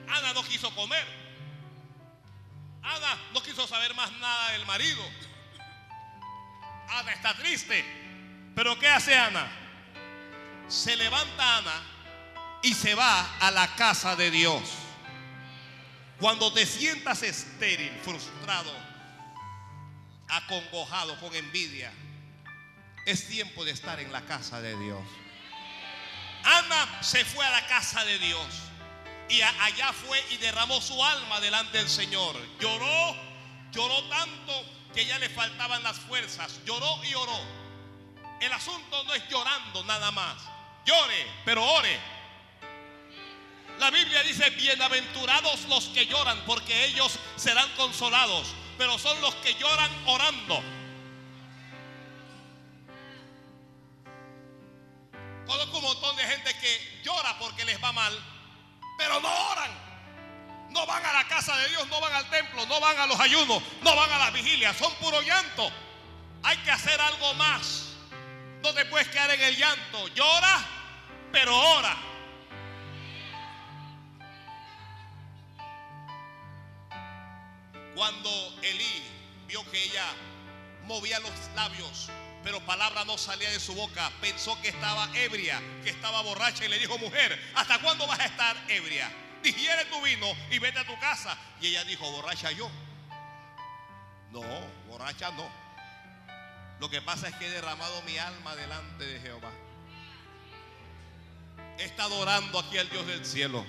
Ana 0.08 0.32
no 0.32 0.44
quiso 0.44 0.74
comer. 0.74 1.06
Ana 2.82 3.18
no 3.32 3.42
quiso 3.42 3.66
saber 3.66 3.94
más 3.94 4.12
nada 4.12 4.52
del 4.52 4.66
marido. 4.66 5.02
Ana 6.88 7.12
está 7.12 7.34
triste. 7.34 7.84
Pero 8.54 8.78
¿qué 8.78 8.88
hace 8.88 9.16
Ana? 9.16 9.63
Se 10.68 10.96
levanta 10.96 11.58
Ana 11.58 11.82
y 12.62 12.74
se 12.74 12.94
va 12.94 13.38
a 13.38 13.50
la 13.50 13.74
casa 13.76 14.16
de 14.16 14.30
Dios. 14.30 14.62
Cuando 16.18 16.52
te 16.52 16.64
sientas 16.64 17.22
estéril, 17.22 17.92
frustrado, 18.02 18.72
acongojado, 20.28 21.18
con 21.20 21.34
envidia, 21.34 21.92
es 23.06 23.28
tiempo 23.28 23.64
de 23.64 23.72
estar 23.72 24.00
en 24.00 24.10
la 24.12 24.22
casa 24.22 24.60
de 24.60 24.76
Dios. 24.78 25.02
Ana 26.44 27.02
se 27.02 27.24
fue 27.24 27.44
a 27.44 27.50
la 27.50 27.66
casa 27.66 28.04
de 28.04 28.18
Dios 28.18 28.46
y 29.28 29.40
allá 29.42 29.92
fue 29.92 30.22
y 30.30 30.36
derramó 30.36 30.80
su 30.80 31.02
alma 31.02 31.40
delante 31.40 31.78
del 31.78 31.88
Señor. 31.88 32.36
Lloró, 32.58 33.16
lloró 33.72 34.04
tanto 34.08 34.64
que 34.94 35.04
ya 35.04 35.18
le 35.18 35.28
faltaban 35.28 35.82
las 35.82 35.98
fuerzas. 35.98 36.60
Lloró 36.64 37.04
y 37.04 37.14
oró. 37.14 37.38
El 38.40 38.52
asunto 38.52 39.04
no 39.04 39.14
es 39.14 39.28
llorando 39.28 39.84
nada 39.84 40.10
más. 40.10 40.53
Llore, 40.84 41.26
pero 41.44 41.64
ore. 41.64 41.98
La 43.78 43.90
Biblia 43.90 44.22
dice, 44.22 44.48
bienaventurados 44.50 45.62
los 45.64 45.86
que 45.86 46.06
lloran, 46.06 46.40
porque 46.46 46.84
ellos 46.84 47.18
serán 47.36 47.68
consolados. 47.76 48.54
Pero 48.78 48.98
son 48.98 49.20
los 49.20 49.34
que 49.36 49.54
lloran 49.54 49.90
orando. 50.06 50.62
Conozco 55.46 55.78
un 55.78 55.84
montón 55.84 56.16
de 56.16 56.22
gente 56.24 56.54
que 56.58 57.00
llora 57.04 57.38
porque 57.38 57.64
les 57.64 57.82
va 57.82 57.92
mal, 57.92 58.18
pero 58.98 59.20
no 59.20 59.28
oran. 59.50 59.70
No 60.70 60.86
van 60.86 61.04
a 61.04 61.12
la 61.12 61.28
casa 61.28 61.56
de 61.58 61.68
Dios, 61.68 61.86
no 61.88 62.00
van 62.00 62.12
al 62.14 62.28
templo, 62.30 62.66
no 62.66 62.80
van 62.80 62.98
a 62.98 63.06
los 63.06 63.20
ayunos, 63.20 63.62
no 63.82 63.94
van 63.94 64.10
a 64.10 64.18
las 64.18 64.32
vigilias, 64.32 64.76
son 64.76 64.92
puro 64.96 65.20
llanto. 65.22 65.70
Hay 66.42 66.56
que 66.58 66.70
hacer 66.70 67.00
algo 67.00 67.34
más. 67.34 67.93
No 68.64 68.72
te 68.72 68.86
puedes 68.86 69.06
quedar 69.08 69.30
en 69.30 69.42
el 69.42 69.54
llanto. 69.58 70.08
Llora, 70.14 70.66
pero 71.30 71.54
ora. 71.54 71.94
Cuando 77.94 78.30
Elí 78.62 79.02
vio 79.46 79.70
que 79.70 79.84
ella 79.84 80.06
movía 80.84 81.20
los 81.20 81.30
labios, 81.54 82.08
pero 82.42 82.58
palabra 82.64 83.04
no 83.04 83.18
salía 83.18 83.50
de 83.50 83.60
su 83.60 83.74
boca, 83.74 84.10
pensó 84.22 84.58
que 84.62 84.68
estaba 84.68 85.10
ebria, 85.14 85.60
que 85.82 85.90
estaba 85.90 86.22
borracha 86.22 86.64
y 86.64 86.68
le 86.68 86.78
dijo, 86.78 86.96
mujer, 86.96 87.38
¿hasta 87.54 87.78
cuándo 87.80 88.06
vas 88.06 88.20
a 88.20 88.24
estar 88.24 88.56
ebria? 88.68 89.12
Digiere 89.42 89.84
tu 89.84 90.00
vino 90.00 90.32
y 90.50 90.58
vete 90.58 90.78
a 90.78 90.86
tu 90.86 90.98
casa. 91.00 91.36
Y 91.60 91.66
ella 91.66 91.84
dijo, 91.84 92.10
borracha 92.10 92.50
yo. 92.50 92.70
No, 94.30 94.40
borracha 94.88 95.30
no. 95.32 95.63
Lo 96.80 96.90
que 96.90 97.00
pasa 97.00 97.28
es 97.28 97.34
que 97.36 97.46
he 97.46 97.50
derramado 97.50 98.02
mi 98.02 98.18
alma 98.18 98.54
delante 98.56 99.06
de 99.06 99.20
Jehová. 99.20 99.50
He 101.78 101.84
estado 101.84 102.18
orando 102.18 102.58
aquí 102.58 102.78
al 102.78 102.88
Dios 102.90 103.06
del 103.06 103.24
cielo. 103.24 103.64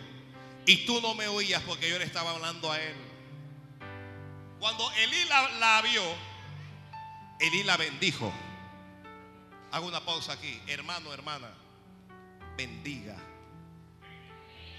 Y 0.66 0.86
tú 0.86 1.00
no 1.02 1.14
me 1.14 1.28
oías 1.28 1.62
porque 1.64 1.90
yo 1.90 2.00
le 2.00 2.06
estaba 2.06 2.32
hablando 2.32 2.72
a 2.72 2.82
él. 2.82 2.96
Cuando 4.60 4.92
Elí 4.94 5.26
la, 5.26 5.50
la 5.60 5.82
vio, 5.82 6.04
Elí 7.40 7.64
la 7.64 7.78
bendijo. 7.78 8.32
Hago 9.72 9.88
una 9.88 10.04
pausa 10.04 10.34
aquí. 10.34 10.60
Hermano, 10.68 11.14
hermana, 11.14 11.50
bendiga. 12.58 13.16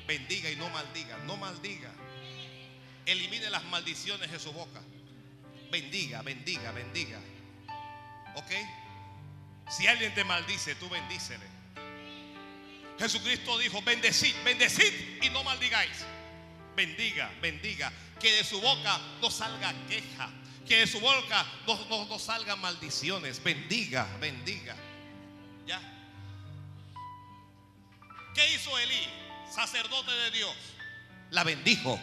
Bendiga 0.06 0.50
y 0.50 0.56
no 0.56 0.68
maldiga. 0.70 1.18
No 1.18 1.36
maldiga. 1.36 1.92
Elimine 3.04 3.50
las 3.50 3.64
maldiciones 3.64 4.30
de 4.32 4.38
su 4.38 4.52
boca. 4.52 4.80
Bendiga, 5.70 6.22
bendiga, 6.22 6.72
bendiga. 6.72 7.20
¿Ok? 8.36 8.52
Si 9.68 9.86
alguien 9.86 10.14
te 10.14 10.24
maldice, 10.24 10.74
tú 10.76 10.88
bendícele. 10.88 11.44
Jesucristo 12.98 13.58
dijo, 13.58 13.82
bendecid, 13.82 14.34
bendecid 14.44 15.22
y 15.22 15.30
no 15.30 15.42
maldigáis. 15.42 16.04
Bendiga, 16.74 17.30
bendiga. 17.40 17.92
Que 18.20 18.32
de 18.32 18.44
su 18.44 18.60
boca 18.60 18.98
no 19.20 19.30
salga 19.30 19.74
queja. 19.88 20.30
Que 20.66 20.80
de 20.80 20.86
su 20.86 21.00
boca 21.00 21.46
no, 21.66 22.06
no, 22.06 22.18
salgan 22.18 22.60
maldiciones. 22.60 23.42
Bendiga, 23.42 24.06
bendiga. 24.20 24.76
¿Ya? 25.66 25.80
¿Qué 28.34 28.54
hizo 28.54 28.78
Elí, 28.78 29.08
sacerdote 29.50 30.12
de 30.12 30.30
Dios? 30.30 30.56
La 31.30 31.42
bendijo. 31.42 31.98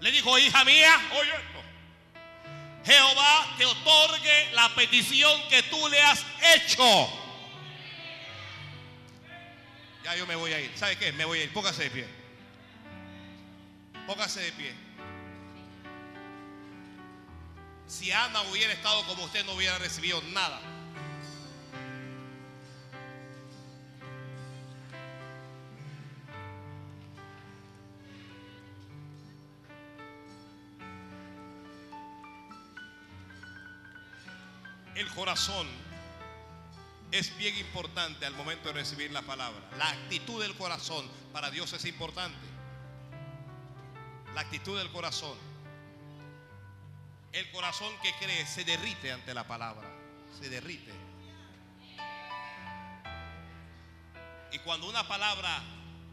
Le 0.00 0.10
dijo, 0.12 0.38
hija 0.38 0.64
mía, 0.64 0.96
oye. 1.18 1.49
Jehová 2.84 3.54
te 3.58 3.66
otorgue 3.66 4.50
la 4.52 4.74
petición 4.74 5.48
que 5.48 5.62
tú 5.64 5.88
le 5.88 6.00
has 6.02 6.24
hecho. 6.54 7.08
Ya 10.04 10.16
yo 10.16 10.26
me 10.26 10.34
voy 10.34 10.52
a 10.52 10.60
ir. 10.60 10.72
¿Sabe 10.76 10.96
qué? 10.96 11.12
Me 11.12 11.24
voy 11.24 11.40
a 11.40 11.44
ir. 11.44 11.52
Póngase 11.52 11.84
de 11.84 11.90
pie. 11.90 12.08
Póngase 14.06 14.40
de 14.40 14.52
pie. 14.52 14.74
Si 17.86 18.10
Ana 18.12 18.42
hubiera 18.42 18.72
estado 18.72 19.04
como 19.06 19.24
usted, 19.24 19.44
no 19.44 19.52
hubiera 19.52 19.76
recibido 19.78 20.22
nada. 20.32 20.60
El 35.00 35.08
corazón 35.14 35.66
es 37.10 37.34
bien 37.38 37.56
importante 37.56 38.26
al 38.26 38.34
momento 38.34 38.68
de 38.68 38.74
recibir 38.74 39.10
la 39.10 39.22
palabra. 39.22 39.58
La 39.78 39.88
actitud 39.88 40.42
del 40.42 40.54
corazón 40.54 41.08
para 41.32 41.50
Dios 41.50 41.72
es 41.72 41.86
importante. 41.86 42.46
La 44.34 44.42
actitud 44.42 44.76
del 44.76 44.90
corazón. 44.90 45.38
El 47.32 47.50
corazón 47.50 47.90
que 48.02 48.12
cree 48.22 48.44
se 48.44 48.62
derrite 48.64 49.10
ante 49.10 49.32
la 49.32 49.48
palabra. 49.48 49.88
Se 50.38 50.50
derrite. 50.50 50.92
Y 54.52 54.58
cuando 54.58 54.86
una 54.86 55.08
palabra 55.08 55.62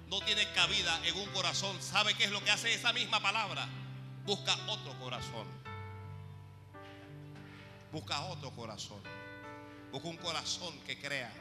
no 0.08 0.22
tiene 0.22 0.50
cabida 0.54 0.98
en 1.06 1.14
un 1.18 1.28
corazón, 1.32 1.76
¿sabe 1.82 2.14
qué 2.14 2.24
es 2.24 2.32
lo 2.32 2.42
que 2.42 2.52
hace 2.52 2.74
esa 2.74 2.94
misma 2.94 3.20
palabra? 3.20 3.68
Busca 4.26 4.56
otro 4.70 4.98
corazón. 4.98 5.46
Busca 7.92 8.22
otro 8.26 8.52
corazón. 8.52 9.02
Busca 9.92 10.08
un 10.08 10.18
corazón 10.18 10.78
que 10.86 11.00
crea. 11.00 11.32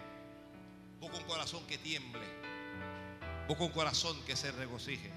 Busca 1.00 1.16
un 1.18 1.24
corazón 1.24 1.66
que 1.66 1.78
tiemble. 1.78 2.24
Busca 3.48 3.64
un 3.64 3.72
corazón 3.72 4.16
que 4.24 4.36
se 4.36 4.52
regocije. 4.52 5.12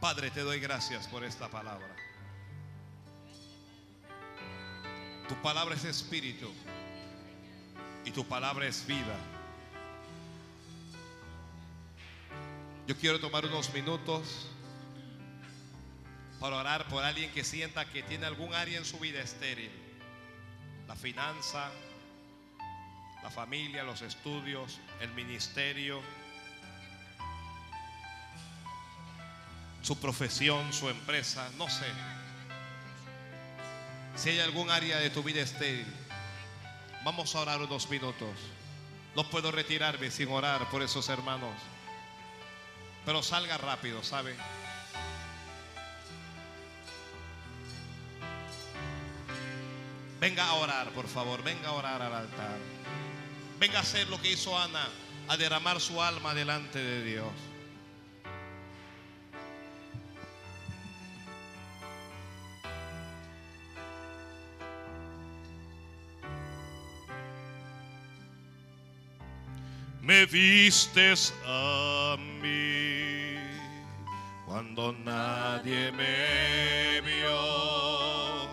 Padre, 0.00 0.30
te 0.30 0.40
doy 0.40 0.60
gracias 0.60 1.06
por 1.08 1.24
esta 1.24 1.48
palabra. 1.48 1.94
Tu 5.28 5.34
palabra 5.42 5.74
es 5.74 5.84
espíritu 5.84 6.50
y 8.04 8.10
tu 8.10 8.26
palabra 8.26 8.66
es 8.66 8.86
vida. 8.86 9.39
Yo 12.86 12.96
quiero 12.96 13.20
tomar 13.20 13.44
unos 13.44 13.72
minutos 13.72 14.48
para 16.40 16.56
orar 16.56 16.88
por 16.88 17.04
alguien 17.04 17.30
que 17.32 17.44
sienta 17.44 17.84
que 17.84 18.02
tiene 18.02 18.26
algún 18.26 18.54
área 18.54 18.78
en 18.78 18.84
su 18.84 18.98
vida 18.98 19.20
estéril. 19.20 19.70
La 20.88 20.96
finanza, 20.96 21.70
la 23.22 23.30
familia, 23.30 23.84
los 23.84 24.02
estudios, 24.02 24.80
el 25.00 25.12
ministerio, 25.12 26.00
su 29.82 29.98
profesión, 29.98 30.72
su 30.72 30.88
empresa, 30.88 31.50
no 31.58 31.68
sé. 31.68 31.86
Si 34.16 34.30
hay 34.30 34.40
algún 34.40 34.70
área 34.70 34.98
de 34.98 35.10
tu 35.10 35.22
vida 35.22 35.40
estéril, 35.40 35.86
vamos 37.04 37.34
a 37.34 37.40
orar 37.40 37.60
unos 37.60 37.88
minutos. 37.88 38.36
No 39.14 39.28
puedo 39.28 39.50
retirarme 39.50 40.10
sin 40.10 40.28
orar 40.30 40.68
por 40.70 40.82
esos 40.82 41.08
hermanos. 41.08 41.54
Pero 43.10 43.24
salga 43.24 43.58
rápido, 43.58 44.04
¿sabe? 44.04 44.36
Venga 50.20 50.46
a 50.46 50.54
orar, 50.54 50.90
por 50.90 51.08
favor. 51.08 51.42
Venga 51.42 51.70
a 51.70 51.72
orar 51.72 52.02
al 52.02 52.14
altar. 52.14 52.56
Venga 53.58 53.78
a 53.78 53.82
hacer 53.82 54.06
lo 54.06 54.22
que 54.22 54.30
hizo 54.30 54.56
Ana, 54.56 54.86
a 55.26 55.36
derramar 55.36 55.80
su 55.80 56.00
alma 56.00 56.34
delante 56.34 56.78
de 56.78 57.02
Dios. 57.02 57.32
me 70.10 70.26
vistes 70.26 71.32
a 71.46 71.89
cuando 74.60 74.94
nadie 75.06 75.90
me 75.92 77.00
vio. 77.00 78.46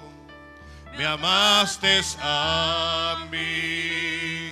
Me 0.98 1.06
amaste 1.06 2.00
a 2.22 3.28
mí 3.30 4.50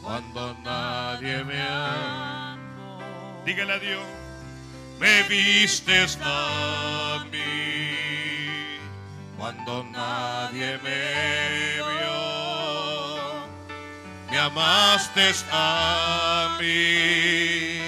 cuando 0.00 0.54
nadie 0.62 1.42
me 1.42 1.60
amó. 1.60 3.00
Dígale 3.44 3.72
a 3.72 3.78
Dios, 3.80 4.06
me 5.00 5.24
vistes 5.24 6.16
a 6.22 7.26
mí 7.32 8.78
cuando 9.36 9.82
nadie 9.82 10.78
me 10.84 11.74
vio 11.88 12.38
me 14.30 14.38
amaste 14.38 15.32
a 15.50 16.56
mí 16.60 17.87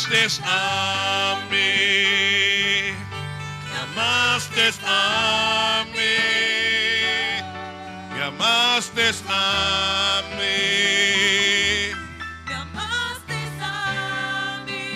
Amaste 0.00 0.40
a 0.44 1.36
mí, 1.50 2.94
me 3.68 3.76
amaste 3.82 4.72
a 4.86 5.84
mí, 5.92 6.16
me 8.14 8.22
amaste 8.22 9.12
a 9.28 10.22
mí. 10.36 11.92
Me 12.46 12.54
amaste 12.54 13.38
a 13.60 14.64
mí. 14.66 14.88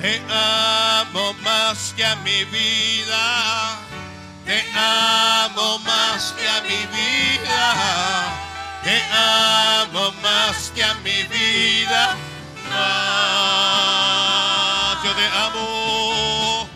Te 0.00 0.22
amo 0.30 1.34
más 1.44 1.92
que 1.94 2.04
a 2.06 2.16
mi 2.16 2.44
vida, 2.44 3.76
te 4.46 4.64
amo 4.74 5.78
más 5.80 6.32
que 6.38 6.48
a 6.48 6.60
mi 6.62 6.86
vida, 6.86 8.37
te 8.88 8.98
amo 9.12 10.04
más 10.22 10.72
que 10.74 10.82
a 10.82 10.94
mi 11.04 11.22
vida. 11.24 12.16
Más, 12.70 13.84
yo 15.04 15.12
te 15.20 15.26
amo, 15.44 16.66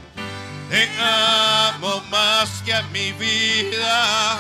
te 0.69 0.91
amo 1.01 2.03
más 2.11 2.51
que 2.65 2.75
a 2.75 2.83
mi 2.95 3.13
vida, 3.13 4.37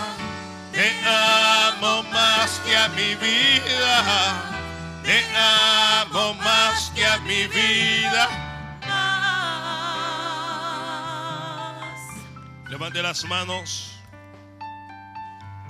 te 0.72 0.86
amo 1.06 2.02
más 2.12 2.60
que 2.64 2.76
a 2.76 2.88
mi 2.90 3.14
vida. 3.14 4.48
Te 5.02 5.24
amo 5.34 6.34
más 6.34 6.92
que 6.94 7.06
a 7.06 7.18
mi 7.20 7.46
vida. 7.46 8.28
Levante 12.68 13.02
las 13.02 13.24
manos 13.24 13.91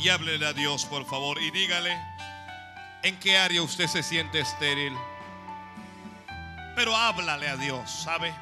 y 0.03 0.09
háblele 0.09 0.47
a 0.47 0.53
Dios, 0.53 0.85
por 0.85 1.07
favor, 1.07 1.41
y 1.41 1.51
dígale 1.53 1.97
en 3.03 3.19
qué 3.21 3.39
área 3.39 3.63
usted 3.63 3.87
se 3.87 4.03
siente 4.03 4.41
estéril. 4.41 4.93
Pero 6.75 6.97
háblale 6.97 7.49
a 7.49 7.57
Dios, 7.57 7.89
¿sabe? 7.89 8.35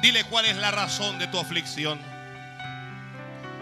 Dile 0.00 0.24
cuál 0.24 0.44
es 0.44 0.56
la 0.56 0.70
razón 0.70 1.18
de 1.18 1.26
tu 1.26 1.38
aflicción. 1.38 2.00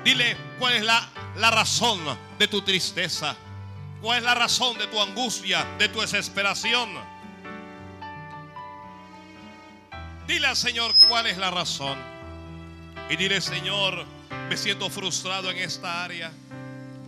Dile 0.05 0.37
cuál 0.59 0.75
es 0.75 0.83
la, 0.83 1.09
la 1.37 1.51
razón 1.51 2.01
de 2.39 2.49
tu 2.49 2.61
tristeza. 2.63 3.35
¿Cuál 4.03 4.19
es 4.19 4.25
la 4.25 4.35
razón 4.35 4.77
de 4.79 4.87
tu 4.89 5.01
angustia, 5.01 5.65
de 5.79 5.89
tu 5.89 6.01
desesperación? 6.01 6.91
Dile 10.27 10.47
al 10.47 10.57
Señor 10.57 10.95
cuál 11.09 11.27
es 11.27 11.39
la 11.39 11.51
razón. 11.51 11.99
Y 13.09 13.17
dile, 13.17 13.41
Señor, 13.41 14.07
me 14.51 14.57
siento 14.57 14.91
frustrado 14.91 15.49
en 15.49 15.59
esta 15.59 16.03
área. 16.03 16.33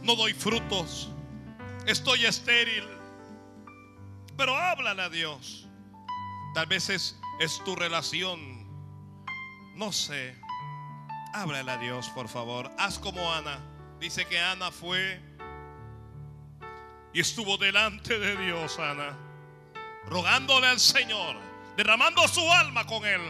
No 0.05 0.15
doy 0.15 0.33
frutos. 0.33 1.11
Estoy 1.87 2.25
estéril. 2.25 2.87
Pero 4.37 4.57
háblale 4.57 5.03
a 5.03 5.09
Dios. 5.09 5.67
Tal 6.55 6.67
vez 6.67 6.89
es, 6.89 7.19
es 7.41 7.61
tu 7.65 7.75
relación. 7.75 8.39
No 9.75 9.91
sé. 9.91 10.37
Háblale 11.35 11.69
a 11.69 11.79
Dios, 11.79 12.09
por 12.11 12.29
favor. 12.29 12.71
Haz 12.79 13.01
como 13.01 13.33
Ana. 13.33 13.59
Dice 13.99 14.25
que 14.25 14.39
Ana 14.39 14.71
fue 14.71 15.21
y 17.13 17.19
estuvo 17.19 17.57
delante 17.57 18.21
de 18.21 18.37
Dios, 18.37 18.79
Ana, 18.79 19.17
rogándole 20.07 20.69
al 20.69 20.79
Señor, 20.79 21.37
derramando 21.77 22.27
su 22.29 22.41
alma 22.53 22.87
con 22.87 23.05
él. 23.05 23.21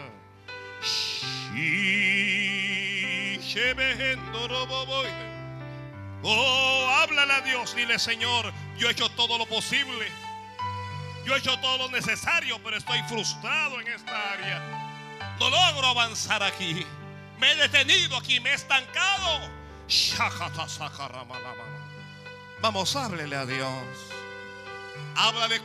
Oh, 6.23 6.89
háblale 6.99 7.33
a 7.33 7.41
Dios, 7.41 7.75
dile 7.75 7.99
Señor, 7.99 8.53
yo 8.79 8.89
he 8.89 8.93
hecho 8.93 9.09
todo 9.11 9.39
lo 9.39 9.47
posible. 9.47 10.07
Yo 11.25 11.35
he 11.35 11.39
hecho 11.39 11.59
todo 11.59 11.79
lo 11.79 11.89
necesario, 11.91 12.61
pero 12.63 12.77
estoy 12.77 13.03
frustrado 13.05 13.81
en 13.81 13.89
esta 13.89 14.33
área. 14.33 14.61
No 15.39 15.51
logro 15.51 15.87
avanzar 15.87 16.43
aquí. 16.43 16.87
Me 17.39 17.53
he 17.53 17.57
detenido 17.57 18.17
aquí, 18.17 18.41
me 18.41 18.51
he 18.51 18.55
estancado. 18.55 19.41
Vamos, 22.61 22.95
háblele 22.97 23.37
a 23.37 23.47
Dios. 23.47 23.85
Háblale 25.17 25.61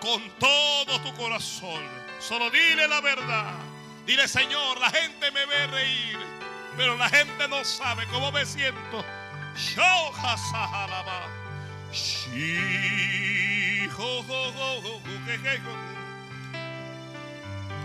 con 0.00 0.30
todo 0.38 1.00
tu 1.00 1.14
corazón. 1.14 1.82
Solo 2.20 2.50
dile 2.50 2.86
la 2.88 3.00
verdad. 3.00 3.54
Dile, 4.06 4.28
Señor, 4.28 4.78
la 4.78 4.90
gente 4.90 5.30
me 5.32 5.46
ve 5.46 5.66
reír, 5.66 6.18
pero 6.76 6.96
la 6.96 7.08
gente 7.08 7.48
no 7.48 7.64
sabe 7.64 8.06
cómo 8.08 8.30
me 8.32 8.44
siento. 8.44 9.04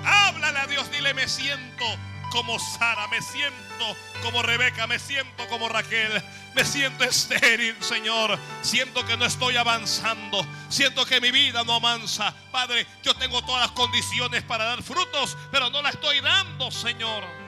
Háblale 0.04 0.60
a 0.60 0.68
Dios, 0.68 0.92
dile, 0.92 1.14
me 1.14 1.28
siento 1.28 1.86
como 2.32 2.58
Sara, 2.60 3.08
me 3.10 3.22
siento 3.22 3.96
como 4.24 4.42
Rebeca, 4.42 4.88
me 4.88 5.00
siento 5.00 5.48
como 5.48 5.70
Raquel, 5.70 6.24
me 6.56 6.66
siento 6.66 7.04
estéril, 7.04 7.76
Señor. 7.82 8.40
Siento 8.62 9.06
que 9.06 9.18
no 9.18 9.26
estoy 9.26 9.58
avanzando, 9.58 10.46
siento 10.70 11.06
que 11.06 11.22
mi 11.22 11.32
vida 11.32 11.64
no 11.64 11.74
avanza. 11.74 12.34
Padre, 12.52 12.88
yo 13.04 13.14
tengo 13.16 13.42
todas 13.44 13.62
las 13.62 13.72
condiciones 13.72 14.44
para 14.44 14.66
dar 14.66 14.82
frutos, 14.82 15.38
pero 15.52 15.70
no 15.70 15.82
la 15.82 15.90
estoy 15.90 16.22
dando, 16.22 16.72
Señor. 16.72 17.41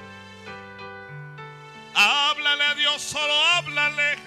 Háblale 1.95 2.63
a 2.63 2.75
Dios, 2.75 3.01
solo 3.01 3.33
háblale. 3.33 4.17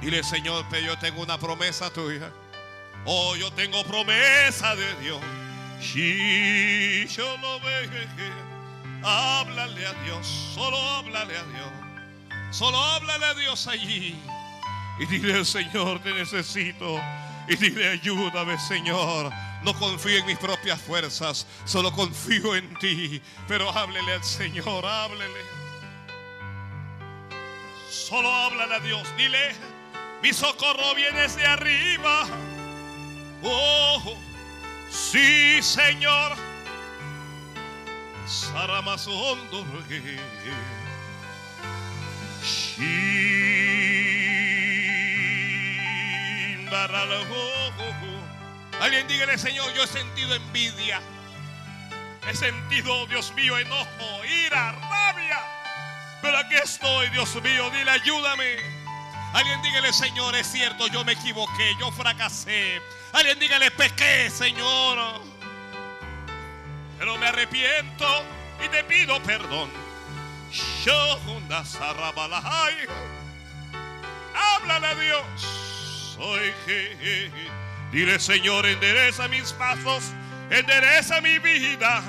Dile, 0.00 0.22
Señor, 0.22 0.64
pero 0.70 0.86
yo 0.86 0.98
tengo 0.98 1.22
una 1.22 1.38
promesa 1.38 1.90
tuya. 1.90 2.30
Oh, 3.04 3.36
yo 3.36 3.52
tengo 3.52 3.84
promesa 3.84 4.74
de 4.74 4.94
Dios. 4.96 5.20
Si 5.80 7.06
yo 7.08 7.36
lo 7.38 7.60
veo, 7.60 7.90
háblale 9.04 9.86
a 9.86 9.92
Dios, 10.04 10.26
solo 10.54 10.76
háblale 10.76 11.36
a 11.36 11.42
Dios. 11.44 11.86
Solo 12.50 12.78
háblale 12.78 13.26
a 13.26 13.34
Dios 13.34 13.66
allí. 13.66 14.16
Y 14.98 15.06
dile, 15.06 15.44
Señor, 15.44 16.00
te 16.02 16.12
necesito. 16.12 17.00
Y 17.48 17.56
dile, 17.56 17.90
ayúdame, 17.90 18.58
Señor. 18.58 19.30
No 19.66 19.74
confío 19.74 20.18
en 20.18 20.26
mis 20.26 20.38
propias 20.38 20.80
fuerzas, 20.80 21.44
solo 21.64 21.90
confío 21.90 22.54
en 22.54 22.72
ti. 22.78 23.20
Pero 23.48 23.68
háblele 23.68 24.12
al 24.12 24.22
Señor, 24.22 24.86
háblele. 24.86 25.40
Solo 27.90 28.32
háblale 28.32 28.76
a 28.76 28.78
Dios. 28.78 29.02
Dile, 29.16 29.56
mi 30.22 30.32
socorro 30.32 30.94
viene 30.94 31.26
de 31.26 31.44
arriba. 31.44 32.28
Oh, 33.42 34.16
sí, 34.88 35.60
Señor. 35.60 36.36
Saramasondo. 38.24 39.66
Alguien 48.80 49.08
dígale, 49.08 49.38
Señor, 49.38 49.72
yo 49.74 49.84
he 49.84 49.86
sentido 49.86 50.34
envidia. 50.34 51.00
He 52.28 52.34
sentido, 52.34 53.06
Dios 53.06 53.32
mío, 53.34 53.56
enojo, 53.56 54.24
ira, 54.24 54.72
rabia. 54.72 55.40
Pero 56.20 56.38
aquí 56.38 56.56
estoy, 56.56 57.08
Dios 57.10 57.34
mío, 57.42 57.70
dile, 57.70 57.90
ayúdame. 57.90 58.56
Alguien 59.32 59.62
dígale, 59.62 59.92
Señor, 59.92 60.34
es 60.34 60.50
cierto, 60.50 60.86
yo 60.88 61.04
me 61.04 61.12
equivoqué, 61.12 61.74
yo 61.78 61.90
fracasé. 61.92 62.80
Alguien 63.12 63.38
dígale, 63.38 63.70
pequé, 63.70 64.30
Señor. 64.30 65.20
Pero 66.98 67.16
me 67.18 67.26
arrepiento 67.26 68.24
y 68.64 68.68
te 68.68 68.84
pido 68.84 69.22
perdón. 69.22 69.70
Háblale 74.34 74.86
a 74.86 74.94
Dios. 74.94 76.16
Soy 76.16 76.52
que. 76.64 77.65
Dile, 77.92 78.18
Señor, 78.18 78.66
endereza 78.66 79.28
mis 79.28 79.52
pasos, 79.52 80.04
endereza 80.50 81.20
mi 81.20 81.38
vida. 81.38 82.02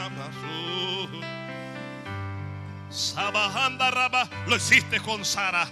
Sabajanda 2.89 3.91
Raba, 3.91 4.27
lo 4.47 4.55
hiciste 4.55 4.99
con 4.99 5.23
Sara, 5.23 5.67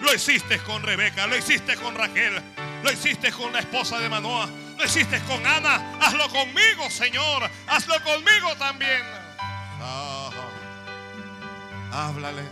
lo 0.00 0.14
hiciste 0.14 0.58
con 0.60 0.82
Rebeca, 0.82 1.26
lo 1.26 1.36
hiciste 1.36 1.76
con 1.76 1.94
Raquel, 1.94 2.40
lo 2.82 2.90
hiciste 2.90 3.30
con 3.32 3.52
la 3.52 3.58
esposa 3.58 3.98
de 3.98 4.08
Manoah, 4.08 4.48
lo 4.78 4.84
hiciste 4.84 5.20
con 5.24 5.46
Ana. 5.46 5.98
Hazlo 6.00 6.28
conmigo, 6.30 6.88
Señor, 6.88 7.50
hazlo 7.66 8.02
conmigo 8.02 8.56
también. 8.56 9.02
Ah, 9.82 10.30
háblale. 11.92 12.42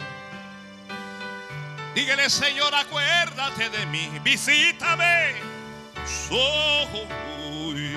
Dígale, 1.95 2.29
Señor, 2.29 2.75
acuérdate 2.75 3.71
de 3.71 3.87
mí, 3.87 4.11
visítame. 4.23 5.48
Soy 6.09 7.97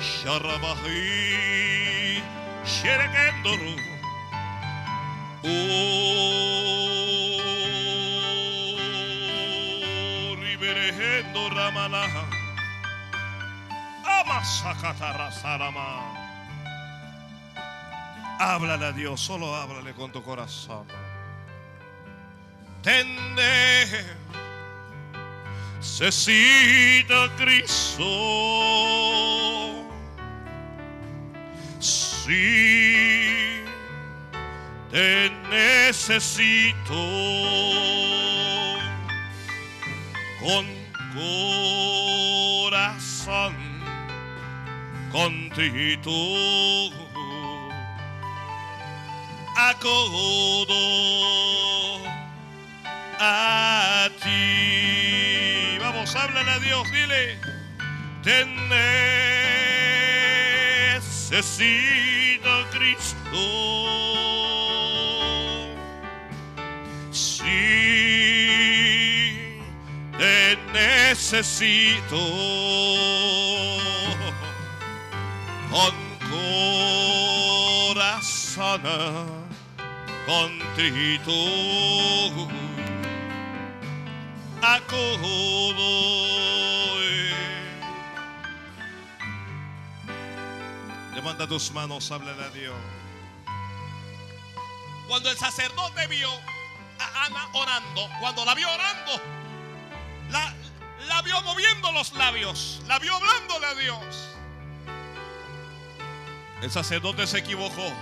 Sharabahi 0.00 1.06
Sherekendoro. 2.64 3.76
Oh, 5.44 5.86
Riberejendo 10.40 11.48
Ramanaha. 11.50 12.24
Amasakatara 14.04 15.30
Sarama. 15.30 16.26
Háblale 18.38 18.86
a 18.86 18.92
Dios, 18.92 19.20
solo 19.20 19.54
háblale 19.54 19.94
con 19.94 20.10
tu 20.10 20.22
corazón. 20.22 20.86
Tende, 22.82 24.04
necesita 25.78 27.30
Cristo. 27.36 28.04
Sí, 31.78 33.62
te 34.90 35.30
necesito 35.50 36.94
con 40.40 40.66
corazón 42.64 43.54
contrito. 45.12 46.10
Acudo 49.56 50.76
a 53.18 54.08
ti. 54.22 55.25
Vamos, 56.06 56.22
háblale 56.22 56.50
a 56.52 56.58
Dios, 56.60 56.88
dile. 56.92 57.36
Te 58.22 58.46
necesito, 60.94 62.66
Cristo. 62.70 63.16
Sí, 67.10 67.44
te 70.16 70.56
necesito. 70.72 72.16
Con 75.70 75.94
corazón 77.90 78.82
contrito 80.26 81.32
acudo. 84.74 85.76
Levanta 91.14 91.46
tus 91.46 91.70
manos, 91.72 92.10
háblale 92.10 92.44
a 92.44 92.50
Dios. 92.50 92.74
Cuando 95.08 95.30
el 95.30 95.36
sacerdote 95.36 96.06
vio 96.08 96.30
a 96.98 97.24
Ana 97.26 97.48
orando, 97.52 98.08
cuando 98.20 98.44
la 98.44 98.54
vio 98.54 98.68
orando, 98.68 99.22
la, 100.30 100.54
la 101.06 101.22
vio 101.22 101.40
moviendo 101.42 101.92
los 101.92 102.12
labios, 102.14 102.82
la 102.86 102.98
vio 102.98 103.14
hablándole 103.14 103.66
a 103.66 103.74
Dios. 103.74 104.36
El 106.62 106.70
sacerdote 106.70 107.26
se 107.26 107.38
equivocó. 107.38 107.92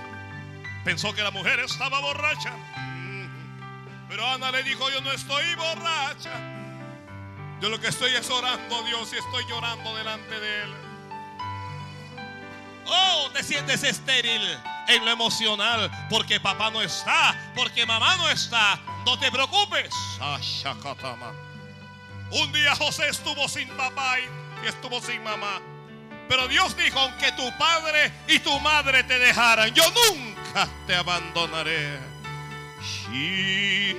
Pensó 0.85 1.13
que 1.15 1.23
la 1.23 1.31
mujer 1.31 1.61
estaba 1.61 2.01
borracha. 2.01 2.53
Pero 4.09 4.27
Ana 4.27 4.51
le 4.51 4.63
dijo, 4.63 4.91
yo 4.91 5.01
no 5.01 5.13
estoy 5.13 5.55
borracha. 5.57 6.54
Yo 7.61 7.69
lo 7.69 7.81
que 7.81 7.89
estoy 7.89 8.15
es 8.15 8.29
orando 8.31 8.77
a 8.77 8.83
Dios 8.83 9.13
y 9.13 9.17
estoy 9.17 9.45
llorando 9.49 9.95
delante 9.97 10.41
de 10.41 10.63
Él. 10.63 10.75
Oh, 12.87 13.31
te 13.33 13.43
sientes 13.43 13.83
estéril 13.83 14.43
en 14.89 15.05
lo 15.05 15.11
emocional 15.11 15.91
porque 16.11 16.41
papá 16.41 16.71
no 16.71 16.83
está, 16.83 17.53
porque 17.55 17.87
mamá 17.87 18.17
no 18.17 18.29
está. 18.29 18.79
No 19.07 19.19
te 19.19 19.31
preocupes. 19.31 19.95
Ashakatama. 20.21 21.33
Un 22.31 22.53
día 22.53 22.75
José 22.75 23.09
estuvo 23.09 23.49
sin 23.49 23.69
papá 23.77 24.17
y 24.21 24.67
estuvo 24.67 25.01
sin 25.01 25.23
mamá. 25.23 25.61
Pero 26.29 26.49
Dios 26.49 26.77
dijo, 26.77 26.99
aunque 26.99 27.33
tu 27.33 27.59
padre 27.59 28.13
y 28.27 28.39
tu 28.39 28.59
madre 28.61 29.05
te 29.05 29.19
dejaran, 29.19 29.73
yo 29.75 29.85
nunca 29.91 30.69
te 30.87 30.97
abandonaré. 30.97 31.99
Sí. 32.83 33.97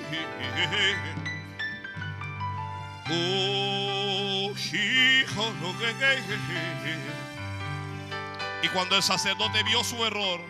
Y 8.62 8.68
cuando 8.70 8.96
el 8.96 9.04
sacerdote 9.04 9.64
vio 9.64 9.84
su 9.84 10.04
error, 10.06 10.42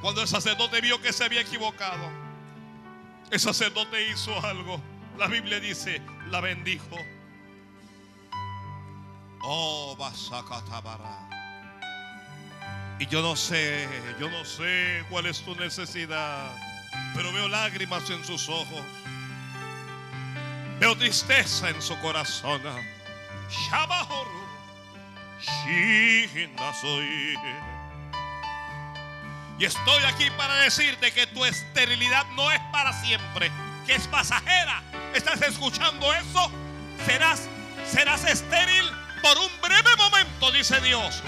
cuando 0.00 0.22
el 0.22 0.28
sacerdote 0.28 0.80
vio 0.80 1.00
que 1.02 1.12
se 1.12 1.24
había 1.24 1.42
equivocado, 1.42 2.10
el 3.30 3.38
sacerdote 3.38 4.08
hizo 4.08 4.34
algo. 4.44 4.80
La 5.18 5.26
Biblia 5.26 5.60
dice, 5.60 6.00
la 6.30 6.40
bendijo. 6.40 6.96
Oh, 9.42 9.94
Basakatabara. 9.98 11.28
Y 12.98 13.06
yo 13.06 13.22
no 13.22 13.36
sé, 13.36 13.88
yo 14.18 14.30
no 14.30 14.44
sé 14.44 15.04
cuál 15.10 15.26
es 15.26 15.42
tu 15.42 15.54
necesidad, 15.56 16.50
pero 17.14 17.32
veo 17.32 17.48
lágrimas 17.48 18.08
en 18.10 18.24
sus 18.24 18.48
ojos. 18.48 18.82
Veo 20.80 20.96
tristeza 20.96 21.68
en 21.68 21.82
su 21.82 21.94
corazón. 22.00 22.62
Shabahoru. 23.50 24.40
Soy. 26.80 27.36
Y 29.58 29.64
estoy 29.66 30.04
aquí 30.04 30.30
para 30.38 30.54
decirte 30.62 31.12
que 31.12 31.26
tu 31.26 31.44
esterilidad 31.44 32.24
no 32.34 32.50
es 32.50 32.60
para 32.72 32.94
siempre, 33.02 33.50
que 33.86 33.94
es 33.94 34.06
pasajera. 34.08 34.82
¿Estás 35.14 35.42
escuchando 35.42 36.14
eso? 36.14 36.50
Serás, 37.04 37.46
serás 37.86 38.24
estéril 38.24 38.90
por 39.20 39.36
un 39.36 39.60
breve 39.60 39.96
momento, 39.98 40.50
dice 40.50 40.80
Dios. 40.80 41.22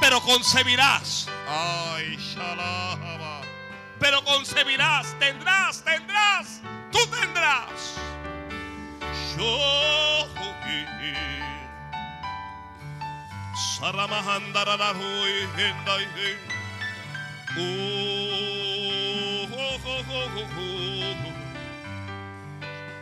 Pero 0.00 0.22
concebirás. 0.22 1.28
Ay. 1.46 2.18
Pero 4.00 4.24
concebirás, 4.24 5.14
tendrás, 5.18 5.84
tendrás, 5.84 6.62
tú 6.90 6.98
tendrás. 7.08 7.98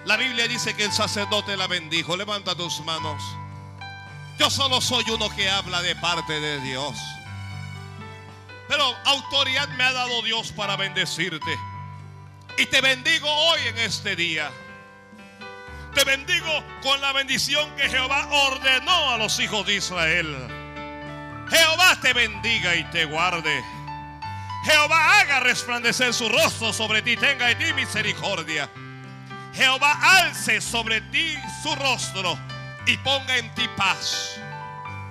La 0.04 0.16
Biblia 0.16 0.46
dice 0.46 0.74
que 0.74 0.84
el 0.84 0.92
sacerdote 0.92 1.56
la 1.56 1.66
bendijo. 1.66 2.16
Levanta 2.16 2.54
tus 2.54 2.80
manos. 2.80 3.22
Yo 4.38 4.50
solo 4.50 4.80
soy 4.80 5.04
uno 5.10 5.28
que 5.34 5.48
habla 5.48 5.80
de 5.82 5.96
parte 5.96 6.40
de 6.40 6.60
Dios. 6.60 6.96
Pero 8.68 8.84
autoridad 9.04 9.68
me 9.70 9.84
ha 9.84 9.92
dado 9.92 10.22
Dios 10.22 10.52
para 10.52 10.76
bendecirte. 10.76 11.58
Y 12.58 12.66
te 12.66 12.80
bendigo 12.80 13.28
hoy 13.28 13.60
en 13.68 13.78
este 13.78 14.16
día. 14.16 14.50
Te 15.94 16.02
bendigo 16.02 16.64
con 16.82 17.00
la 17.00 17.12
bendición 17.12 17.70
que 17.76 17.88
Jehová 17.88 18.26
ordenó 18.30 19.10
a 19.10 19.16
los 19.16 19.38
hijos 19.38 19.64
de 19.64 19.76
Israel. 19.76 20.26
Jehová 21.48 21.96
te 22.02 22.12
bendiga 22.12 22.74
y 22.74 22.82
te 22.90 23.04
guarde. 23.04 23.62
Jehová 24.64 25.20
haga 25.20 25.40
resplandecer 25.40 26.12
su 26.12 26.28
rostro 26.28 26.72
sobre 26.72 27.02
ti, 27.02 27.16
tenga 27.16 27.46
de 27.46 27.54
ti 27.54 27.72
misericordia. 27.74 28.68
Jehová 29.54 29.96
alce 30.20 30.60
sobre 30.60 31.00
ti 31.00 31.36
su 31.62 31.74
rostro 31.76 32.36
y 32.86 32.96
ponga 32.98 33.36
en 33.36 33.54
ti 33.54 33.68
paz. 33.76 34.40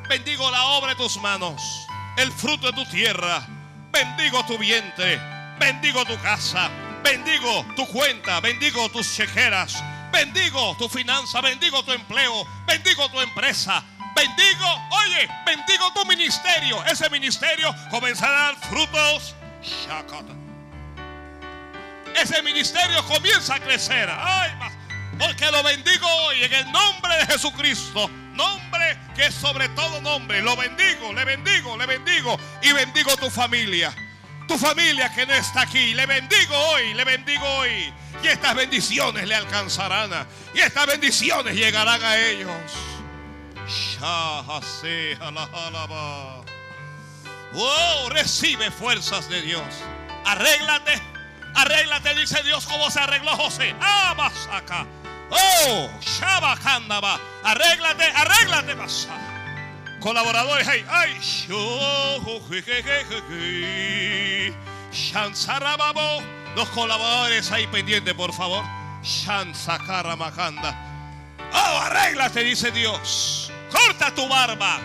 Bendigo 0.10 0.52
la 0.52 0.64
obra 0.66 0.90
de 0.90 0.96
tus 0.96 1.18
manos, 1.22 1.88
el 2.18 2.32
fruto 2.34 2.68
de 2.68 2.74
tu 2.74 2.86
tierra. 2.88 3.48
Bendigo 3.92 4.44
tu 4.46 4.58
vientre, 4.58 5.18
bendigo 5.60 6.04
tu 6.04 6.18
casa, 6.18 6.70
bendigo 7.04 7.66
tu 7.76 7.88
cuenta, 7.88 8.42
bendigo 8.42 8.90
tus 8.90 9.16
chequeras, 9.16 9.82
bendigo 10.14 10.76
tu 10.78 10.88
finanza, 10.88 11.42
bendigo 11.42 11.84
tu 11.84 11.92
empleo, 11.92 12.46
bendigo 12.66 13.10
tu 13.10 13.20
empresa. 13.20 13.84
Bendigo, 14.16 14.68
oye, 14.92 15.28
bendigo 15.44 15.92
tu 15.94 16.06
ministerio. 16.06 16.84
Ese 16.86 17.10
ministerio 17.10 17.74
comenzará 17.90 18.50
a 18.50 18.54
dar 18.54 18.56
frutos. 18.70 19.36
Ese 22.16 22.42
ministerio 22.44 23.04
comienza 23.06 23.56
a 23.56 23.60
crecer. 23.60 24.08
Ay. 24.10 24.52
Porque 25.18 25.50
lo 25.52 25.64
bendigo 25.64 26.08
hoy 26.08 26.44
en 26.44 26.54
el 26.54 26.72
nombre 26.72 27.18
de 27.18 27.26
Jesucristo. 27.26 28.08
Nombre 28.34 29.00
que 29.16 29.26
es 29.26 29.34
sobre 29.34 29.68
todo 29.70 30.00
nombre. 30.02 30.42
Lo 30.42 30.56
bendigo, 30.56 31.12
le 31.12 31.26
bendigo, 31.26 31.76
le 31.76 31.88
bendigo. 31.88 32.40
Y 32.62 32.72
bendigo 32.72 33.18
tu 33.18 33.32
familia. 33.32 33.92
Tu 34.48 34.58
familia 34.58 35.14
que 35.14 35.26
no 35.26 35.34
está 35.34 35.62
aquí. 35.62 35.94
Le 35.94 36.06
bendigo 36.06 36.56
hoy, 36.56 36.94
le 36.94 37.04
bendigo 37.04 37.46
hoy. 37.58 37.94
Y 38.22 38.28
estas 38.28 38.56
bendiciones 38.56 39.28
le 39.28 39.36
alcanzarán. 39.36 40.28
Y 40.54 40.60
estas 40.60 40.86
bendiciones 40.88 41.56
llegarán 41.56 42.04
a 42.04 42.18
ellos. 42.18 42.52
Oh, 47.56 48.10
recibe 48.10 48.72
fuerzas 48.72 49.30
de 49.30 49.42
Dios. 49.42 49.64
Arréglate, 50.26 51.02
arréglate, 51.56 52.16
dice 52.16 52.42
Dios, 52.44 52.66
como 52.66 52.90
se 52.90 53.00
arregló 53.00 53.36
José. 53.38 53.76
Abasaka. 53.80 54.86
Oh, 55.30 55.90
Shabakandaba. 56.02 57.20
Arréglate, 57.44 58.06
arréglate, 58.06 58.74
basa. 58.74 59.33
Colaboradores, 60.04 60.68
je. 60.68 60.84
Shansarababo. 64.92 66.22
Los 66.58 66.68
colaboradores 66.70 67.50
ahí 67.54 67.66
pendientes, 67.68 68.14
por 68.14 68.34
favor. 68.34 68.66
Shansakaramakanda. 69.02 70.76
Oh, 71.54 71.80
arréglate, 71.84 72.44
dice 72.44 72.70
Dios. 72.72 73.50
Corta 73.72 74.14
tu 74.14 74.28
barba. 74.28 74.78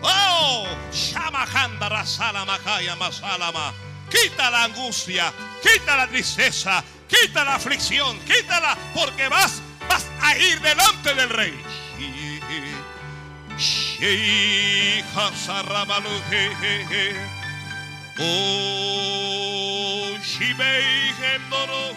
Oh, 0.00 0.66
Shamakanda 0.90 2.06
Salamakaya 2.06 2.96
Masalama. 2.96 3.74
Quita 4.10 4.50
la 4.50 4.64
angustia, 4.64 5.30
quita 5.62 5.94
la 5.94 6.06
tristeza, 6.06 6.82
quita 7.06 7.44
la 7.44 7.56
aflicción, 7.56 8.18
quítala, 8.20 8.78
porque 8.94 9.28
vas, 9.28 9.60
vas 9.88 10.06
a 10.22 10.38
ir 10.38 10.58
delante 10.60 11.14
del 11.14 11.28
rey. 11.28 11.54
Oh, 18.20 20.18
Shibei 20.22 21.10
Gendoro. 21.18 21.96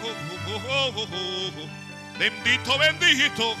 Bendito, 2.18 2.78
bendito. 2.78 3.54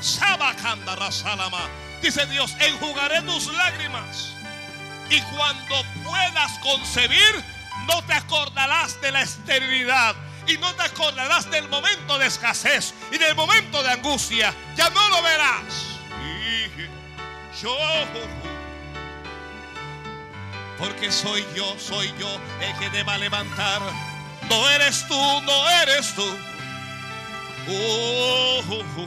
Sabakanda 0.00 0.94
Rasalama. 0.94 1.68
Dice 2.00 2.24
Dios, 2.26 2.54
enjugaré 2.60 3.20
tus 3.22 3.52
lágrimas. 3.52 4.34
Y 5.10 5.20
cuando 5.22 5.82
puedas 6.04 6.52
concebir, 6.60 7.44
no 7.88 8.00
te 8.04 8.12
acordarás 8.12 9.00
de 9.00 9.10
la 9.10 9.22
esterilidad. 9.22 10.14
Y 10.46 10.56
no 10.58 10.72
te 10.74 10.84
acordarás 10.84 11.50
del 11.50 11.68
momento 11.68 12.16
de 12.18 12.26
escasez 12.26 12.94
y 13.10 13.18
del 13.18 13.34
momento 13.34 13.82
de 13.82 13.90
angustia. 13.90 14.54
Ya 14.76 14.88
no 14.90 15.08
lo 15.08 15.20
verás. 15.22 15.91
Yo, 17.62 17.76
porque 20.78 21.12
soy 21.12 21.46
yo, 21.54 21.78
soy 21.78 22.12
yo 22.18 22.28
el 22.60 22.76
que 22.78 22.90
te 22.90 23.04
va 23.04 23.14
a 23.14 23.18
levantar. 23.18 23.80
No 24.48 24.68
eres 24.70 25.06
tú, 25.06 25.40
no 25.42 25.70
eres 25.82 26.12
tú. 26.16 26.26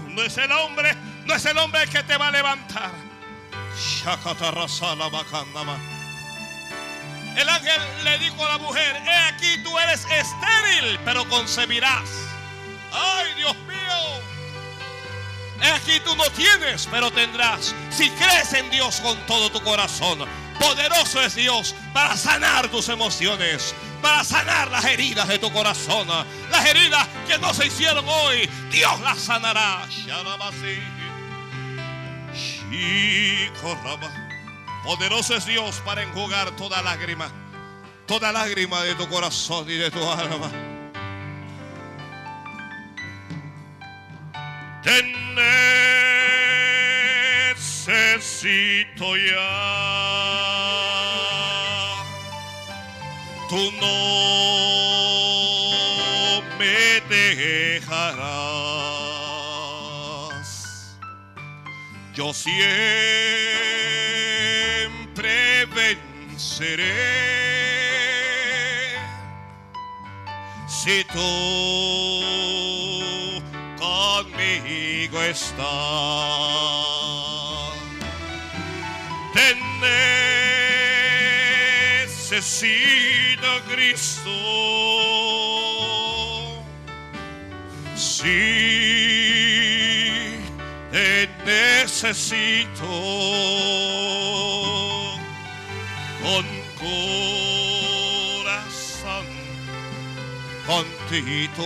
No 0.07 0.23
es 0.23 0.38
el 0.38 0.49
hombre, 0.53 0.95
no 1.26 1.36
es 1.36 1.45
el 1.45 1.57
hombre 1.57 1.84
el 1.84 1.90
que 1.90 2.02
te 2.03 2.15
va 2.15 2.30
a 2.30 2.32
levantar. 2.32 2.91
El 7.36 7.49
ángel 7.49 7.82
le 8.06 8.18
dijo 8.19 8.45
a 8.45 8.49
la 8.49 8.57
mujer, 8.60 8.95
he 9.06 9.34
aquí 9.34 9.61
tú 9.64 9.77
eres 9.77 10.06
estéril, 10.06 10.98
pero 11.03 11.27
concebirás. 11.27 12.10
Ay, 12.94 13.34
Dios 13.36 13.56
mío. 13.68 14.35
Aquí 15.73 15.99
tú 16.03 16.15
no 16.15 16.25
tienes, 16.31 16.87
pero 16.89 17.11
tendrás. 17.11 17.73
Si 17.89 18.09
crees 18.11 18.53
en 18.53 18.69
Dios 18.69 19.01
con 19.01 19.17
todo 19.25 19.49
tu 19.49 19.61
corazón. 19.61 20.19
Poderoso 20.59 21.21
es 21.21 21.35
Dios 21.35 21.75
para 21.93 22.15
sanar 22.15 22.69
tus 22.69 22.87
emociones, 22.89 23.75
para 24.01 24.23
sanar 24.23 24.71
las 24.71 24.85
heridas 24.85 25.27
de 25.27 25.37
tu 25.37 25.51
corazón. 25.51 26.07
Las 26.49 26.65
heridas 26.65 27.07
que 27.27 27.37
no 27.39 27.53
se 27.53 27.67
hicieron 27.67 28.07
hoy, 28.07 28.49
Dios 28.71 28.99
las 29.01 29.19
sanará. 29.19 29.87
Poderoso 34.83 35.35
es 35.35 35.45
Dios 35.45 35.81
para 35.83 36.03
enjugar 36.03 36.55
toda 36.55 36.81
lágrima, 36.81 37.29
toda 38.05 38.31
lágrima 38.31 38.83
de 38.83 38.95
tu 38.95 39.07
corazón 39.09 39.69
y 39.69 39.73
de 39.73 39.89
tu 39.89 40.09
alma. 40.09 40.74
Te 44.86 45.02
necesito 47.56 49.18
ya. 49.18 49.52
Tú 53.49 53.72
no 53.82 53.88
me 56.60 57.02
dejarás. 57.10 58.45
Yo 62.14 62.32
siempre 62.32 63.26
venceré. 65.66 66.94
Si 70.68 71.03
tú 71.06 72.74
conmigo 75.15 75.21
estás. 75.21 75.65
Te 79.33 79.55
necesito, 82.27 83.49
Cristo. 83.71 84.31
Sí, 87.95 88.33
te 90.91 91.29
necesito 91.45 92.85
con 96.21 96.45
corazón 98.39 98.55
contigo. 100.67 101.65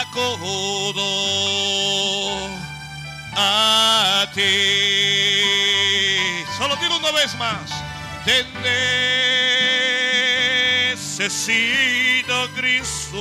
Acudo 0.00 1.04
a 3.36 4.26
ti. 4.34 4.40
Solo 6.56 6.76
digo 6.76 6.96
una 6.96 7.10
vez 7.10 7.34
más. 7.36 7.70
Te 8.24 8.46
necesito, 10.96 12.48
Cristo. 12.56 13.18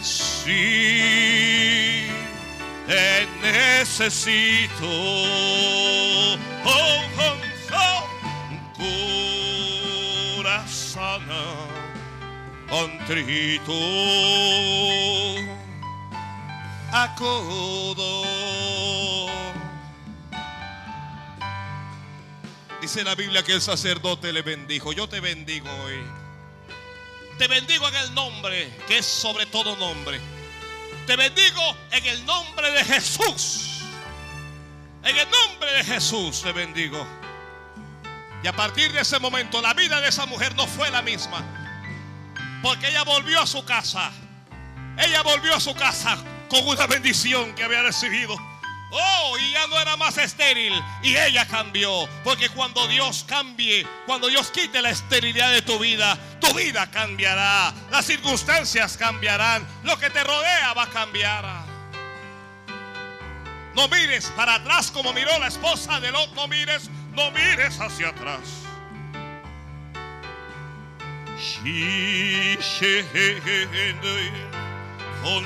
Sí, 0.00 2.06
te 2.86 3.28
necesito. 3.42 4.88
Oh, 6.64 7.02
oh. 7.18 7.41
Contrito 12.72 13.74
acudo. 16.90 18.22
Dice 22.80 23.04
la 23.04 23.14
Biblia 23.14 23.42
que 23.42 23.52
el 23.52 23.60
sacerdote 23.60 24.32
le 24.32 24.40
bendijo. 24.40 24.94
Yo 24.94 25.06
te 25.06 25.20
bendigo 25.20 25.68
hoy. 25.84 26.02
Te 27.36 27.46
bendigo 27.46 27.86
en 27.88 27.94
el 27.96 28.14
nombre 28.14 28.74
que 28.88 28.98
es 28.98 29.06
sobre 29.06 29.44
todo 29.44 29.76
nombre. 29.76 30.18
Te 31.06 31.14
bendigo 31.16 31.76
en 31.90 32.06
el 32.06 32.24
nombre 32.24 32.70
de 32.70 32.84
Jesús. 32.86 33.82
En 35.04 35.14
el 35.14 35.28
nombre 35.30 35.72
de 35.74 35.84
Jesús 35.84 36.40
te 36.40 36.52
bendigo. 36.52 37.06
Y 38.42 38.46
a 38.46 38.56
partir 38.56 38.90
de 38.92 39.02
ese 39.02 39.18
momento 39.18 39.60
la 39.60 39.74
vida 39.74 40.00
de 40.00 40.08
esa 40.08 40.24
mujer 40.24 40.56
no 40.56 40.66
fue 40.66 40.90
la 40.90 41.02
misma. 41.02 41.61
Porque 42.62 42.88
ella 42.88 43.02
volvió 43.02 43.42
a 43.42 43.46
su 43.46 43.64
casa. 43.64 44.10
Ella 44.96 45.22
volvió 45.22 45.54
a 45.56 45.60
su 45.60 45.74
casa 45.74 46.16
con 46.48 46.66
una 46.66 46.86
bendición 46.86 47.54
que 47.54 47.64
había 47.64 47.82
recibido. 47.82 48.36
Oh, 48.94 49.38
y 49.38 49.52
ya 49.52 49.66
no 49.68 49.80
era 49.80 49.96
más 49.96 50.18
estéril. 50.18 50.72
Y 51.02 51.16
ella 51.16 51.46
cambió. 51.46 52.08
Porque 52.22 52.50
cuando 52.50 52.86
Dios 52.86 53.24
cambie, 53.26 53.86
cuando 54.06 54.28
Dios 54.28 54.50
quite 54.50 54.80
la 54.82 54.90
esterilidad 54.90 55.50
de 55.50 55.62
tu 55.62 55.78
vida, 55.78 56.16
tu 56.40 56.52
vida 56.54 56.90
cambiará. 56.90 57.72
Las 57.90 58.04
circunstancias 58.06 58.96
cambiarán. 58.96 59.66
Lo 59.82 59.98
que 59.98 60.10
te 60.10 60.22
rodea 60.22 60.72
va 60.74 60.84
a 60.84 60.90
cambiar. 60.90 61.44
No 63.74 63.88
mires 63.88 64.26
para 64.36 64.56
atrás 64.56 64.90
como 64.90 65.14
miró 65.14 65.38
la 65.38 65.48
esposa 65.48 65.98
de 65.98 66.12
Lot. 66.12 66.34
No 66.34 66.46
mires, 66.46 66.90
no 67.12 67.30
mires 67.30 67.80
hacia 67.80 68.08
atrás. 68.08 68.40
She- 71.38 72.58
Con 75.22 75.44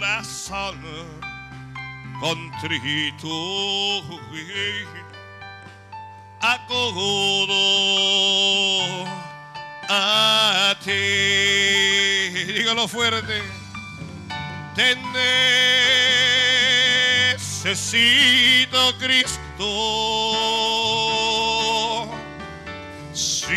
corazón 0.00 0.78
contrito 2.20 3.28
acudo 6.40 7.54
a 9.88 10.74
ti. 10.84 10.90
Dígalo 12.54 12.88
fuerte. 12.88 13.42
Te 14.74 14.96
necesito, 17.36 18.96
Cristo. 18.98 19.66
Sí, 23.46 23.52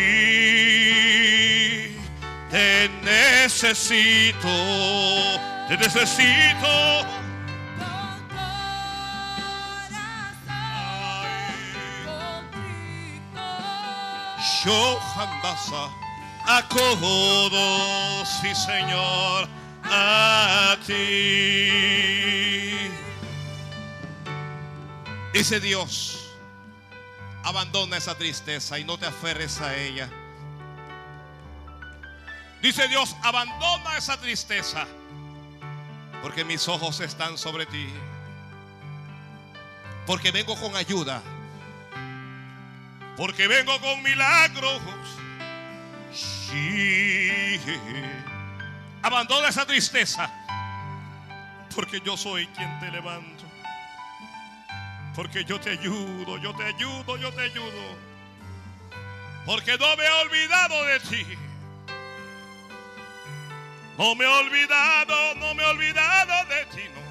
te 2.50 2.88
necesito, 3.02 4.48
te 5.68 5.76
necesito. 5.76 6.68
Yo 14.64 15.00
andasa 15.16 15.90
acudo, 16.46 18.24
sí 18.26 18.54
Señor, 18.54 19.48
a 19.84 20.76
ti. 20.86 21.70
Dice 25.32 25.60
Dios, 25.60 26.29
abandona 27.44 27.96
esa 27.96 28.16
tristeza 28.16 28.78
y 28.78 28.84
no 28.84 28.98
te 28.98 29.06
aferres 29.06 29.60
a 29.60 29.76
ella. 29.76 30.08
Dice 32.62 32.88
Dios, 32.88 33.16
abandona 33.22 33.96
esa 33.96 34.18
tristeza, 34.18 34.86
porque 36.22 36.44
mis 36.44 36.68
ojos 36.68 37.00
están 37.00 37.38
sobre 37.38 37.66
ti. 37.66 37.88
Porque 40.06 40.30
vengo 40.30 40.56
con 40.56 40.76
ayuda. 40.76 41.22
Porque 43.16 43.48
vengo 43.48 43.80
con 43.80 44.02
milagros. 44.02 44.80
Sí. 46.12 47.60
Abandona 49.02 49.48
esa 49.48 49.64
tristeza. 49.66 50.30
Porque 51.74 52.00
yo 52.00 52.16
soy 52.16 52.46
quien 52.48 52.80
te 52.80 52.90
levanto. 52.90 53.39
Porque 55.20 55.44
yo 55.44 55.60
te 55.60 55.72
ayudo, 55.72 56.38
yo 56.38 56.54
te 56.54 56.64
ayudo, 56.64 57.18
yo 57.18 57.30
te 57.34 57.42
ayudo. 57.42 57.94
Porque 59.44 59.76
no 59.76 59.94
me 59.94 60.02
he 60.06 60.10
olvidado 60.22 60.82
de 60.86 61.00
ti. 61.00 61.26
No 63.98 64.14
me 64.14 64.24
he 64.24 64.28
olvidado, 64.28 65.34
no 65.34 65.54
me 65.54 65.62
he 65.62 65.66
olvidado 65.66 66.46
de 66.46 66.64
ti, 66.74 66.84
no. 66.94 67.02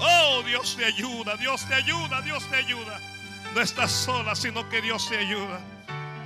Oh, 0.00 0.42
Dios 0.42 0.74
te 0.74 0.86
ayuda, 0.86 1.36
Dios 1.36 1.68
te 1.68 1.74
ayuda, 1.74 2.22
Dios 2.22 2.48
te 2.48 2.56
ayuda. 2.56 2.98
No 3.54 3.60
estás 3.60 3.90
sola, 3.90 4.34
sino 4.34 4.68
que 4.68 4.80
Dios 4.80 5.08
te 5.08 5.18
ayuda. 5.18 5.60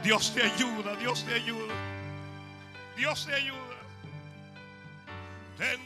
Dios 0.02 0.34
te 0.34 0.42
ayuda, 0.42 0.96
Dios 0.96 1.24
te 1.24 1.34
ayuda. 1.34 1.74
Dios 2.96 3.26
te 3.26 3.34
ayuda. 3.34 3.58
en 5.58 5.80